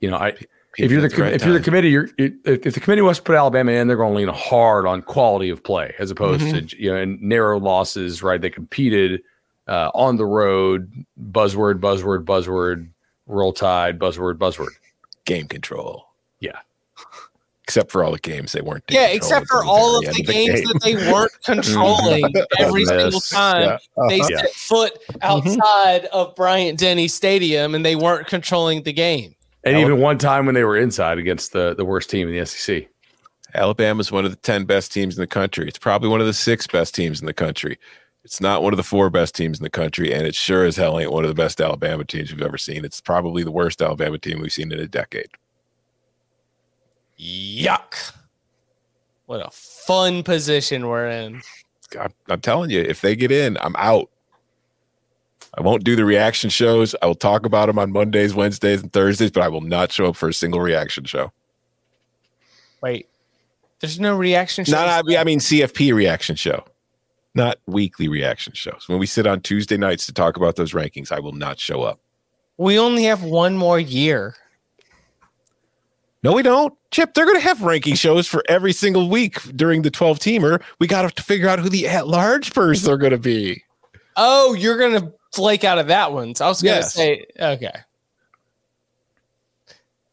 You 0.00 0.10
know, 0.10 0.16
I 0.16 0.34
if 0.78 0.90
you're 0.90 1.00
the, 1.00 1.08
the 1.08 1.22
right 1.22 1.32
if 1.32 1.42
time. 1.42 1.50
you're 1.50 1.58
the 1.58 1.64
committee, 1.64 1.90
you're 1.90 2.08
if 2.18 2.74
the 2.74 2.80
committee 2.80 3.02
wants 3.02 3.18
to 3.18 3.24
put 3.24 3.36
Alabama 3.36 3.72
in, 3.72 3.86
they're 3.86 3.96
going 3.96 4.12
to 4.12 4.16
lean 4.16 4.28
hard 4.28 4.86
on 4.86 5.02
quality 5.02 5.50
of 5.50 5.62
play 5.62 5.94
as 5.98 6.10
opposed 6.10 6.42
mm-hmm. 6.42 6.66
to 6.66 6.82
you 6.82 6.90
know 6.90 6.96
and 6.96 7.20
narrow 7.20 7.58
losses. 7.58 8.22
Right? 8.22 8.40
They 8.40 8.50
competed 8.50 9.22
uh, 9.68 9.90
on 9.94 10.16
the 10.16 10.26
road. 10.26 10.92
Buzzword, 11.30 11.80
buzzword, 11.80 12.24
buzzword. 12.24 12.88
Roll 13.26 13.52
Tide, 13.52 13.98
buzzword, 13.98 14.34
buzzword. 14.34 14.72
Game 15.24 15.46
control. 15.46 16.06
Yeah. 16.40 16.58
Except 17.64 17.90
for 17.90 18.04
all 18.04 18.12
the 18.12 18.18
games 18.18 18.52
they 18.52 18.60
weren't. 18.60 18.84
Yeah, 18.90 19.06
except 19.06 19.46
for 19.48 19.64
all 19.64 19.96
of 19.98 20.04
the, 20.04 20.12
the 20.12 20.22
games 20.22 20.60
game. 20.60 20.64
that 20.64 20.82
they 20.82 20.96
weren't 21.10 21.32
controlling 21.46 22.30
every 22.58 22.84
single 22.84 23.20
time 23.20 23.62
yeah. 23.62 23.74
uh-huh. 23.96 24.08
they 24.10 24.20
set 24.20 24.50
foot 24.50 24.92
mm-hmm. 25.08 25.18
outside 25.22 26.02
mm-hmm. 26.02 26.14
of 26.14 26.34
Bryant 26.34 26.78
Denny 26.78 27.08
Stadium 27.08 27.74
and 27.74 27.82
they 27.82 27.96
weren't 27.96 28.26
controlling 28.26 28.82
the 28.82 28.92
game. 28.92 29.34
And 29.64 29.78
even 29.78 30.00
one 30.00 30.18
time 30.18 30.46
when 30.46 30.54
they 30.54 30.64
were 30.64 30.76
inside 30.76 31.18
against 31.18 31.52
the, 31.52 31.74
the 31.74 31.84
worst 31.84 32.10
team 32.10 32.28
in 32.28 32.36
the 32.36 32.44
SEC. 32.44 32.88
Alabama's 33.54 34.10
one 34.10 34.24
of 34.24 34.30
the 34.30 34.36
10 34.38 34.64
best 34.64 34.92
teams 34.92 35.16
in 35.16 35.20
the 35.20 35.26
country. 35.26 35.68
It's 35.68 35.78
probably 35.78 36.08
one 36.08 36.20
of 36.20 36.26
the 36.26 36.32
six 36.32 36.66
best 36.66 36.94
teams 36.94 37.20
in 37.20 37.26
the 37.26 37.32
country. 37.32 37.78
It's 38.24 38.40
not 38.40 38.62
one 38.62 38.72
of 38.72 38.78
the 38.78 38.82
four 38.82 39.10
best 39.10 39.34
teams 39.34 39.58
in 39.58 39.62
the 39.62 39.70
country, 39.70 40.12
and 40.12 40.26
it 40.26 40.34
sure 40.34 40.64
as 40.64 40.76
hell 40.76 40.98
ain't 40.98 41.12
one 41.12 41.24
of 41.24 41.28
the 41.28 41.34
best 41.34 41.60
Alabama 41.60 42.04
teams 42.04 42.32
we've 42.32 42.42
ever 42.42 42.56
seen. 42.56 42.84
It's 42.84 43.00
probably 43.00 43.44
the 43.44 43.50
worst 43.50 43.82
Alabama 43.82 44.18
team 44.18 44.40
we've 44.40 44.52
seen 44.52 44.72
in 44.72 44.80
a 44.80 44.88
decade. 44.88 45.28
Yuck. 47.20 48.12
What 49.26 49.46
a 49.46 49.50
fun 49.50 50.22
position 50.22 50.88
we're 50.88 51.08
in. 51.08 51.42
I'm, 52.00 52.12
I'm 52.28 52.40
telling 52.40 52.70
you, 52.70 52.80
if 52.80 53.02
they 53.02 53.14
get 53.14 53.30
in, 53.30 53.58
I'm 53.58 53.76
out. 53.76 54.10
I 55.56 55.62
won't 55.62 55.84
do 55.84 55.96
the 55.96 56.04
reaction 56.04 56.50
shows. 56.50 56.94
I 57.00 57.06
will 57.06 57.14
talk 57.14 57.46
about 57.46 57.66
them 57.66 57.78
on 57.78 57.92
Mondays, 57.92 58.34
Wednesdays, 58.34 58.82
and 58.82 58.92
Thursdays, 58.92 59.30
but 59.30 59.42
I 59.42 59.48
will 59.48 59.60
not 59.60 59.92
show 59.92 60.06
up 60.06 60.16
for 60.16 60.28
a 60.28 60.34
single 60.34 60.60
reaction 60.60 61.04
show. 61.04 61.32
Wait, 62.82 63.08
there's 63.80 64.00
no 64.00 64.16
reaction 64.16 64.64
show. 64.64 64.72
No, 64.72 65.02
no, 65.06 65.16
I 65.16 65.24
mean 65.24 65.38
CFP 65.38 65.94
reaction 65.94 66.36
show 66.36 66.64
not 67.34 67.58
weekly 67.66 68.08
reaction 68.08 68.52
shows. 68.52 68.84
When 68.86 68.98
we 68.98 69.06
sit 69.06 69.26
on 69.26 69.40
Tuesday 69.40 69.76
nights 69.76 70.06
to 70.06 70.12
talk 70.12 70.36
about 70.36 70.56
those 70.56 70.72
rankings, 70.72 71.10
I 71.10 71.20
will 71.20 71.32
not 71.32 71.58
show 71.58 71.82
up. 71.82 72.00
We 72.56 72.78
only 72.78 73.04
have 73.04 73.22
one 73.24 73.56
more 73.56 73.80
year. 73.80 74.36
No, 76.22 76.32
we 76.32 76.42
don't. 76.42 76.72
Chip, 76.90 77.12
they're 77.12 77.26
going 77.26 77.36
to 77.36 77.42
have 77.42 77.60
ranking 77.60 77.96
shows 77.96 78.26
for 78.26 78.42
every 78.48 78.72
single 78.72 79.10
week 79.10 79.42
during 79.56 79.82
the 79.82 79.90
12 79.90 80.20
teamer. 80.20 80.62
We 80.78 80.86
got 80.86 81.14
to 81.14 81.22
figure 81.22 81.48
out 81.48 81.58
who 81.58 81.68
the 81.68 81.88
at 81.88 82.06
large 82.06 82.54
person 82.54 82.92
are 82.92 82.96
going 82.96 83.12
to 83.12 83.18
be. 83.18 83.62
Oh, 84.16 84.54
you're 84.54 84.78
going 84.78 85.02
to 85.02 85.12
flake 85.34 85.64
out 85.64 85.78
of 85.78 85.88
that 85.88 86.12
one. 86.12 86.34
So 86.34 86.44
I 86.44 86.48
was 86.48 86.62
going 86.62 86.74
to 86.74 86.80
yes. 86.80 86.94
say, 86.94 87.26
okay. 87.38 87.72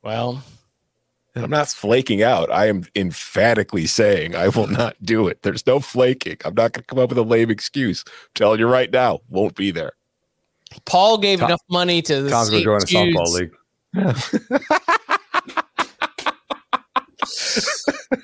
Well, 0.03 0.43
I'm 1.35 1.49
not 1.49 1.69
flaking 1.69 2.23
out. 2.23 2.51
I 2.51 2.67
am 2.67 2.85
emphatically 2.95 3.85
saying 3.85 4.35
I 4.35 4.49
will 4.49 4.67
not 4.67 4.97
do 5.03 5.27
it. 5.27 5.43
There's 5.43 5.65
no 5.65 5.79
flaking. 5.79 6.37
I'm 6.43 6.55
not 6.55 6.73
going 6.73 6.81
to 6.81 6.83
come 6.83 6.99
up 6.99 7.07
with 7.09 7.17
a 7.17 7.23
lame 7.23 7.49
excuse. 7.49 8.03
I'm 8.07 8.13
telling 8.35 8.59
you 8.59 8.67
right 8.67 8.91
now, 8.91 9.21
won't 9.29 9.55
be 9.55 9.71
there. 9.71 9.93
Paul 10.85 11.17
gave 11.17 11.39
Tom, 11.39 11.49
enough 11.49 11.61
money 11.69 12.01
to 12.01 12.23
the 12.23 12.29
Tom's 12.29 12.49
going 12.49 12.63
to 12.63 12.65
join 12.65 12.81
a 12.81 12.85
softball 12.85 13.33
league. 13.33 13.51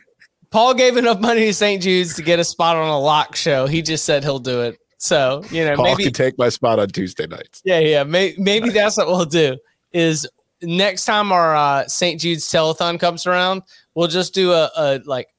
Paul 0.49 0.73
gave 0.73 0.95
enough 0.97 1.19
money 1.19 1.41
to 1.41 1.53
St. 1.53 1.83
Jude's 1.83 2.15
to 2.15 2.23
get 2.23 2.39
a 2.39 2.43
spot 2.43 2.77
on 2.77 2.87
a 2.87 2.99
lock 2.99 3.35
show. 3.35 3.67
He 3.67 3.81
just 3.81 4.05
said 4.05 4.23
he'll 4.23 4.39
do 4.39 4.61
it. 4.61 4.79
So 4.97 5.43
you 5.51 5.63
know, 5.63 5.75
Paul 5.75 5.85
maybe 5.85 6.03
can 6.05 6.13
take 6.13 6.37
my 6.37 6.49
spot 6.49 6.79
on 6.79 6.89
Tuesday 6.89 7.27
nights. 7.27 7.61
Yeah, 7.63 7.79
yeah. 7.79 8.03
May, 8.03 8.33
maybe 8.37 8.69
that's 8.71 8.97
what 8.97 9.07
we'll 9.07 9.25
do. 9.25 9.57
Is 9.91 10.27
next 10.61 11.05
time 11.05 11.31
our 11.31 11.55
uh, 11.55 11.87
St. 11.87 12.19
Jude's 12.19 12.45
telethon 12.47 12.99
comes 12.99 13.27
around, 13.27 13.61
we'll 13.95 14.07
just 14.07 14.33
do 14.33 14.51
a, 14.51 14.69
a 14.75 15.01
like 15.05 15.29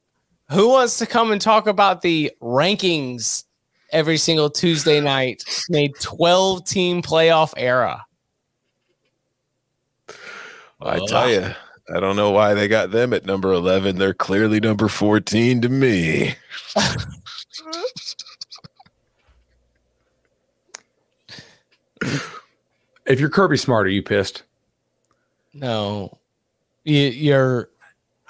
who 0.49 0.69
wants 0.69 0.97
to 0.99 1.05
come 1.05 1.31
and 1.31 1.41
talk 1.41 1.67
about 1.67 2.01
the 2.01 2.31
rankings 2.41 3.43
every 3.91 4.17
single 4.17 4.49
Tuesday 4.49 4.99
night 5.01 5.43
in 5.69 5.75
a 5.75 5.87
12 5.99 6.65
team 6.65 7.01
playoff 7.01 7.53
era. 7.57 8.05
Well, 10.79 11.03
I 11.03 11.05
tell 11.07 11.29
you, 11.29 11.53
I 11.93 11.99
don't 11.99 12.15
know 12.15 12.31
why 12.31 12.53
they 12.53 12.67
got 12.67 12.91
them 12.91 13.13
at 13.13 13.25
number 13.25 13.51
11. 13.51 13.97
They're 13.97 14.13
clearly 14.13 14.59
number 14.59 14.87
14 14.87 15.61
to 15.61 15.69
me. 15.69 16.35
if 22.01 23.19
you're 23.19 23.29
Kirby 23.29 23.57
Smart, 23.57 23.87
are 23.87 23.91
you 23.91 24.03
pissed? 24.03 24.43
No, 25.53 26.17
you, 26.83 27.33
are 27.33 27.69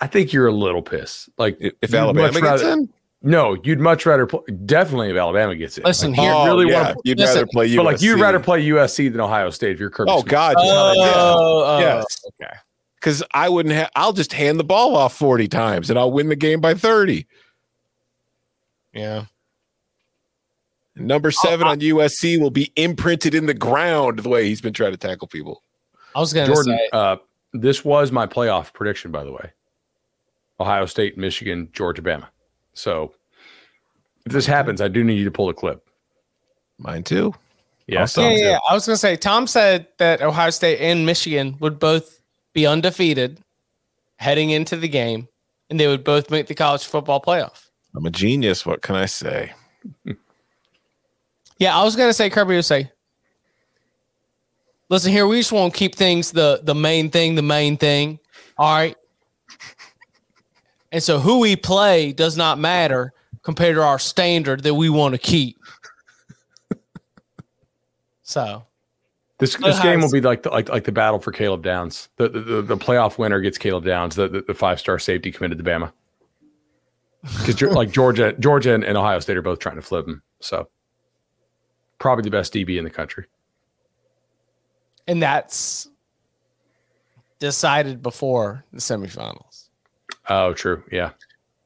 I 0.01 0.07
think 0.07 0.33
you're 0.33 0.47
a 0.47 0.51
little 0.51 0.81
pissed. 0.81 1.29
Like 1.37 1.57
if 1.59 1.93
Alabama 1.93 2.31
gets 2.31 2.41
rather, 2.41 2.69
in. 2.71 2.89
No, 3.21 3.57
you'd 3.63 3.79
much 3.79 4.05
rather 4.05 4.25
play. 4.25 4.41
Definitely, 4.65 5.09
if 5.09 5.17
Alabama 5.17 5.55
gets 5.55 5.77
in. 5.77 5.83
Listen 5.83 6.11
like, 6.11 6.21
here, 6.21 6.31
oh, 6.33 6.45
really 6.45 6.71
yeah. 6.71 6.83
want. 6.83 6.97
You'd 7.03 7.19
listen, 7.19 7.35
rather 7.35 7.47
play 7.47 7.69
USC, 7.69 7.75
but 7.75 7.85
like 7.85 8.01
you'd 8.01 8.19
rather 8.19 8.39
play 8.39 8.65
USC 8.65 9.11
than 9.11 9.19
Ohio 9.19 9.49
State 9.49 9.71
if 9.71 9.79
you're 9.79 9.89
Kirby. 9.89 10.11
Oh 10.11 10.23
God, 10.23 10.55
oh, 10.57 10.93
yeah. 10.95 11.11
Oh, 11.15 11.63
oh, 11.65 11.79
yes, 11.79 12.05
okay. 12.41 12.53
Because 12.95 13.23
I 13.33 13.49
wouldn't 13.49 13.75
have. 13.75 13.91
I'll 13.95 14.13
just 14.13 14.31
hand 14.31 14.59
the 14.59 14.63
ball 14.63 14.95
off 14.95 15.15
forty 15.15 15.49
times 15.49 15.89
and 15.89 15.99
I'll 15.99 16.11
win 16.11 16.29
the 16.29 16.35
game 16.35 16.61
by 16.61 16.73
thirty. 16.73 17.27
Yeah. 18.93 19.25
Number 20.99 21.31
seven 21.31 21.67
oh, 21.67 21.71
on 21.71 21.79
USC 21.79 22.39
will 22.39 22.51
be 22.51 22.71
imprinted 22.75 23.33
in 23.33 23.45
the 23.45 23.53
ground 23.53 24.19
the 24.19 24.29
way 24.29 24.45
he's 24.45 24.61
been 24.61 24.73
trying 24.73 24.91
to 24.91 24.97
tackle 24.97 25.27
people. 25.27 25.63
I 26.15 26.19
was 26.19 26.33
going 26.33 26.47
to 26.47 26.53
Jordan. 26.53 26.77
Say, 26.77 26.89
uh, 26.93 27.17
this 27.53 27.85
was 27.85 28.11
my 28.11 28.27
playoff 28.27 28.73
prediction, 28.73 29.11
by 29.11 29.23
the 29.23 29.31
way. 29.31 29.51
Ohio 30.59 30.85
State, 30.85 31.17
Michigan, 31.17 31.69
Georgia, 31.71 32.01
Bama. 32.01 32.27
So 32.73 33.13
if 34.25 34.33
this 34.33 34.45
happens, 34.45 34.81
I 34.81 34.87
do 34.87 35.03
need 35.03 35.17
you 35.17 35.25
to 35.25 35.31
pull 35.31 35.47
the 35.47 35.53
clip. 35.53 35.87
Mine 36.77 37.03
too. 37.03 37.33
Yeah, 37.87 38.05
yeah, 38.17 38.29
yeah. 38.29 38.59
I 38.69 38.75
was 38.75 38.85
going 38.85 38.93
to 38.93 38.99
say, 38.99 39.15
Tom 39.15 39.47
said 39.47 39.87
that 39.97 40.21
Ohio 40.21 40.51
State 40.51 40.79
and 40.79 41.07
Michigan 41.07 41.57
would 41.59 41.79
both 41.79 42.21
be 42.53 42.67
undefeated 42.67 43.41
heading 44.17 44.51
into 44.51 44.75
the 44.75 44.87
game, 44.87 45.27
and 45.71 45.79
they 45.79 45.87
would 45.87 46.03
both 46.03 46.29
make 46.29 46.45
the 46.45 46.53
college 46.53 46.85
football 46.85 47.19
playoff. 47.19 47.69
I'm 47.95 48.05
a 48.05 48.11
genius. 48.11 48.63
What 48.63 48.83
can 48.83 48.95
I 48.95 49.07
say? 49.07 49.53
yeah, 51.59 51.77
I 51.77 51.83
was 51.83 51.95
going 51.95 52.09
to 52.09 52.13
say, 52.13 52.29
Kirby 52.29 52.55
would 52.55 52.65
say, 52.65 52.89
listen 54.89 55.11
here, 55.11 55.27
we 55.27 55.37
just 55.37 55.51
want 55.51 55.73
to 55.73 55.77
keep 55.77 55.93
things 55.93 56.31
the 56.31 56.61
the 56.63 56.73
main 56.73 57.11
thing, 57.11 57.35
the 57.35 57.41
main 57.41 57.77
thing. 57.77 58.19
All 58.57 58.73
right. 58.73 58.95
And 60.91 61.03
so 61.03 61.19
who 61.19 61.39
we 61.39 61.55
play 61.55 62.13
does 62.13 62.35
not 62.35 62.57
matter 62.57 63.13
compared 63.43 63.75
to 63.75 63.83
our 63.83 63.99
standard 63.99 64.63
that 64.63 64.73
we 64.73 64.89
want 64.89 65.13
to 65.13 65.19
keep. 65.19 65.57
So 68.21 68.63
This, 69.39 69.55
this 69.55 69.79
game 69.79 70.01
will 70.01 70.11
be 70.11 70.21
like 70.21 70.43
the, 70.43 70.51
like 70.51 70.69
like 70.69 70.83
the 70.83 70.91
battle 70.91 71.17
for 71.17 71.31
Caleb 71.31 71.63
Downs. 71.63 72.09
The 72.17 72.29
the, 72.29 72.61
the 72.61 72.77
playoff 72.77 73.17
winner 73.17 73.41
gets 73.41 73.57
Caleb 73.57 73.85
Downs, 73.85 74.15
the 74.15 74.27
the, 74.27 74.41
the 74.41 74.53
five 74.53 74.79
star 74.79 74.99
safety 74.99 75.31
committed 75.31 75.57
to 75.57 75.63
Bama. 75.63 75.91
Because 77.23 77.59
like 77.73 77.89
Georgia, 77.89 78.33
Georgia 78.33 78.75
and, 78.75 78.83
and 78.83 78.99
Ohio 78.99 79.19
State 79.19 79.35
are 79.35 79.41
both 79.41 79.57
trying 79.57 79.77
to 79.77 79.81
flip 79.81 80.07
him. 80.07 80.21
So 80.41 80.69
probably 81.99 82.23
the 82.23 82.31
best 82.31 82.53
DB 82.53 82.77
in 82.77 82.83
the 82.83 82.89
country. 82.89 83.25
And 85.07 85.21
that's 85.21 85.89
decided 87.39 88.01
before 88.01 88.63
the 88.71 88.79
semifinals. 88.79 89.69
Oh, 90.29 90.53
true. 90.53 90.83
Yeah. 90.91 91.11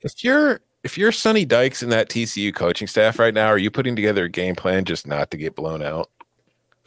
If 0.01 0.23
you're 0.23 0.61
if 0.83 0.97
you're 0.97 1.11
Sonny 1.11 1.45
Dykes 1.45 1.81
in 1.81 1.89
that 1.89 2.09
TCU 2.09 2.53
coaching 2.53 2.87
staff 2.87 3.17
right 3.19 3.33
now, 3.33 3.47
are 3.47 3.57
you 3.57 3.71
putting 3.71 3.95
together 3.95 4.25
a 4.25 4.29
game 4.29 4.55
plan 4.55 4.85
just 4.85 5.07
not 5.07 5.31
to 5.31 5.37
get 5.37 5.55
blown 5.55 5.81
out? 5.81 6.09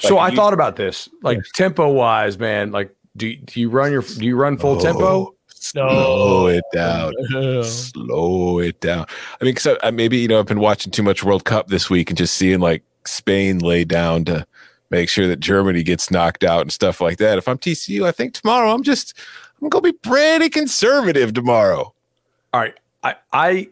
Like 0.02 0.10
so 0.10 0.18
I 0.18 0.28
you, 0.28 0.36
thought 0.36 0.52
about 0.52 0.76
this, 0.76 1.08
like 1.22 1.38
yeah. 1.38 1.42
tempo 1.54 1.90
wise, 1.90 2.38
man. 2.38 2.70
Like, 2.70 2.94
do 3.16 3.34
do 3.34 3.60
you 3.60 3.70
run 3.70 3.92
your 3.92 4.02
do 4.02 4.26
you 4.26 4.36
run 4.36 4.58
full 4.58 4.76
oh, 4.76 4.80
tempo? 4.80 5.34
Slow 5.48 6.48
it 6.48 6.64
down. 6.72 7.14
slow 7.64 8.58
it 8.58 8.78
down. 8.80 9.06
I 9.40 9.44
mean, 9.44 9.56
so 9.56 9.78
maybe 9.90 10.18
you 10.18 10.28
know 10.28 10.38
I've 10.38 10.46
been 10.46 10.60
watching 10.60 10.92
too 10.92 11.02
much 11.02 11.24
World 11.24 11.44
Cup 11.46 11.68
this 11.68 11.88
week 11.88 12.10
and 12.10 12.18
just 12.18 12.34
seeing 12.34 12.60
like 12.60 12.82
Spain 13.06 13.58
lay 13.58 13.84
down 13.84 14.24
to 14.26 14.46
make 14.90 15.08
sure 15.08 15.26
that 15.26 15.40
Germany 15.40 15.82
gets 15.82 16.10
knocked 16.10 16.44
out 16.44 16.62
and 16.62 16.72
stuff 16.72 17.00
like 17.00 17.18
that. 17.18 17.38
If 17.38 17.48
I'm 17.48 17.58
TCU, 17.58 18.04
I 18.04 18.12
think 18.12 18.34
tomorrow 18.34 18.72
I'm 18.72 18.82
just 18.82 19.14
I'm 19.60 19.68
gonna 19.68 19.82
be 19.82 19.92
pretty 19.92 20.48
conservative 20.48 21.34
tomorrow. 21.34 21.92
All 22.52 22.60
right, 22.60 22.74
I 23.02 23.16
I 23.32 23.68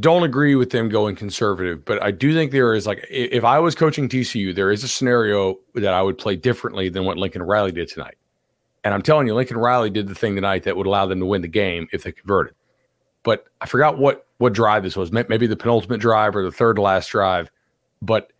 don't 0.00 0.22
agree 0.22 0.54
with 0.54 0.70
them 0.70 0.88
going 0.88 1.16
conservative, 1.16 1.84
but 1.84 2.02
I 2.02 2.10
do 2.10 2.32
think 2.32 2.52
there 2.52 2.74
is 2.74 2.86
like 2.86 3.06
if 3.10 3.44
I 3.44 3.58
was 3.58 3.74
coaching 3.74 4.08
TCU, 4.08 4.54
there 4.54 4.70
is 4.70 4.84
a 4.84 4.88
scenario 4.88 5.58
that 5.74 5.92
I 5.92 6.02
would 6.02 6.18
play 6.18 6.36
differently 6.36 6.88
than 6.88 7.04
what 7.04 7.18
Lincoln 7.18 7.42
Riley 7.42 7.72
did 7.72 7.88
tonight. 7.88 8.16
And 8.84 8.92
I'm 8.92 9.02
telling 9.02 9.26
you, 9.26 9.34
Lincoln 9.34 9.58
Riley 9.58 9.90
did 9.90 10.08
the 10.08 10.14
thing 10.14 10.34
tonight 10.34 10.64
that 10.64 10.76
would 10.76 10.86
allow 10.86 11.06
them 11.06 11.20
to 11.20 11.26
win 11.26 11.42
the 11.42 11.48
game 11.48 11.88
if 11.92 12.02
they 12.02 12.12
converted. 12.12 12.54
But 13.22 13.46
I 13.60 13.66
forgot 13.66 13.98
what 13.98 14.26
what 14.38 14.52
drive 14.52 14.82
this 14.82 14.96
was. 14.96 15.12
Maybe 15.12 15.46
the 15.46 15.56
penultimate 15.56 16.00
drive 16.00 16.34
or 16.34 16.42
the 16.42 16.50
third 16.52 16.78
last 16.78 17.08
drive. 17.08 17.50
But 18.00 18.32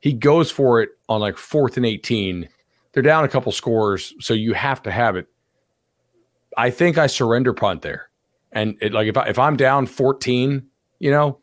he 0.00 0.12
goes 0.12 0.50
for 0.50 0.82
it 0.82 0.90
on 1.08 1.20
like 1.20 1.36
fourth 1.36 1.76
and 1.76 1.86
18. 1.86 2.48
They're 2.92 3.02
down 3.02 3.24
a 3.24 3.28
couple 3.28 3.52
scores, 3.52 4.14
so 4.20 4.34
you 4.34 4.52
have 4.54 4.82
to 4.82 4.90
have 4.90 5.16
it. 5.16 5.28
I 6.56 6.70
think 6.70 6.98
I 6.98 7.06
surrender 7.06 7.52
punt 7.52 7.82
there. 7.82 8.10
And 8.52 8.76
it, 8.80 8.92
like 8.92 9.06
if 9.06 9.16
I, 9.16 9.28
if 9.28 9.38
I'm 9.38 9.56
down 9.56 9.86
14 9.86 10.66
you 11.00 11.10
know, 11.10 11.38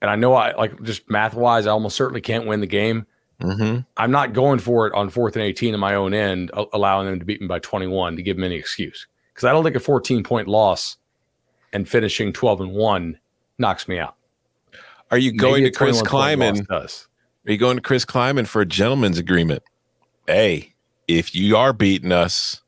and 0.00 0.10
I 0.10 0.16
know 0.16 0.34
I 0.34 0.52
like 0.54 0.82
just 0.82 1.08
math 1.08 1.34
wise, 1.34 1.68
I 1.68 1.70
almost 1.70 1.94
certainly 1.94 2.20
can't 2.20 2.46
win 2.46 2.60
the 2.60 2.66
game. 2.66 3.06
Mm-hmm. 3.40 3.80
I'm 3.96 4.10
not 4.10 4.32
going 4.32 4.58
for 4.58 4.86
it 4.86 4.94
on 4.94 5.10
fourth 5.10 5.36
and 5.36 5.44
18 5.44 5.74
in 5.74 5.80
my 5.80 5.94
own 5.94 6.12
end, 6.14 6.50
allowing 6.72 7.06
them 7.06 7.20
to 7.20 7.24
beat 7.24 7.40
me 7.40 7.46
by 7.46 7.60
21 7.60 8.16
to 8.16 8.22
give 8.22 8.36
them 8.36 8.44
any 8.44 8.56
excuse. 8.56 9.06
Because 9.32 9.44
I 9.44 9.52
don't 9.52 9.62
think 9.62 9.76
a 9.76 9.80
14 9.80 10.24
point 10.24 10.48
loss 10.48 10.96
and 11.72 11.88
finishing 11.88 12.32
12 12.32 12.62
and 12.62 12.72
one 12.72 13.18
knocks 13.58 13.86
me 13.86 13.98
out. 13.98 14.16
Are 15.10 15.18
you 15.18 15.32
going 15.32 15.62
Maybe 15.64 15.70
to 15.70 15.76
Chris 15.76 16.02
Klieman? 16.02 16.66
Does. 16.66 17.08
Are 17.46 17.52
you 17.52 17.58
going 17.58 17.76
to 17.76 17.82
Chris 17.82 18.04
Klieman 18.04 18.46
for 18.46 18.62
a 18.62 18.66
gentleman's 18.66 19.18
agreement? 19.18 19.62
Hey, 20.26 20.74
if 21.08 21.34
you 21.34 21.56
are 21.56 21.72
beating 21.72 22.12
us, 22.12 22.62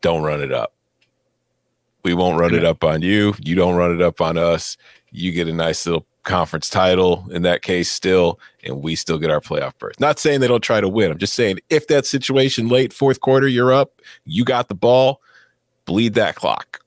don't 0.00 0.22
run 0.22 0.40
it 0.40 0.52
up. 0.52 0.72
We 2.02 2.14
won't 2.14 2.38
run 2.38 2.54
it 2.54 2.64
up 2.64 2.84
on 2.84 3.02
you. 3.02 3.34
You 3.42 3.54
don't 3.54 3.76
run 3.76 3.94
it 3.94 4.02
up 4.02 4.20
on 4.20 4.38
us. 4.38 4.76
You 5.10 5.32
get 5.32 5.48
a 5.48 5.52
nice 5.52 5.86
little 5.86 6.06
conference 6.22 6.70
title 6.70 7.26
in 7.30 7.42
that 7.42 7.62
case 7.62 7.90
still, 7.90 8.40
and 8.62 8.82
we 8.82 8.96
still 8.96 9.18
get 9.18 9.30
our 9.30 9.40
playoff 9.40 9.78
berth. 9.78 10.00
Not 10.00 10.18
saying 10.18 10.40
they 10.40 10.48
don't 10.48 10.62
try 10.62 10.80
to 10.80 10.88
win. 10.88 11.10
I'm 11.10 11.18
just 11.18 11.34
saying 11.34 11.60
if 11.70 11.86
that 11.88 12.06
situation 12.06 12.68
late 12.68 12.92
fourth 12.92 13.20
quarter, 13.20 13.46
you're 13.46 13.72
up, 13.72 14.00
you 14.24 14.44
got 14.44 14.68
the 14.68 14.74
ball, 14.74 15.20
bleed 15.84 16.14
that 16.14 16.34
clock. 16.34 16.80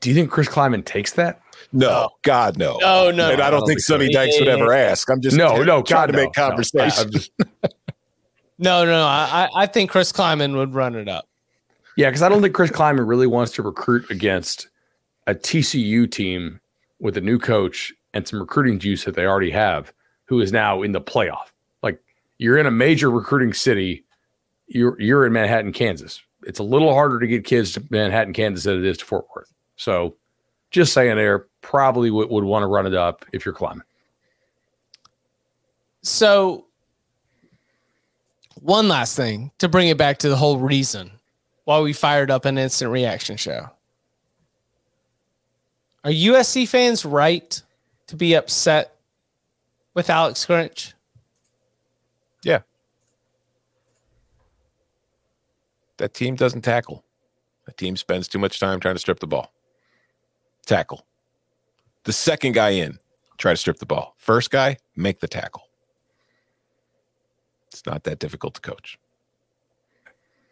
Do 0.00 0.10
you 0.10 0.14
think 0.14 0.30
Chris 0.30 0.48
Klieman 0.48 0.84
takes 0.84 1.12
that? 1.14 1.40
No, 1.76 2.08
God, 2.22 2.56
no. 2.56 2.78
No, 2.80 3.10
no. 3.10 3.30
And 3.30 3.34
I 3.34 3.36
don't, 3.36 3.40
I 3.40 3.50
don't 3.50 3.60
think, 3.60 3.68
think 3.68 3.80
Sonny 3.80 4.06
so. 4.06 4.12
Dykes 4.18 4.38
would 4.38 4.48
ever 4.48 4.72
ask. 4.72 5.10
I'm 5.10 5.20
just 5.20 5.36
no, 5.36 5.62
no, 5.62 5.82
trying 5.82 6.06
God, 6.06 6.06
to 6.06 6.12
make 6.14 6.36
no, 6.36 6.48
conversation. 6.48 7.10
No. 7.38 7.70
No, 8.58 8.86
no, 8.86 8.92
no. 8.92 9.04
I, 9.04 9.50
I 9.54 9.66
think 9.66 9.90
Chris 9.90 10.10
Klieman 10.10 10.56
would 10.56 10.74
run 10.74 10.94
it 10.94 11.08
up. 11.08 11.28
Yeah, 11.98 12.08
because 12.08 12.22
I 12.22 12.30
don't 12.30 12.40
think 12.40 12.54
Chris 12.54 12.70
Klieman 12.70 13.06
really 13.06 13.26
wants 13.26 13.52
to 13.52 13.62
recruit 13.62 14.10
against 14.10 14.68
a 15.26 15.34
TCU 15.34 16.10
team 16.10 16.58
with 16.98 17.18
a 17.18 17.20
new 17.20 17.38
coach 17.38 17.92
and 18.14 18.26
some 18.26 18.40
recruiting 18.40 18.78
juice 18.78 19.04
that 19.04 19.14
they 19.14 19.26
already 19.26 19.50
have, 19.50 19.92
who 20.24 20.40
is 20.40 20.52
now 20.52 20.80
in 20.80 20.92
the 20.92 21.02
playoff. 21.02 21.52
Like 21.82 22.02
you're 22.38 22.56
in 22.56 22.64
a 22.64 22.70
major 22.70 23.10
recruiting 23.10 23.52
city, 23.52 24.06
you're 24.68 24.98
you're 24.98 25.26
in 25.26 25.34
Manhattan, 25.34 25.74
Kansas. 25.74 26.22
It's 26.44 26.58
a 26.58 26.62
little 26.62 26.94
harder 26.94 27.20
to 27.20 27.26
get 27.26 27.44
kids 27.44 27.72
to 27.72 27.84
Manhattan, 27.90 28.32
Kansas 28.32 28.64
than 28.64 28.78
it 28.78 28.86
is 28.86 28.96
to 28.96 29.04
Fort 29.04 29.26
Worth. 29.34 29.52
So 29.76 30.16
just 30.76 30.92
saying 30.92 31.16
there, 31.16 31.46
probably 31.62 32.10
would, 32.10 32.28
would 32.28 32.44
want 32.44 32.62
to 32.62 32.66
run 32.66 32.86
it 32.86 32.92
up 32.92 33.24
if 33.32 33.46
you're 33.46 33.54
Klieman. 33.54 33.80
So 36.02 36.66
one 38.60 38.86
last 38.86 39.16
thing 39.16 39.50
to 39.58 39.68
bring 39.68 39.88
it 39.88 39.96
back 39.96 40.18
to 40.18 40.28
the 40.28 40.36
whole 40.36 40.58
reason 40.58 41.10
why 41.64 41.80
we 41.80 41.94
fired 41.94 42.30
up 42.30 42.44
an 42.44 42.58
instant 42.58 42.92
reaction 42.92 43.38
show. 43.38 43.70
Are 46.04 46.10
USC 46.10 46.68
fans 46.68 47.06
right 47.06 47.60
to 48.08 48.16
be 48.16 48.34
upset 48.34 48.96
with 49.94 50.10
Alex 50.10 50.44
Grinch? 50.44 50.92
Yeah. 52.44 52.60
That 55.96 56.12
team 56.12 56.36
doesn't 56.36 56.62
tackle. 56.62 57.02
That 57.64 57.78
team 57.78 57.96
spends 57.96 58.28
too 58.28 58.38
much 58.38 58.60
time 58.60 58.78
trying 58.78 58.94
to 58.94 59.00
strip 59.00 59.20
the 59.20 59.26
ball. 59.26 59.55
Tackle. 60.66 61.06
The 62.04 62.12
second 62.12 62.52
guy 62.52 62.70
in, 62.70 62.98
try 63.38 63.52
to 63.52 63.56
strip 63.56 63.78
the 63.78 63.86
ball. 63.86 64.14
First 64.18 64.50
guy, 64.50 64.76
make 64.94 65.20
the 65.20 65.28
tackle. 65.28 65.62
It's 67.68 67.86
not 67.86 68.04
that 68.04 68.18
difficult 68.18 68.54
to 68.54 68.60
coach. 68.60 68.98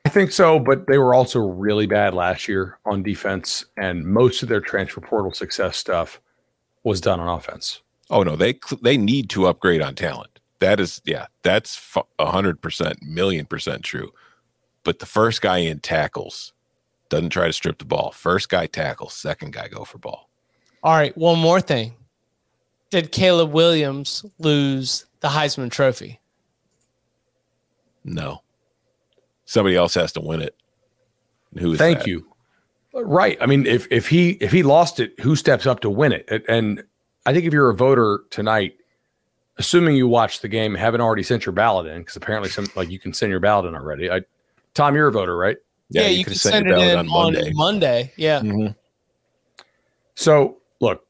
I 0.05 0.11
think 0.11 0.33
so, 0.33 0.59
but 0.59 0.87
they 0.87 0.99
were 0.99 1.15
also 1.15 1.41
really 1.41 1.87
bad 1.87 2.15
last 2.15 2.47
year 2.47 2.79
on 2.85 3.03
defense, 3.03 3.65
and 3.77 4.05
most 4.05 4.43
of 4.43 4.49
their 4.49 4.61
transfer 4.61 5.01
portal 5.01 5.33
success 5.33 5.77
stuff 5.77 6.21
was 6.83 7.01
done 7.01 7.21
on 7.21 7.29
offense. 7.29 7.81
Oh 8.11 8.23
no, 8.23 8.37
they 8.37 8.59
they 8.83 8.97
need 8.97 9.31
to 9.31 9.47
upgrade 9.47 9.81
on 9.81 9.95
talent. 9.95 10.41
That 10.61 10.79
is, 10.81 11.01
yeah, 11.05 11.27
that's 11.43 11.97
a 12.19 12.31
hundred 12.31 12.61
percent, 12.61 13.03
million 13.03 13.47
percent 13.47 13.83
true. 13.83 14.13
But 14.83 14.99
the 14.99 15.07
first 15.07 15.41
guy 15.41 15.59
in 15.59 15.81
tackles 15.81 16.53
doesn't 17.09 17.31
try 17.31 17.47
to 17.47 17.53
strip 17.53 17.79
the 17.79 17.85
ball. 17.85 18.13
First 18.13 18.49
guy 18.49 18.67
tackle, 18.67 19.09
second 19.09 19.53
guy 19.53 19.69
go 19.69 19.85
for 19.85 19.99
ball. 19.99 20.31
All 20.83 20.95
right, 20.95 21.17
one 21.17 21.39
more 21.39 21.61
thing. 21.61 21.95
Did 22.91 23.13
Caleb 23.13 23.53
Williams 23.53 24.25
lose 24.39 25.07
the 25.21 25.29
Heisman 25.29 25.71
Trophy? 25.71 26.21
No. 28.05 28.43
Somebody 29.47 29.77
else 29.77 29.95
has 29.95 30.13
to 30.13 30.21
win 30.21 30.43
it. 30.43 30.55
Who 31.59 31.73
is 31.73 31.79
Thank 31.79 32.01
that? 32.01 32.07
you. 32.07 32.27
Right. 32.93 33.37
I 33.41 33.47
mean, 33.47 33.67
if 33.67 33.89
if 33.91 34.09
he 34.09 34.31
if 34.41 34.53
he 34.53 34.63
lost 34.63 35.01
it, 35.01 35.19
who 35.21 35.35
steps 35.35 35.67
up 35.67 35.81
to 35.81 35.91
win 35.91 36.13
it? 36.13 36.45
And 36.49 36.85
I 37.27 37.33
think 37.33 37.45
if 37.45 37.53
you're 37.53 37.71
a 37.71 37.75
voter 37.75 38.21
tonight, 38.31 38.75
assuming 39.59 39.97
you 39.97 40.07
watched 40.07 40.43
the 40.43 40.49
game, 40.49 40.75
haven't 40.75 41.01
already 41.01 41.25
sent 41.25 41.45
your 41.45 41.53
ballot 41.53 41.87
in, 41.87 41.99
because 42.01 42.17
apparently 42.17 42.51
some 42.51 42.67
like 42.77 42.91
you 42.91 42.99
can 42.99 43.13
send 43.13 43.31
your 43.31 43.41
ballot 43.41 43.67
in 43.67 43.75
already. 43.75 44.11
I, 44.11 44.21
Tom, 44.75 44.95
you're 44.95 45.09
a 45.09 45.13
voter, 45.13 45.37
right? 45.37 45.57
Yeah, 45.91 46.03
yeah 46.03 46.09
you, 46.09 46.19
you 46.19 46.25
can 46.25 46.35
send 46.35 46.67
it 46.69 46.79
in 46.79 46.99
on 46.99 47.09
Monday. 47.09 47.49
On 47.49 47.53
Monday. 47.55 48.13
Yeah. 48.17 48.41
Mm-hmm. 48.41 48.73
So 50.15 50.59
look, 50.81 51.07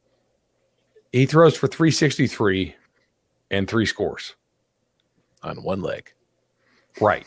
he 1.12 1.26
throws 1.26 1.56
for 1.56 1.66
363 1.66 2.74
and 3.50 3.68
three 3.68 3.86
scores 3.86 4.34
on 5.42 5.62
one 5.62 5.82
leg. 5.82 6.12
Right. 7.00 7.24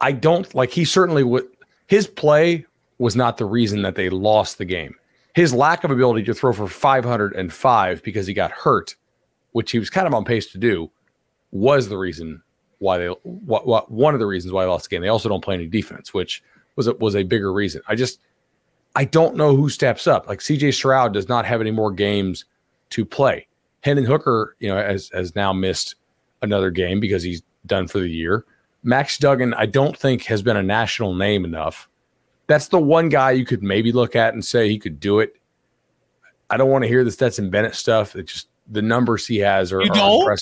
I 0.00 0.12
don't 0.12 0.52
like 0.54 0.70
he 0.70 0.84
certainly 0.84 1.22
would 1.22 1.46
his 1.86 2.06
play 2.06 2.64
was 2.98 3.16
not 3.16 3.38
the 3.38 3.44
reason 3.44 3.82
that 3.82 3.94
they 3.94 4.10
lost 4.10 4.58
the 4.58 4.64
game. 4.64 4.94
His 5.34 5.54
lack 5.54 5.84
of 5.84 5.90
ability 5.90 6.24
to 6.24 6.34
throw 6.34 6.52
for 6.52 6.68
505 6.68 8.02
because 8.02 8.26
he 8.26 8.34
got 8.34 8.50
hurt, 8.50 8.94
which 9.52 9.70
he 9.70 9.78
was 9.78 9.90
kind 9.90 10.06
of 10.06 10.14
on 10.14 10.24
pace 10.24 10.50
to 10.52 10.58
do, 10.58 10.90
was 11.50 11.88
the 11.88 11.96
reason 11.96 12.42
why 12.78 12.98
they 12.98 13.06
what, 13.06 13.66
what 13.66 13.90
one 13.90 14.14
of 14.14 14.20
the 14.20 14.26
reasons 14.26 14.52
why 14.52 14.64
they 14.64 14.70
lost 14.70 14.88
the 14.88 14.94
game. 14.94 15.02
They 15.02 15.08
also 15.08 15.28
don't 15.28 15.44
play 15.44 15.54
any 15.54 15.66
defense, 15.66 16.12
which 16.12 16.42
was 16.76 16.86
a, 16.86 16.94
was 16.94 17.16
a 17.16 17.22
bigger 17.22 17.52
reason. 17.52 17.82
I 17.88 17.94
just 17.94 18.20
I 18.96 19.04
don't 19.04 19.36
know 19.36 19.54
who 19.54 19.68
steps 19.68 20.06
up. 20.06 20.28
Like 20.28 20.40
CJ 20.40 20.74
Stroud 20.74 21.12
does 21.12 21.28
not 21.28 21.46
have 21.46 21.60
any 21.60 21.70
more 21.70 21.92
games 21.92 22.44
to 22.90 23.04
play. 23.04 23.46
Hendon 23.82 24.04
Hooker, 24.04 24.56
you 24.58 24.68
know, 24.68 24.76
has 24.76 25.10
has 25.14 25.34
now 25.34 25.52
missed 25.52 25.96
another 26.42 26.70
game 26.70 27.00
because 27.00 27.22
he's 27.22 27.42
done 27.66 27.86
for 27.86 28.00
the 28.00 28.08
year. 28.08 28.44
Max 28.82 29.18
Duggan, 29.18 29.54
I 29.54 29.66
don't 29.66 29.96
think 29.96 30.24
has 30.24 30.42
been 30.42 30.56
a 30.56 30.62
national 30.62 31.14
name 31.14 31.44
enough. 31.44 31.88
That's 32.46 32.68
the 32.68 32.80
one 32.80 33.08
guy 33.08 33.32
you 33.32 33.44
could 33.44 33.62
maybe 33.62 33.92
look 33.92 34.16
at 34.16 34.34
and 34.34 34.44
say 34.44 34.68
he 34.68 34.78
could 34.78 34.98
do 34.98 35.20
it. 35.20 35.36
I 36.48 36.56
don't 36.56 36.70
want 36.70 36.82
to 36.82 36.88
hear 36.88 37.04
the 37.04 37.10
Stetson 37.10 37.50
Bennett 37.50 37.74
stuff. 37.74 38.16
It 38.16 38.24
just 38.24 38.48
the 38.70 38.82
numbers 38.82 39.26
he 39.26 39.38
has 39.38 39.72
are, 39.72 39.80
are 39.80 40.36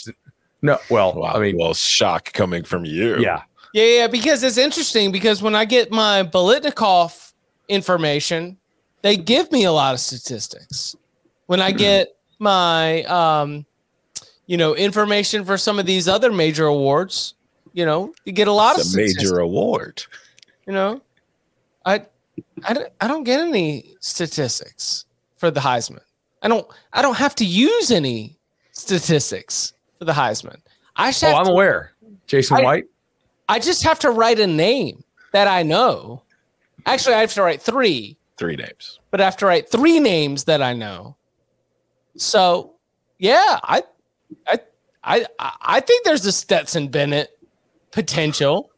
No, 0.61 0.79
well, 0.91 1.15
wow, 1.15 1.35
I 1.35 1.39
mean, 1.39 1.57
well, 1.57 1.75
shock 1.75 2.33
coming 2.33 2.65
from 2.65 2.85
you. 2.85 3.19
Yeah, 3.19 3.43
yeah, 3.73 3.85
yeah. 3.85 4.07
Because 4.07 4.43
it's 4.43 4.59
interesting 4.59 5.13
because 5.13 5.43
when 5.43 5.55
I 5.55 5.65
get 5.65 5.91
my 5.91 6.23
Biletnikoff 6.23 7.33
information, 7.69 8.57
they 9.03 9.17
give 9.17 9.51
me 9.53 9.65
a 9.65 9.73
lot 9.73 9.95
of 9.95 10.01
statistics. 10.01 10.97
When 11.47 11.61
I 11.61 11.73
get 11.73 12.17
my, 12.39 13.05
um, 13.05 13.65
you 14.47 14.57
know, 14.57 14.75
information 14.75 15.45
for 15.45 15.57
some 15.59 15.79
of 15.79 15.87
these 15.87 16.09
other 16.09 16.33
major 16.33 16.67
awards, 16.67 17.35
you 17.73 17.85
know, 17.85 18.13
you 18.25 18.33
get 18.33 18.49
a 18.49 18.53
lot 18.53 18.79
it's 18.79 18.95
of 18.95 18.99
a 18.99 19.03
major 19.03 19.39
award. 19.39 20.03
You 20.67 20.73
know, 20.73 21.03
I, 21.85 22.05
I 22.65 22.75
don't, 22.75 22.89
I 23.01 23.09
don't 23.09 23.25
get 23.25 23.41
any 23.41 23.95
statistics 24.01 25.07
for 25.37 25.51
the 25.51 25.61
Heisman. 25.61 26.01
I 26.43 26.49
don't, 26.49 26.67
I 26.93 27.03
don't 27.03 27.17
have 27.17 27.35
to 27.37 27.45
use 27.45 27.91
any 27.91 28.39
statistics 28.73 29.75
for 29.99 30.05
the 30.05 30.13
Heisman. 30.13 30.59
I 30.97 31.13
oh, 31.23 31.37
I'm 31.37 31.47
to, 31.47 31.51
aware. 31.51 31.93
Jason 32.27 32.59
I, 32.59 32.63
White. 32.63 32.85
I 33.49 33.59
just 33.59 33.83
have 33.83 33.99
to 34.01 34.11
write 34.11 34.39
a 34.39 34.47
name 34.47 35.03
that 35.33 35.49
I 35.49 35.63
know. 35.63 36.23
Actually, 36.87 37.15
I 37.17 37.21
have 37.21 37.35
to 37.35 37.43
write 37.43 37.63
three. 37.63 38.17
Three 38.37 38.57
names. 38.57 39.01
But 39.11 39.21
I 39.21 39.25
have 39.25 39.37
to 39.39 39.47
write 39.47 39.71
three 39.71 40.01
names 40.01 40.45
that 40.45 40.63
I 40.63 40.73
know. 40.73 41.17
So, 42.17 42.75
yeah, 43.19 43.59
I, 43.63 43.83
I, 44.47 44.61
I, 45.05 45.27
I 45.39 45.81
think 45.81 46.05
there's 46.05 46.27
a 46.27 46.33
Stetson 46.33 46.89
Bennett 46.89 47.39
potential 47.91 48.71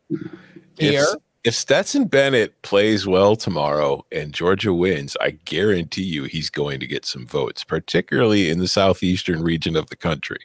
here. 0.78 1.02
If, 1.02 1.16
if 1.44 1.54
Stetson 1.54 2.06
Bennett 2.06 2.60
plays 2.62 3.06
well 3.06 3.36
tomorrow 3.36 4.04
and 4.12 4.32
Georgia 4.32 4.72
wins, 4.72 5.16
I 5.20 5.30
guarantee 5.44 6.04
you 6.04 6.24
he's 6.24 6.50
going 6.50 6.80
to 6.80 6.86
get 6.86 7.04
some 7.04 7.26
votes, 7.26 7.64
particularly 7.64 8.50
in 8.50 8.58
the 8.58 8.68
southeastern 8.68 9.42
region 9.42 9.76
of 9.76 9.88
the 9.88 9.96
country. 9.96 10.40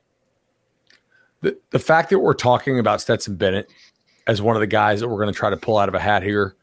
The, 1.41 1.57
the 1.71 1.79
fact 1.79 2.09
that 2.09 2.19
we're 2.19 2.33
talking 2.33 2.79
about 2.79 3.01
Stetson 3.01 3.35
Bennett 3.35 3.69
as 4.27 4.41
one 4.41 4.55
of 4.55 4.59
the 4.59 4.67
guys 4.67 4.99
that 4.99 5.07
we're 5.07 5.21
going 5.21 5.33
to 5.33 5.37
try 5.37 5.49
to 5.49 5.57
pull 5.57 5.77
out 5.77 5.89
of 5.89 5.95
a 5.95 5.99
hat 5.99 6.23
here 6.23 6.55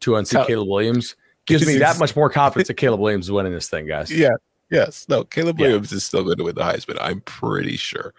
to 0.00 0.16
unseat 0.16 0.46
Caleb 0.46 0.68
Williams 0.68 1.16
gives 1.46 1.66
me 1.66 1.76
that 1.78 1.98
much 1.98 2.16
more 2.16 2.30
confidence 2.30 2.68
that 2.68 2.74
Caleb 2.74 3.00
Williams 3.00 3.26
is 3.26 3.32
winning 3.32 3.52
this 3.52 3.68
thing, 3.68 3.86
guys. 3.86 4.10
Yeah. 4.10 4.30
Yes. 4.70 5.06
No, 5.08 5.24
Caleb 5.24 5.58
yeah. 5.58 5.66
Williams 5.66 5.92
is 5.92 6.04
still 6.04 6.24
going 6.24 6.38
to 6.38 6.44
win 6.44 6.54
the 6.54 6.62
Heisman. 6.62 6.96
I'm 7.00 7.20
pretty 7.22 7.76
sure. 7.76 8.14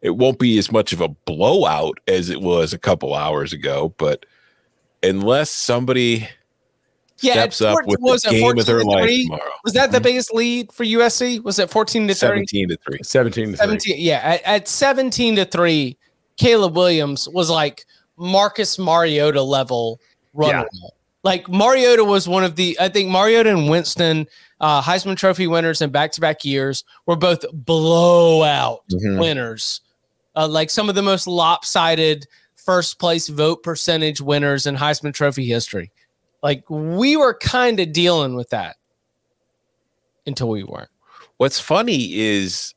It 0.00 0.10
won't 0.10 0.38
be 0.38 0.58
as 0.58 0.70
much 0.70 0.92
of 0.92 1.00
a 1.00 1.08
blowout 1.08 1.98
as 2.06 2.30
it 2.30 2.40
was 2.40 2.72
a 2.72 2.78
couple 2.78 3.14
hours 3.14 3.52
ago, 3.52 3.94
but 3.98 4.24
unless 5.02 5.50
somebody 5.50 6.28
yeah, 7.20 7.32
steps 7.32 7.60
up 7.60 7.78
with 7.84 7.98
was 8.00 8.22
the 8.22 8.30
game 8.30 8.58
of 8.58 8.66
their 8.66 8.84
life 8.84 9.10
tomorrow. 9.10 9.42
Was 9.64 9.72
that 9.74 9.90
the 9.90 9.98
mm-hmm. 9.98 10.04
biggest 10.04 10.32
lead 10.32 10.72
for 10.72 10.84
USC? 10.84 11.42
Was 11.42 11.58
it 11.58 11.68
14 11.68 12.06
to 12.08 12.14
3? 12.14 12.18
17 12.18 12.68
to 12.68 12.76
3. 12.76 12.98
17 13.02 13.50
to 13.52 13.56
17, 13.56 13.94
3. 13.96 14.02
Yeah, 14.02 14.18
at, 14.18 14.42
at 14.44 14.68
17 14.68 15.36
to 15.36 15.44
3, 15.44 15.96
Caleb 16.36 16.76
Williams 16.76 17.28
was 17.28 17.50
like 17.50 17.84
Marcus 18.18 18.78
Mariota 18.78 19.42
level 19.42 20.00
runner. 20.34 20.66
Yeah. 20.72 20.88
Like 21.24 21.48
Mariota 21.48 22.04
was 22.04 22.28
one 22.28 22.44
of 22.44 22.56
the, 22.56 22.76
I 22.80 22.88
think 22.88 23.10
Mariota 23.10 23.50
and 23.50 23.68
Winston, 23.68 24.26
uh, 24.60 24.80
Heisman 24.80 25.16
Trophy 25.16 25.46
winners 25.46 25.82
in 25.82 25.90
back 25.90 26.12
to 26.12 26.20
back 26.20 26.44
years, 26.44 26.84
were 27.06 27.16
both 27.16 27.44
blowout 27.52 28.84
mm-hmm. 28.90 29.18
winners. 29.18 29.80
Uh, 30.36 30.46
like 30.46 30.70
some 30.70 30.88
of 30.88 30.94
the 30.94 31.02
most 31.02 31.26
lopsided 31.26 32.26
first 32.54 32.98
place 32.98 33.28
vote 33.28 33.62
percentage 33.62 34.20
winners 34.20 34.66
in 34.66 34.76
Heisman 34.76 35.12
Trophy 35.12 35.46
history. 35.46 35.90
Like 36.42 36.68
we 36.70 37.16
were 37.16 37.34
kind 37.34 37.80
of 37.80 37.92
dealing 37.92 38.36
with 38.36 38.50
that 38.50 38.76
until 40.26 40.48
we 40.48 40.62
weren't. 40.62 40.90
What's 41.38 41.58
funny 41.58 42.14
is 42.14 42.74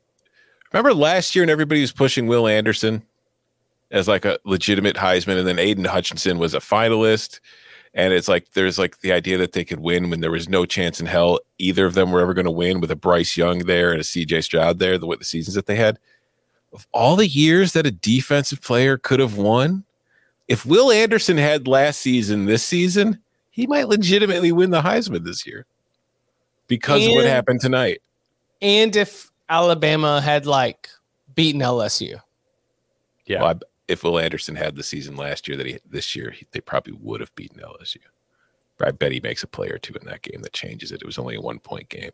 remember 0.74 0.94
last 0.94 1.36
year 1.36 1.44
and 1.44 1.52
everybody 1.52 1.82
was 1.82 1.92
pushing 1.92 2.28
Will 2.28 2.48
Anderson 2.48 3.04
as 3.92 4.08
like 4.08 4.26
a 4.26 4.40
legitimate 4.46 4.96
Heisman, 4.96 5.38
and 5.38 5.48
then 5.48 5.60
Aidan 5.60 5.86
Hutchinson 5.86 6.38
was 6.38 6.54
a 6.54 6.60
finalist. 6.60 7.40
And 7.94 8.14
it's 8.14 8.30
like 8.30 8.52
there's 8.54 8.80
like 8.80 9.02
the 9.02 9.12
idea 9.12 9.38
that 9.38 9.52
they 9.52 9.66
could 9.66 9.82
win 9.82 10.10
when 10.10 10.22
there 10.22 10.32
was 10.32 10.48
no 10.48 10.66
chance 10.66 11.02
in 11.02 11.08
hell 11.08 11.40
either 11.58 11.86
of 11.86 11.94
them 11.94 12.12
were 12.12 12.22
ever 12.22 12.34
going 12.34 12.46
to 12.46 12.52
win 12.52 12.80
with 12.80 12.90
a 12.90 12.96
Bryce 12.96 13.36
Young 13.36 13.60
there 13.60 13.92
and 13.92 14.00
a 14.00 14.04
CJ 14.04 14.44
Stroud 14.44 14.80
there, 14.80 14.98
the 14.98 15.06
what 15.06 15.20
the 15.20 15.26
seasons 15.26 15.56
that 15.56 15.66
they 15.66 15.76
had. 15.76 16.00
Of 16.72 16.88
all 16.94 17.18
the 17.18 17.28
years 17.28 17.74
that 17.74 17.86
a 17.86 17.92
defensive 17.92 18.62
player 18.62 18.98
could 18.98 19.20
have 19.20 19.36
won, 19.36 19.84
if 20.48 20.66
Will 20.66 20.90
Anderson 20.90 21.38
had 21.38 21.68
last 21.68 22.00
season 22.00 22.46
this 22.46 22.64
season, 22.64 23.20
he 23.50 23.68
might 23.68 23.90
legitimately 23.90 24.54
win 24.54 24.70
the 24.70 24.82
Heisman 24.82 25.26
this 25.26 25.46
year 25.46 25.66
because 26.68 27.02
and, 27.02 27.12
of 27.12 27.16
what 27.18 27.26
happened 27.26 27.60
tonight. 27.60 28.02
And 28.62 28.96
if 28.96 29.30
Alabama 29.50 30.22
had 30.22 30.46
like 30.46 30.90
beaten 31.36 31.60
LSU. 31.60 32.22
Yeah. 33.26 33.42
Well, 33.42 33.50
I, 33.50 33.66
if 33.92 34.04
Will 34.04 34.20
Anderson 34.20 34.56
had 34.56 34.76
the 34.76 34.84
season 34.84 35.18
last 35.18 35.48
year 35.48 35.58
that 35.58 35.66
he 35.66 35.80
this 35.88 36.16
year, 36.16 36.32
he, 36.32 36.46
they 36.52 36.62
probably 36.62 36.94
would 36.94 37.20
have 37.20 37.34
beaten 37.36 37.60
LSU. 37.60 37.98
But 38.78 38.88
I 38.88 38.92
bet 38.92 39.12
he 39.12 39.20
makes 39.20 39.44
a 39.44 39.48
play 39.48 39.68
or 39.68 39.78
two 39.78 39.94
in 39.94 40.08
that 40.08 40.22
game 40.22 40.42
that 40.42 40.54
changes 40.54 40.92
it. 40.92 41.02
It 41.02 41.06
was 41.06 41.20
only 41.20 41.36
a 41.36 41.42
one 41.42 41.60
point 41.60 41.90
game. 41.90 42.12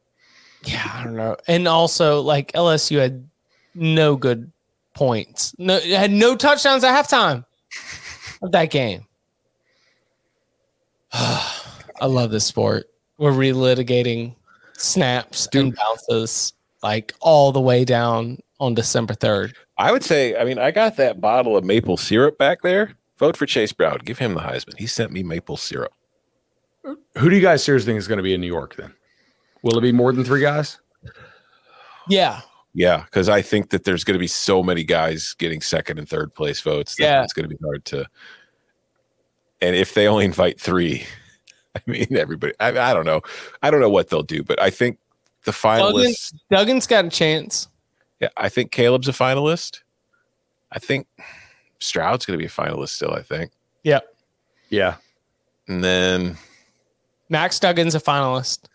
Yeah, 0.64 0.90
I 0.92 1.04
don't 1.04 1.16
know. 1.16 1.38
And 1.48 1.68
also, 1.68 2.22
like 2.22 2.52
LSU 2.54 3.00
had 3.00 3.28
no 3.76 4.16
good 4.16 4.52
points. 4.96 5.54
No, 5.60 5.80
had 5.80 6.12
no 6.12 6.36
touchdowns 6.36 6.84
at 6.84 6.94
halftime 6.94 7.46
of 8.42 8.52
that 8.52 8.72
game. 8.72 9.06
I 11.14 12.06
love 12.06 12.32
this 12.32 12.46
sport. 12.46 12.90
We're 13.18 13.32
relitigating 13.32 14.36
snaps 14.74 15.48
Dude. 15.48 15.64
and 15.64 15.76
bounces 15.76 16.54
like 16.84 17.14
all 17.20 17.52
the 17.52 17.62
way 17.62 17.86
down 17.86 18.40
on 18.60 18.74
December 18.74 19.14
3rd. 19.14 19.54
I 19.78 19.92
would 19.92 20.04
say, 20.04 20.36
I 20.36 20.44
mean, 20.44 20.58
I 20.58 20.72
got 20.72 20.98
that 20.98 21.22
bottle 21.22 21.56
of 21.56 21.64
maple 21.64 21.98
syrup 21.98 22.38
back 22.38 22.62
there. 22.62 22.96
Vote 23.18 23.38
for 23.38 23.46
Chase 23.46 23.72
Brown. 23.72 24.00
Give 24.04 24.18
him 24.18 24.34
the 24.34 24.42
Heisman. 24.42 24.78
He 24.78 24.88
sent 24.88 25.12
me 25.12 25.24
maple 25.24 25.58
syrup. 25.58 25.94
Who 26.84 27.30
do 27.30 27.36
you 27.36 27.42
guys 27.42 27.64
seriously 27.64 27.92
think 27.92 28.00
is 28.00 28.08
going 28.08 28.18
to 28.18 28.24
be 28.24 28.34
in 28.34 28.42
New 28.42 28.48
York 28.48 28.76
then? 28.76 28.94
Will 29.62 29.78
it 29.78 29.82
be 29.82 29.92
more 29.92 30.14
than 30.14 30.24
three 30.24 30.42
guys? 30.42 30.80
Yeah. 32.08 32.42
Yeah, 32.74 33.04
because 33.06 33.28
I 33.28 33.42
think 33.42 33.72
that 33.72 33.84
there's 33.84 34.04
going 34.04 34.14
to 34.14 34.20
be 34.20 34.28
so 34.28 34.62
many 34.62 34.84
guys 34.84 35.34
getting 35.40 35.62
second 35.62 35.98
and 35.98 36.08
third 36.08 36.34
place 36.36 36.62
votes. 36.62 36.96
yeah, 37.00 37.24
it's 37.24 37.34
going 37.34 37.50
to 37.50 37.56
be 37.56 37.62
hard 37.64 37.84
to. 37.86 38.06
And 39.62 39.76
if 39.76 39.96
they 39.96 40.08
only 40.08 40.26
invite 40.26 40.60
three, 40.62 41.06
I 41.76 41.82
mean, 41.88 42.16
everybody. 42.16 42.54
I, 42.60 42.68
I 42.70 42.94
don't 42.94 43.06
know. 43.06 43.22
I 43.64 43.72
don't 43.72 43.82
know 43.82 43.90
what 43.90 44.10
they'll 44.10 44.22
do, 44.22 44.44
but 44.44 44.62
I 44.62 44.70
think 44.70 45.00
the 45.44 45.52
finalists. 45.52 46.34
Duggan, 46.52 46.68
Duggan's 46.68 46.88
got 46.88 47.06
a 47.06 47.10
chance. 47.10 47.68
Yeah, 48.20 48.30
I 48.38 48.50
think 48.50 48.72
Caleb's 48.72 49.08
a 49.08 49.14
finalist. 49.14 49.82
I 50.72 50.80
think 50.80 51.08
Stroud's 51.80 52.26
going 52.26 52.38
to 52.38 52.42
be 52.42 52.48
a 52.48 52.50
finalist 52.50 52.90
still. 52.90 53.14
I 53.14 53.22
think. 53.22 53.52
Yep. 53.84 54.06
Yeah. 54.70 54.96
And 55.68 55.84
then 55.84 56.38
Max 57.30 57.60
Duggan's 57.60 57.96
a 57.96 58.00
finalist. 58.00 58.66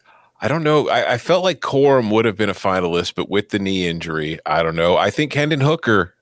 I 0.40 0.48
don't 0.48 0.64
know. 0.64 0.88
I, 0.88 1.12
I, 1.12 1.18
felt 1.18 1.44
like 1.44 1.60
Corum 1.60 2.10
would 2.10 2.24
have 2.24 2.36
been 2.36 2.50
a 2.50 2.54
finalist, 2.54 3.14
but 3.14 3.30
with 3.30 3.50
the 3.50 3.60
knee 3.60 3.86
injury, 3.86 4.40
I 4.44 4.64
don't 4.64 4.74
know. 4.74 4.96
I 4.96 5.08
think 5.08 5.32
Hendon 5.32 5.60
Hooker 5.60 6.14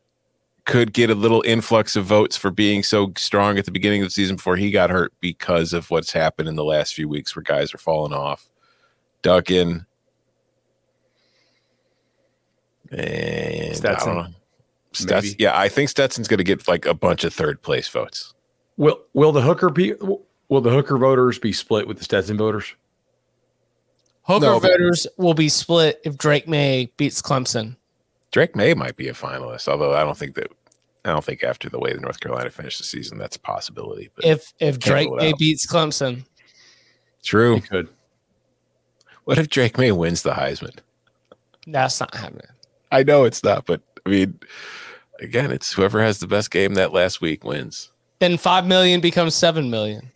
could 0.67 0.93
get 0.93 1.09
a 1.09 1.15
little 1.15 1.43
influx 1.47 1.97
of 1.97 2.05
votes 2.05 2.37
for 2.37 2.51
being 2.51 2.83
so 2.83 3.13
strong 3.17 3.59
at 3.59 3.65
the 3.65 3.71
beginning 3.71 4.03
of 4.03 4.07
the 4.07 4.13
season 4.13 4.37
before 4.37 4.57
he 4.57 4.71
got 4.71 4.91
hurt 4.91 5.13
because 5.21 5.73
of 5.73 5.91
what's 5.91 6.13
happened 6.13 6.49
in 6.49 6.55
the 6.55 6.65
last 6.65 6.95
few 6.95 7.09
weeks 7.09 7.35
where 7.35 7.43
guys 7.43 7.73
are 7.73 7.79
falling 7.79 8.13
off. 8.13 8.51
Duggan. 9.23 9.87
And 12.91 13.77
Stetson. 13.77 14.35
Stetson 14.93 15.37
yeah, 15.39 15.59
I 15.59 15.69
think 15.69 15.89
Stetson's 15.89 16.29
going 16.29 16.39
to 16.39 16.45
get 16.45 16.67
like 16.67 16.87
a 16.87 16.95
bunch 16.95 17.25
of 17.25 17.33
third 17.33 17.63
place 17.63 17.89
votes. 17.89 18.35
Will 18.77 19.01
will 19.13 19.33
the 19.33 19.43
Hooker 19.43 19.71
be 19.71 19.95
will 20.49 20.61
the 20.61 20.71
Hooker 20.71 20.99
voters 20.99 21.39
be 21.39 21.53
split 21.53 21.87
with 21.87 21.99
the 21.99 22.05
Stetson 22.05 22.37
voters? 22.37 22.75
Hooker 24.23 24.47
no, 24.47 24.59
voters 24.59 25.07
will 25.17 25.35
be 25.35 25.49
split 25.49 26.01
if 26.05 26.17
Drake 26.19 26.49
Maye 26.49 26.93
beats 26.97 27.23
Clemson. 27.23 27.77
Drake 28.33 28.55
Maye 28.55 28.75
might 28.75 28.97
be 28.97 29.09
a 29.09 29.13
finalist, 29.13 29.69
although 29.69 29.95
I 29.95 30.05
don't 30.05 30.17
think 30.17 30.35
that 30.35 30.51
I 31.05 31.11
don't 31.11 31.25
think 31.25 31.43
after 31.43 31.69
the 31.69 31.79
way 31.79 31.93
the 31.93 32.01
North 32.01 32.21
Carolina 32.21 32.51
finished 32.51 32.79
the 32.79 32.85
season, 32.85 33.19
that's 33.19 33.37
a 33.37 33.41
possibility. 33.41 34.11
But 34.15 34.25
if 34.25 34.53
if 34.59 34.79
Drake 34.79 35.11
Maye 35.13 35.33
beats 35.39 35.67
Clemson, 35.67 36.25
true. 37.23 37.57
He 37.57 37.61
could. 37.61 37.89
What 39.25 39.39
if 39.39 39.49
Drake 39.49 39.79
Maye 39.79 39.93
wins 39.93 40.23
the 40.23 40.33
Heisman? 40.33 40.79
That's 41.67 42.01
not 42.01 42.15
happening. 42.15 42.47
I 42.93 43.03
know 43.03 43.25
it's 43.25 43.43
not, 43.45 43.67
but 43.67 43.83
I 44.05 44.11
mean, 44.11 44.41
again, 45.21 45.51
it's 45.51 45.73
whoever 45.73 46.03
has 46.03 46.19
the 46.19 46.27
best 46.27 46.51
game 46.51 46.75
that 46.75 46.93
last 46.93 47.21
week 47.21 47.45
wins. 47.45 47.91
Then 48.19 48.37
five 48.37 48.67
million 48.67 49.01
becomes 49.01 49.35
seven 49.35 49.71
million. 49.71 50.11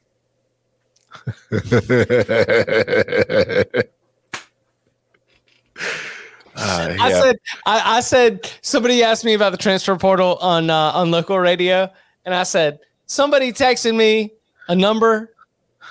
Uh, 6.57 6.95
I 7.01 7.13
said, 7.13 7.37
I, 7.67 7.97
I, 7.97 8.01
said, 8.01 8.51
somebody 8.63 9.03
asked 9.03 9.25
me 9.25 9.35
about 9.35 9.51
the 9.51 9.59
transfer 9.59 9.97
portal 9.97 10.37
on 10.41 10.71
uh, 10.71 10.93
on 10.93 11.11
local 11.11 11.39
radio, 11.39 11.91
and 12.25 12.35
I 12.35 12.45
said, 12.45 12.79
somebody 13.07 13.53
texted 13.53 13.97
me 13.97 14.33
a 14.69 14.77
number, 14.77 15.35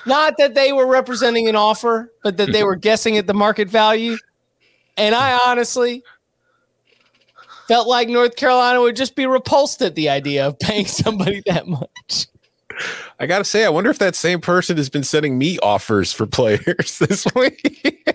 not 0.05 0.37
that 0.37 0.55
they 0.55 0.71
were 0.71 0.87
representing 0.87 1.49
an 1.49 1.57
offer, 1.57 2.13
but 2.23 2.37
that 2.37 2.53
they 2.53 2.63
were 2.63 2.75
guessing 2.87 3.17
at 3.17 3.27
the 3.27 3.33
market 3.33 3.67
value, 3.69 4.15
and 4.95 5.13
I 5.13 5.37
honestly, 5.49 6.01
felt 7.67 7.87
like 7.87 8.09
North 8.09 8.35
Carolina 8.35 8.81
would 8.81 8.95
just 8.95 9.15
be 9.15 9.25
repulsed 9.25 9.81
at 9.81 9.95
the 9.95 10.09
idea 10.09 10.45
of 10.47 10.59
paying 10.59 10.85
somebody 10.87 11.41
that 11.45 11.67
much. 11.67 12.27
I 13.19 13.27
gotta 13.27 13.45
say, 13.45 13.65
I 13.65 13.69
wonder 13.69 13.89
if 13.89 13.99
that 13.99 14.15
same 14.15 14.41
person 14.41 14.77
has 14.77 14.89
been 14.89 15.03
sending 15.03 15.37
me 15.37 15.59
offers 15.59 16.11
for 16.11 16.25
players 16.25 16.97
this 17.07 17.25
week. 17.35 18.09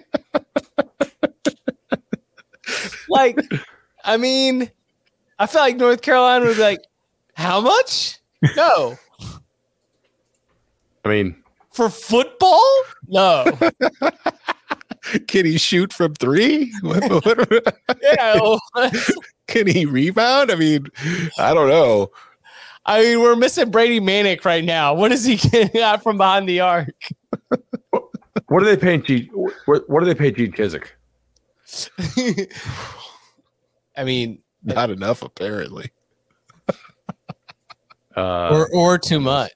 like, 3.08 3.38
I 4.04 4.16
mean, 4.16 4.70
I 5.38 5.46
feel 5.46 5.60
like 5.60 5.76
North 5.76 6.02
Carolina 6.02 6.46
would 6.46 6.56
be 6.56 6.62
like, 6.62 6.80
how 7.34 7.60
much? 7.60 8.18
No. 8.56 8.96
I 11.04 11.08
mean, 11.08 11.36
for 11.72 11.88
football? 11.88 12.64
No. 13.06 13.44
Can 15.26 15.46
he 15.46 15.58
shoot 15.58 15.92
from 15.92 16.14
three? 16.14 16.72
What, 16.82 17.24
what, 17.24 17.76
yeah. 18.02 18.56
Can 19.46 19.66
he 19.66 19.86
rebound? 19.86 20.50
I 20.50 20.56
mean, 20.56 20.86
I 21.38 21.54
don't 21.54 21.68
know. 21.68 22.10
I 22.84 23.02
mean, 23.02 23.20
we're 23.20 23.36
missing 23.36 23.70
Brady 23.70 24.00
Manek 24.00 24.44
right 24.44 24.64
now. 24.64 24.94
What 24.94 25.12
is 25.12 25.24
he 25.24 25.36
getting 25.36 25.80
out 25.82 26.02
from 26.02 26.18
behind 26.18 26.48
the 26.48 26.60
arc? 26.60 26.94
what 28.48 28.62
are 28.62 28.64
they 28.64 28.76
paying? 28.76 29.02
G, 29.02 29.30
what, 29.66 29.88
what 29.88 30.02
are 30.02 30.06
they 30.06 30.14
paying 30.14 30.34
Gene 30.34 30.52
Chizik? 30.52 30.88
I 33.96 34.04
mean, 34.04 34.40
not 34.62 34.90
enough 34.90 35.22
apparently, 35.22 35.90
uh, 38.16 38.48
or 38.48 38.68
or 38.72 38.98
too 38.98 39.20
much, 39.20 39.52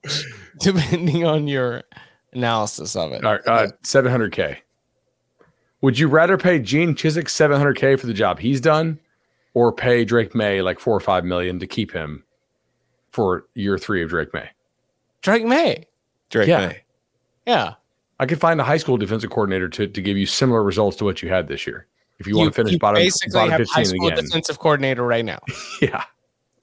depending 0.60 1.24
on 1.24 1.48
your 1.48 1.84
analysis 2.32 2.96
of 2.96 3.12
it. 3.12 3.24
All 3.24 3.32
right, 3.32 3.46
uh, 3.46 3.68
seven 3.82 4.10
hundred 4.10 4.32
k. 4.32 4.62
Would 5.82 5.98
you 5.98 6.08
rather 6.08 6.38
pay 6.38 6.58
Gene 6.58 6.94
Chizik 6.94 7.28
seven 7.28 7.58
hundred 7.58 7.76
k 7.76 7.96
for 7.96 8.06
the 8.06 8.14
job 8.14 8.38
he's 8.38 8.60
done, 8.60 8.98
or 9.54 9.72
pay 9.72 10.04
Drake 10.04 10.34
Maye 10.34 10.62
like 10.62 10.78
four 10.80 10.96
or 10.96 11.00
five 11.00 11.24
million 11.24 11.58
to 11.58 11.66
keep 11.66 11.92
him 11.92 12.24
for 13.10 13.44
year 13.54 13.76
three 13.78 14.02
of 14.02 14.08
Drake 14.10 14.32
Maye? 14.32 14.50
Drake 15.20 15.44
Maye. 15.44 15.86
Drake 16.30 16.48
yeah. 16.48 16.66
Maye. 16.68 16.82
Yeah. 17.46 17.74
I 18.20 18.26
could 18.26 18.40
find 18.40 18.60
a 18.60 18.64
high 18.64 18.76
school 18.76 18.96
defensive 18.96 19.30
coordinator 19.30 19.68
to, 19.68 19.86
to 19.88 20.00
give 20.00 20.16
you 20.16 20.26
similar 20.26 20.62
results 20.62 20.96
to 20.98 21.04
what 21.04 21.22
you 21.22 21.28
had 21.28 21.48
this 21.48 21.66
year. 21.66 21.86
If 22.20 22.26
you, 22.28 22.34
you 22.34 22.38
want 22.38 22.54
to 22.54 22.62
finish 22.64 22.78
bottom, 22.78 23.02
basically 23.02 23.32
bottom 23.32 23.50
have 23.50 23.58
15 23.60 23.74
high 23.74 23.82
school 23.82 24.06
again. 24.06 24.24
defensive 24.24 24.58
coordinator 24.60 25.02
right 25.04 25.24
now. 25.24 25.40
yeah. 25.82 26.04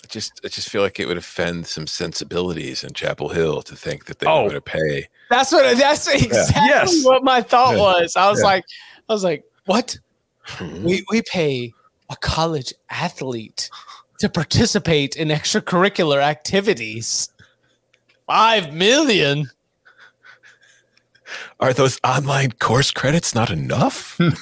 I 0.04 0.08
just 0.08 0.40
I 0.46 0.48
just 0.48 0.70
feel 0.70 0.82
like 0.82 1.00
it 1.00 1.08
would 1.08 1.18
offend 1.18 1.68
some 1.68 1.86
sensibilities 1.86 2.84
in 2.86 2.94
Chapel 2.94 3.30
Hill 3.30 3.62
to 3.64 3.76
think 3.76 4.06
that 4.06 4.20
they 4.20 4.28
Oh. 4.28 4.44
were 4.44 4.50
going 4.50 4.56
to 4.56 4.62
pay. 4.62 5.10
That's 5.30 5.52
what 5.52 5.78
that's 5.78 6.08
exactly 6.08 6.62
Yes. 6.66 7.04
what 7.04 7.24
my 7.24 7.42
thought 7.42 7.76
Yeah. 7.76 7.82
was. 7.82 8.16
I 8.16 8.30
was 8.30 8.40
Yeah. 8.40 8.46
like, 8.46 8.64
I 9.10 9.14
was 9.14 9.24
like, 9.24 9.44
what? 9.66 9.98
Hmm. 10.44 10.84
We 10.84 11.04
we 11.12 11.22
pay 11.24 11.74
a 12.10 12.16
college 12.16 12.74
athlete 12.90 13.70
to 14.20 14.30
participate 14.30 15.16
in 15.16 15.30
extracurricular 15.30 16.22
activities. 16.22 17.30
Five 18.28 18.74
million. 18.74 19.50
Are 21.60 21.74
those 21.74 22.00
online 22.04 22.52
course 22.54 22.92
credits 22.92 23.36
not 23.36 23.50
enough? 23.52 24.20
Uh, 24.20 24.32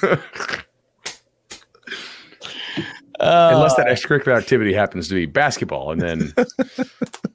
Unless 3.20 3.76
that 3.76 3.86
extracurricular 3.88 4.36
activity 4.36 4.72
happens 4.72 5.08
to 5.08 5.14
be 5.14 5.26
basketball, 5.26 5.92
and 5.92 6.00
then 6.00 6.34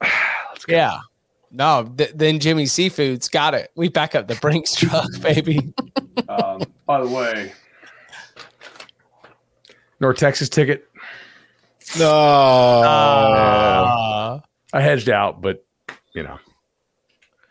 yeah. 0.68 0.98
No, 1.56 1.88
th- 1.96 2.10
then 2.16 2.40
Jimmy 2.40 2.66
Seafood's 2.66 3.28
got 3.28 3.54
it. 3.54 3.70
We 3.76 3.88
back 3.88 4.16
up 4.16 4.26
the 4.26 4.34
Brinks 4.36 4.74
truck, 4.74 5.08
baby. 5.20 5.72
um, 6.28 6.62
by 6.86 7.00
the 7.00 7.08
way, 7.08 7.52
North 10.00 10.16
Texas 10.18 10.48
ticket. 10.48 10.88
no. 11.98 12.10
Uh, 12.84 14.40
I 14.72 14.80
hedged 14.80 15.08
out, 15.10 15.40
but 15.40 15.64
you 16.14 16.22
know, 16.22 16.38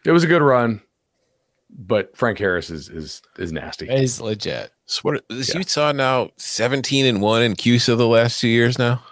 it 0.05 0.11
was 0.11 0.23
a 0.23 0.27
good 0.27 0.41
run. 0.41 0.81
But 1.75 2.15
Frank 2.15 2.37
Harris 2.37 2.69
is 2.69 2.87
is 2.89 3.21
is 3.37 3.51
nasty. 3.51 3.89
is 3.89 4.21
legit. 4.21 4.71
so 4.85 5.01
what 5.01 5.23
is 5.31 5.49
Yeah. 5.49 5.57
Utah 5.57 5.91
now 5.91 6.29
17 6.37 7.05
and 7.07 7.19
1 7.19 7.41
in 7.41 7.55
CUSA 7.55 7.97
the 7.97 8.05
last 8.07 8.39
two 8.39 8.47
years 8.47 8.77
now? 8.77 9.03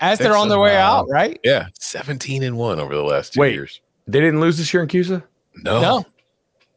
As 0.00 0.18
they're 0.18 0.34
on 0.36 0.48
their 0.48 0.58
way 0.58 0.74
Wow. 0.74 1.00
out, 1.00 1.08
right? 1.10 1.38
Yeah, 1.44 1.66
17 1.78 2.42
and 2.42 2.56
1 2.56 2.80
over 2.80 2.94
the 2.94 3.02
last 3.02 3.34
two 3.34 3.40
Wait. 3.40 3.52
years. 3.54 3.80
They 4.06 4.18
didn't 4.20 4.40
lose 4.40 4.56
this 4.56 4.72
year 4.72 4.82
in 4.82 4.88
CUSA, 4.88 5.22
No. 5.56 5.80
No, 5.80 6.06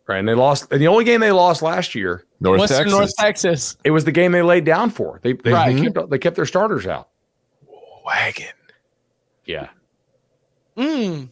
right? 0.08 0.20
And 0.20 0.28
they 0.28 0.34
lost. 0.36 0.72
And 0.72 0.82
the 0.82 0.88
only 0.88 1.04
game 1.06 1.20
they 1.22 1.32
lost 1.32 1.62
last 1.62 1.96
year, 1.96 2.26
North 2.40 2.60
Western 2.60 2.78
Texas. 2.80 2.94
North 2.98 3.12
Texas. 3.18 3.78
it 3.84 3.92
was 3.92 4.06
the 4.06 4.12
game 4.12 4.32
they 4.32 4.42
laid 4.42 4.66
down 4.66 4.90
for. 4.90 5.20
They 5.24 5.34
they, 5.34 5.52
Right. 5.54 5.76
they 5.76 5.90
kept 5.90 6.10
they 6.10 6.18
kept 6.20 6.36
their 6.36 6.46
starters 6.46 6.86
out. 6.88 7.10
Wagon. 8.06 8.48
Yeah, 9.46 9.70
Mm. 10.78 11.30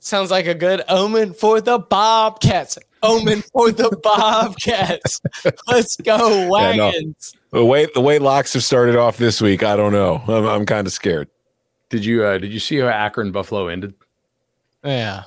Sounds 0.00 0.30
like 0.30 0.46
a 0.46 0.54
good 0.54 0.82
omen 0.88 1.32
for 1.32 1.60
the 1.60 1.78
Bobcats. 1.78 2.76
Omen 3.02 3.42
for 3.52 3.70
the 3.70 3.96
Bobcats. 4.02 5.20
Let's 5.68 5.96
go, 5.96 6.16
Yeah, 6.58 6.72
no. 6.76 6.86
wagons. 6.88 7.32
The 7.52 7.64
way 7.64 7.86
the 7.94 8.00
way 8.00 8.18
locks 8.18 8.52
have 8.54 8.64
started 8.64 8.96
off 8.96 9.16
this 9.16 9.40
week, 9.40 9.62
I 9.62 9.76
don't 9.76 9.92
know. 9.92 10.22
I'm, 10.28 10.44
I'm 10.46 10.66
kind 10.66 10.86
of 10.86 10.92
scared. 10.92 11.28
did 11.90 12.04
you 12.04 12.24
uh, 12.24 12.38
did 12.38 12.52
you 12.52 12.58
see 12.60 12.78
how 12.78 12.88
Akron 12.88 13.30
Buffalo 13.32 13.68
ended? 13.68 13.94
Yeah. 14.84 15.22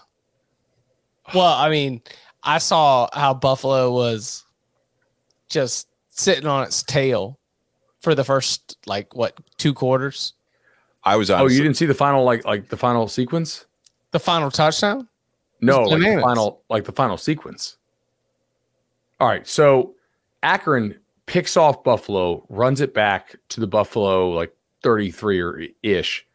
Well, 1.34 1.54
I 1.54 1.70
mean, 1.70 2.02
I 2.48 2.58
saw 2.60 3.10
how 3.14 3.34
Buffalo 3.34 3.92
was 3.92 4.46
just 5.50 5.88
sitting 6.10 6.48
on 6.48 6.64
its 6.64 6.82
tail 6.82 7.38
for 8.00 8.16
the 8.16 8.24
first 8.24 8.78
like 8.88 9.14
what 9.16 9.38
two 9.58 9.74
quarters. 9.74 10.34
I 11.04 11.16
was 11.18 11.30
on. 11.30 11.42
Oh, 11.42 11.48
you 11.48 11.62
didn't 11.62 11.78
see 11.78 11.86
the 11.86 11.94
final 11.94 12.24
like 12.24 12.46
like 12.46 12.70
the 12.70 12.78
final 12.78 13.08
sequence? 13.08 13.66
The 14.12 14.20
final 14.20 14.50
touchdown. 14.50 15.08
No, 15.62 15.82
like 15.84 16.00
the 16.02 16.22
final 16.22 16.62
like 16.70 16.86
the 16.86 16.92
final 16.94 17.18
sequence. 17.18 17.78
All 19.20 19.28
right, 19.28 19.46
so 19.48 19.96
Akron 20.44 20.96
picks 21.26 21.58
off 21.58 21.84
Buffalo, 21.84 22.46
runs 22.50 22.80
it 22.82 22.94
back 22.94 23.36
to 23.50 23.60
the 23.60 23.68
Buffalo 23.68 24.30
like 24.30 24.54
33 24.84 25.42
or 25.42 25.62
ish. 25.84 26.26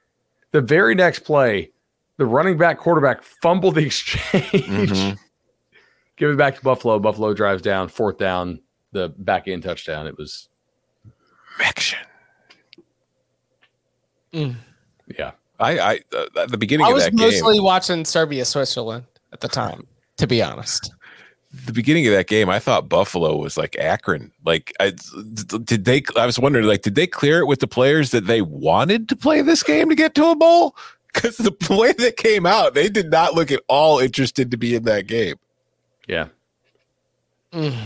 The 0.50 0.60
very 0.60 0.94
next 0.94 1.20
play, 1.20 1.70
the 2.18 2.26
running 2.26 2.58
back 2.58 2.78
quarterback 2.78 3.22
fumbled 3.22 3.76
the 3.76 3.82
exchange. 3.86 4.42
Mhm. 4.42 5.18
Give 6.22 6.30
it 6.30 6.36
back 6.36 6.54
to 6.54 6.62
Buffalo. 6.62 7.00
Buffalo 7.00 7.34
drives 7.34 7.62
down, 7.62 7.88
fourth 7.88 8.16
down, 8.16 8.60
the 8.92 9.08
back 9.08 9.48
end 9.48 9.64
touchdown. 9.64 10.06
It 10.06 10.16
was 10.16 10.48
action. 11.58 11.98
Mm. 14.32 14.54
yeah. 15.18 15.32
I, 15.58 15.78
I 15.80 16.00
uh, 16.16 16.26
at 16.36 16.50
the 16.50 16.58
beginning 16.58 16.86
I 16.86 16.90
of 16.90 16.94
was 16.94 17.04
that 17.06 17.16
game, 17.16 17.26
mostly 17.26 17.58
watching 17.58 18.04
Serbia 18.04 18.44
Switzerland 18.44 19.04
at 19.32 19.40
the 19.40 19.48
time, 19.48 19.84
to 20.18 20.28
be 20.28 20.40
honest. 20.40 20.94
the 21.66 21.72
beginning 21.72 22.06
of 22.06 22.12
that 22.12 22.28
game, 22.28 22.48
I 22.48 22.60
thought 22.60 22.88
Buffalo 22.88 23.36
was 23.36 23.56
like 23.56 23.76
Akron. 23.80 24.30
Like, 24.46 24.72
I 24.78 24.92
did 25.64 25.86
they? 25.86 26.04
I 26.16 26.24
was 26.24 26.38
wondering, 26.38 26.66
like, 26.66 26.82
did 26.82 26.94
they 26.94 27.08
clear 27.08 27.40
it 27.40 27.46
with 27.46 27.58
the 27.58 27.66
players 27.66 28.12
that 28.12 28.28
they 28.28 28.42
wanted 28.42 29.08
to 29.08 29.16
play 29.16 29.42
this 29.42 29.64
game 29.64 29.88
to 29.88 29.96
get 29.96 30.14
to 30.14 30.26
a 30.26 30.36
bowl? 30.36 30.76
Because 31.12 31.36
the 31.38 31.56
way 31.76 31.92
that 31.94 32.16
came 32.16 32.46
out, 32.46 32.74
they 32.74 32.88
did 32.88 33.10
not 33.10 33.34
look 33.34 33.50
at 33.50 33.60
all 33.66 33.98
interested 33.98 34.52
to 34.52 34.56
be 34.56 34.76
in 34.76 34.84
that 34.84 35.08
game. 35.08 35.34
Yeah. 36.12 36.28
Mm. 37.54 37.74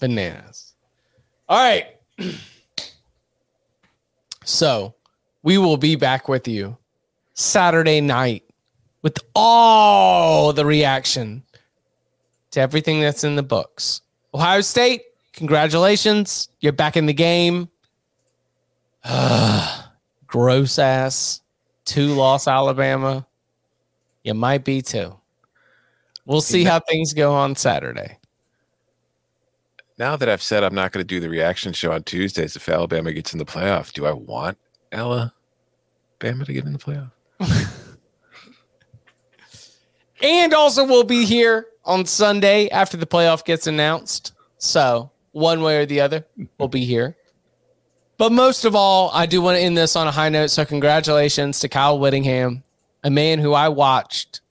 Bananas. 0.00 0.74
All 1.48 1.58
right. 1.58 1.86
So 4.44 4.96
we 5.44 5.56
will 5.56 5.76
be 5.76 5.94
back 5.94 6.28
with 6.28 6.48
you 6.48 6.76
Saturday 7.34 8.00
night 8.00 8.42
with 9.02 9.18
all 9.36 10.52
the 10.52 10.66
reaction 10.66 11.44
to 12.50 12.60
everything 12.60 13.00
that's 13.00 13.22
in 13.22 13.36
the 13.36 13.44
books. 13.44 14.00
Ohio 14.34 14.60
State, 14.60 15.02
congratulations. 15.32 16.48
You're 16.60 16.72
back 16.72 16.96
in 16.96 17.06
the 17.06 17.14
game. 17.14 17.68
Gross 20.26 20.80
ass. 20.80 21.40
Two 21.84 22.08
loss 22.08 22.48
Alabama. 22.48 23.24
You 24.24 24.34
might 24.34 24.64
be 24.64 24.82
too. 24.82 25.16
We'll 26.24 26.40
see 26.40 26.64
how 26.64 26.80
things 26.80 27.12
go 27.12 27.34
on 27.34 27.56
Saturday. 27.56 28.18
Now 29.98 30.16
that 30.16 30.28
I've 30.28 30.42
said 30.42 30.64
I'm 30.64 30.74
not 30.74 30.92
going 30.92 31.02
to 31.02 31.06
do 31.06 31.20
the 31.20 31.28
reaction 31.28 31.72
show 31.72 31.92
on 31.92 32.02
Tuesdays 32.04 32.56
if 32.56 32.68
Alabama 32.68 33.12
gets 33.12 33.32
in 33.32 33.38
the 33.38 33.44
playoff, 33.44 33.92
do 33.92 34.06
I 34.06 34.12
want 34.12 34.56
Ella 34.90 35.34
Bama 36.20 36.46
to 36.46 36.52
get 36.52 36.64
in 36.64 36.72
the 36.72 36.78
playoff? 36.78 37.10
And 40.22 40.54
also, 40.54 40.86
we'll 40.86 41.02
be 41.02 41.24
here 41.24 41.66
on 41.84 42.06
Sunday 42.06 42.68
after 42.68 42.96
the 42.96 43.06
playoff 43.06 43.44
gets 43.44 43.66
announced. 43.66 44.34
So, 44.58 45.10
one 45.32 45.62
way 45.62 45.78
or 45.78 45.86
the 45.86 46.00
other, 46.00 46.24
we'll 46.58 46.68
be 46.68 46.84
here. 46.84 47.16
But 48.18 48.30
most 48.30 48.64
of 48.64 48.76
all, 48.76 49.10
I 49.12 49.26
do 49.26 49.42
want 49.42 49.56
to 49.56 49.62
end 49.62 49.76
this 49.76 49.96
on 49.96 50.06
a 50.06 50.12
high 50.12 50.28
note. 50.28 50.50
So, 50.50 50.64
congratulations 50.64 51.58
to 51.60 51.68
Kyle 51.68 51.98
Whittingham, 51.98 52.62
a 53.02 53.10
man 53.10 53.40
who 53.40 53.52
I 53.52 53.68
watched 53.68 54.42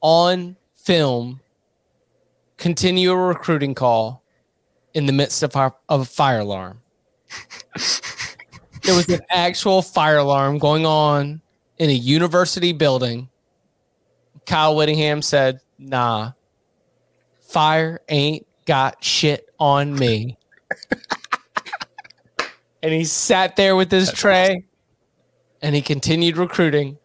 on 0.00 0.56
film 0.90 1.38
continue 2.56 3.12
a 3.12 3.16
recruiting 3.16 3.76
call 3.76 4.24
in 4.92 5.06
the 5.06 5.12
midst 5.12 5.44
of, 5.44 5.54
our, 5.54 5.72
of 5.88 6.00
a 6.00 6.04
fire 6.04 6.40
alarm. 6.40 6.80
there 8.82 8.96
was 8.96 9.08
an 9.08 9.20
actual 9.30 9.82
fire 9.82 10.16
alarm 10.16 10.58
going 10.58 10.84
on 10.84 11.40
in 11.78 11.90
a 11.90 11.92
university 11.92 12.72
building. 12.72 13.28
Kyle 14.46 14.74
Whittingham 14.74 15.22
said, 15.22 15.60
Nah, 15.78 16.32
fire 17.38 18.00
ain't 18.08 18.44
got 18.66 19.04
shit 19.04 19.48
on 19.60 19.94
me. 19.94 20.36
and 22.82 22.92
he 22.92 23.04
sat 23.04 23.54
there 23.54 23.76
with 23.76 23.92
his 23.92 24.06
That's 24.06 24.18
tray 24.18 24.44
awesome. 24.44 24.64
and 25.62 25.74
he 25.76 25.82
continued 25.82 26.36
recruiting. 26.36 26.98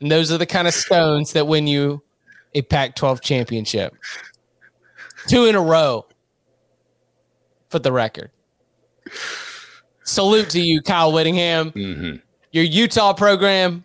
And 0.00 0.10
those 0.10 0.32
are 0.32 0.38
the 0.38 0.46
kind 0.46 0.66
of 0.66 0.72
stones 0.72 1.34
that 1.34 1.46
when 1.46 1.66
you 1.66 2.02
a 2.54 2.62
Pac 2.62 2.96
12 2.96 3.20
championship. 3.20 3.94
Two 5.28 5.46
in 5.46 5.54
a 5.54 5.60
row 5.60 6.06
for 7.68 7.78
the 7.78 7.92
record. 7.92 8.30
Salute 10.04 10.50
to 10.50 10.60
you, 10.60 10.82
Kyle 10.82 11.12
Whittingham. 11.12 11.70
Mm-hmm. 11.72 12.16
Your 12.52 12.64
Utah 12.64 13.12
program 13.12 13.84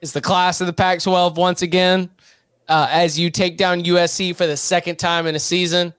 is 0.00 0.12
the 0.12 0.20
class 0.20 0.60
of 0.60 0.66
the 0.66 0.72
Pac 0.72 1.00
12 1.00 1.36
once 1.36 1.62
again 1.62 2.10
uh, 2.68 2.88
as 2.90 3.18
you 3.18 3.30
take 3.30 3.56
down 3.56 3.82
USC 3.82 4.34
for 4.34 4.46
the 4.46 4.56
second 4.56 4.96
time 4.98 5.26
in 5.26 5.34
a 5.34 5.38
season. 5.38 5.94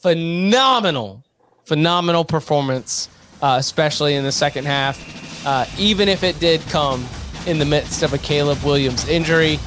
Phenomenal, 0.00 1.24
phenomenal 1.64 2.24
performance, 2.24 3.08
uh, 3.42 3.56
especially 3.58 4.14
in 4.14 4.24
the 4.24 4.32
second 4.32 4.66
half, 4.66 5.46
uh, 5.46 5.66
even 5.78 6.08
if 6.08 6.22
it 6.22 6.38
did 6.40 6.60
come 6.62 7.06
in 7.46 7.58
the 7.58 7.64
midst 7.64 8.02
of 8.02 8.12
a 8.12 8.18
Caleb 8.18 8.62
Williams 8.62 9.08
injury. 9.08 9.58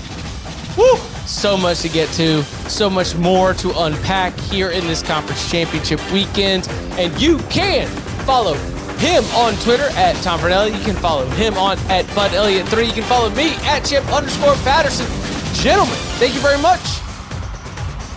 Woo! 0.78 1.13
So 1.26 1.58
much 1.58 1.82
to 1.82 1.90
get 1.90 2.10
to, 2.14 2.44
so 2.70 2.90
much 2.90 3.16
more 3.16 3.54
to 3.56 3.72
unpack 3.84 4.38
here 4.40 4.70
in 4.70 4.86
this 4.88 5.02
conference 5.02 5.50
championship 5.50 6.00
weekend. 6.12 6.68
And 6.98 7.20
you 7.22 7.38
can 7.50 7.88
follow 8.26 8.56
him 8.98 9.24
on 9.36 9.54
Twitter 9.56 9.88
at 9.96 10.16
Tom 10.24 10.40
Fornelli. 10.40 10.78
You 10.78 10.84
can 10.84 10.96
follow 10.96 11.26
him 11.32 11.58
on 11.58 11.78
at 11.90 12.06
Bud 12.16 12.34
Elliott 12.34 12.68
3. 12.70 12.86
You 12.86 12.94
can 12.94 13.04
follow 13.04 13.30
me 13.32 13.54
at 13.64 13.86
Chip 13.86 14.06
underscore 14.14 14.56
Patterson. 14.64 15.08
Gentlemen, 15.56 15.96
thank 16.20 16.34
you 16.36 16.42
very 16.42 16.62
much. 16.62 16.82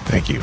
Thank 0.07 0.29
you. 0.29 0.43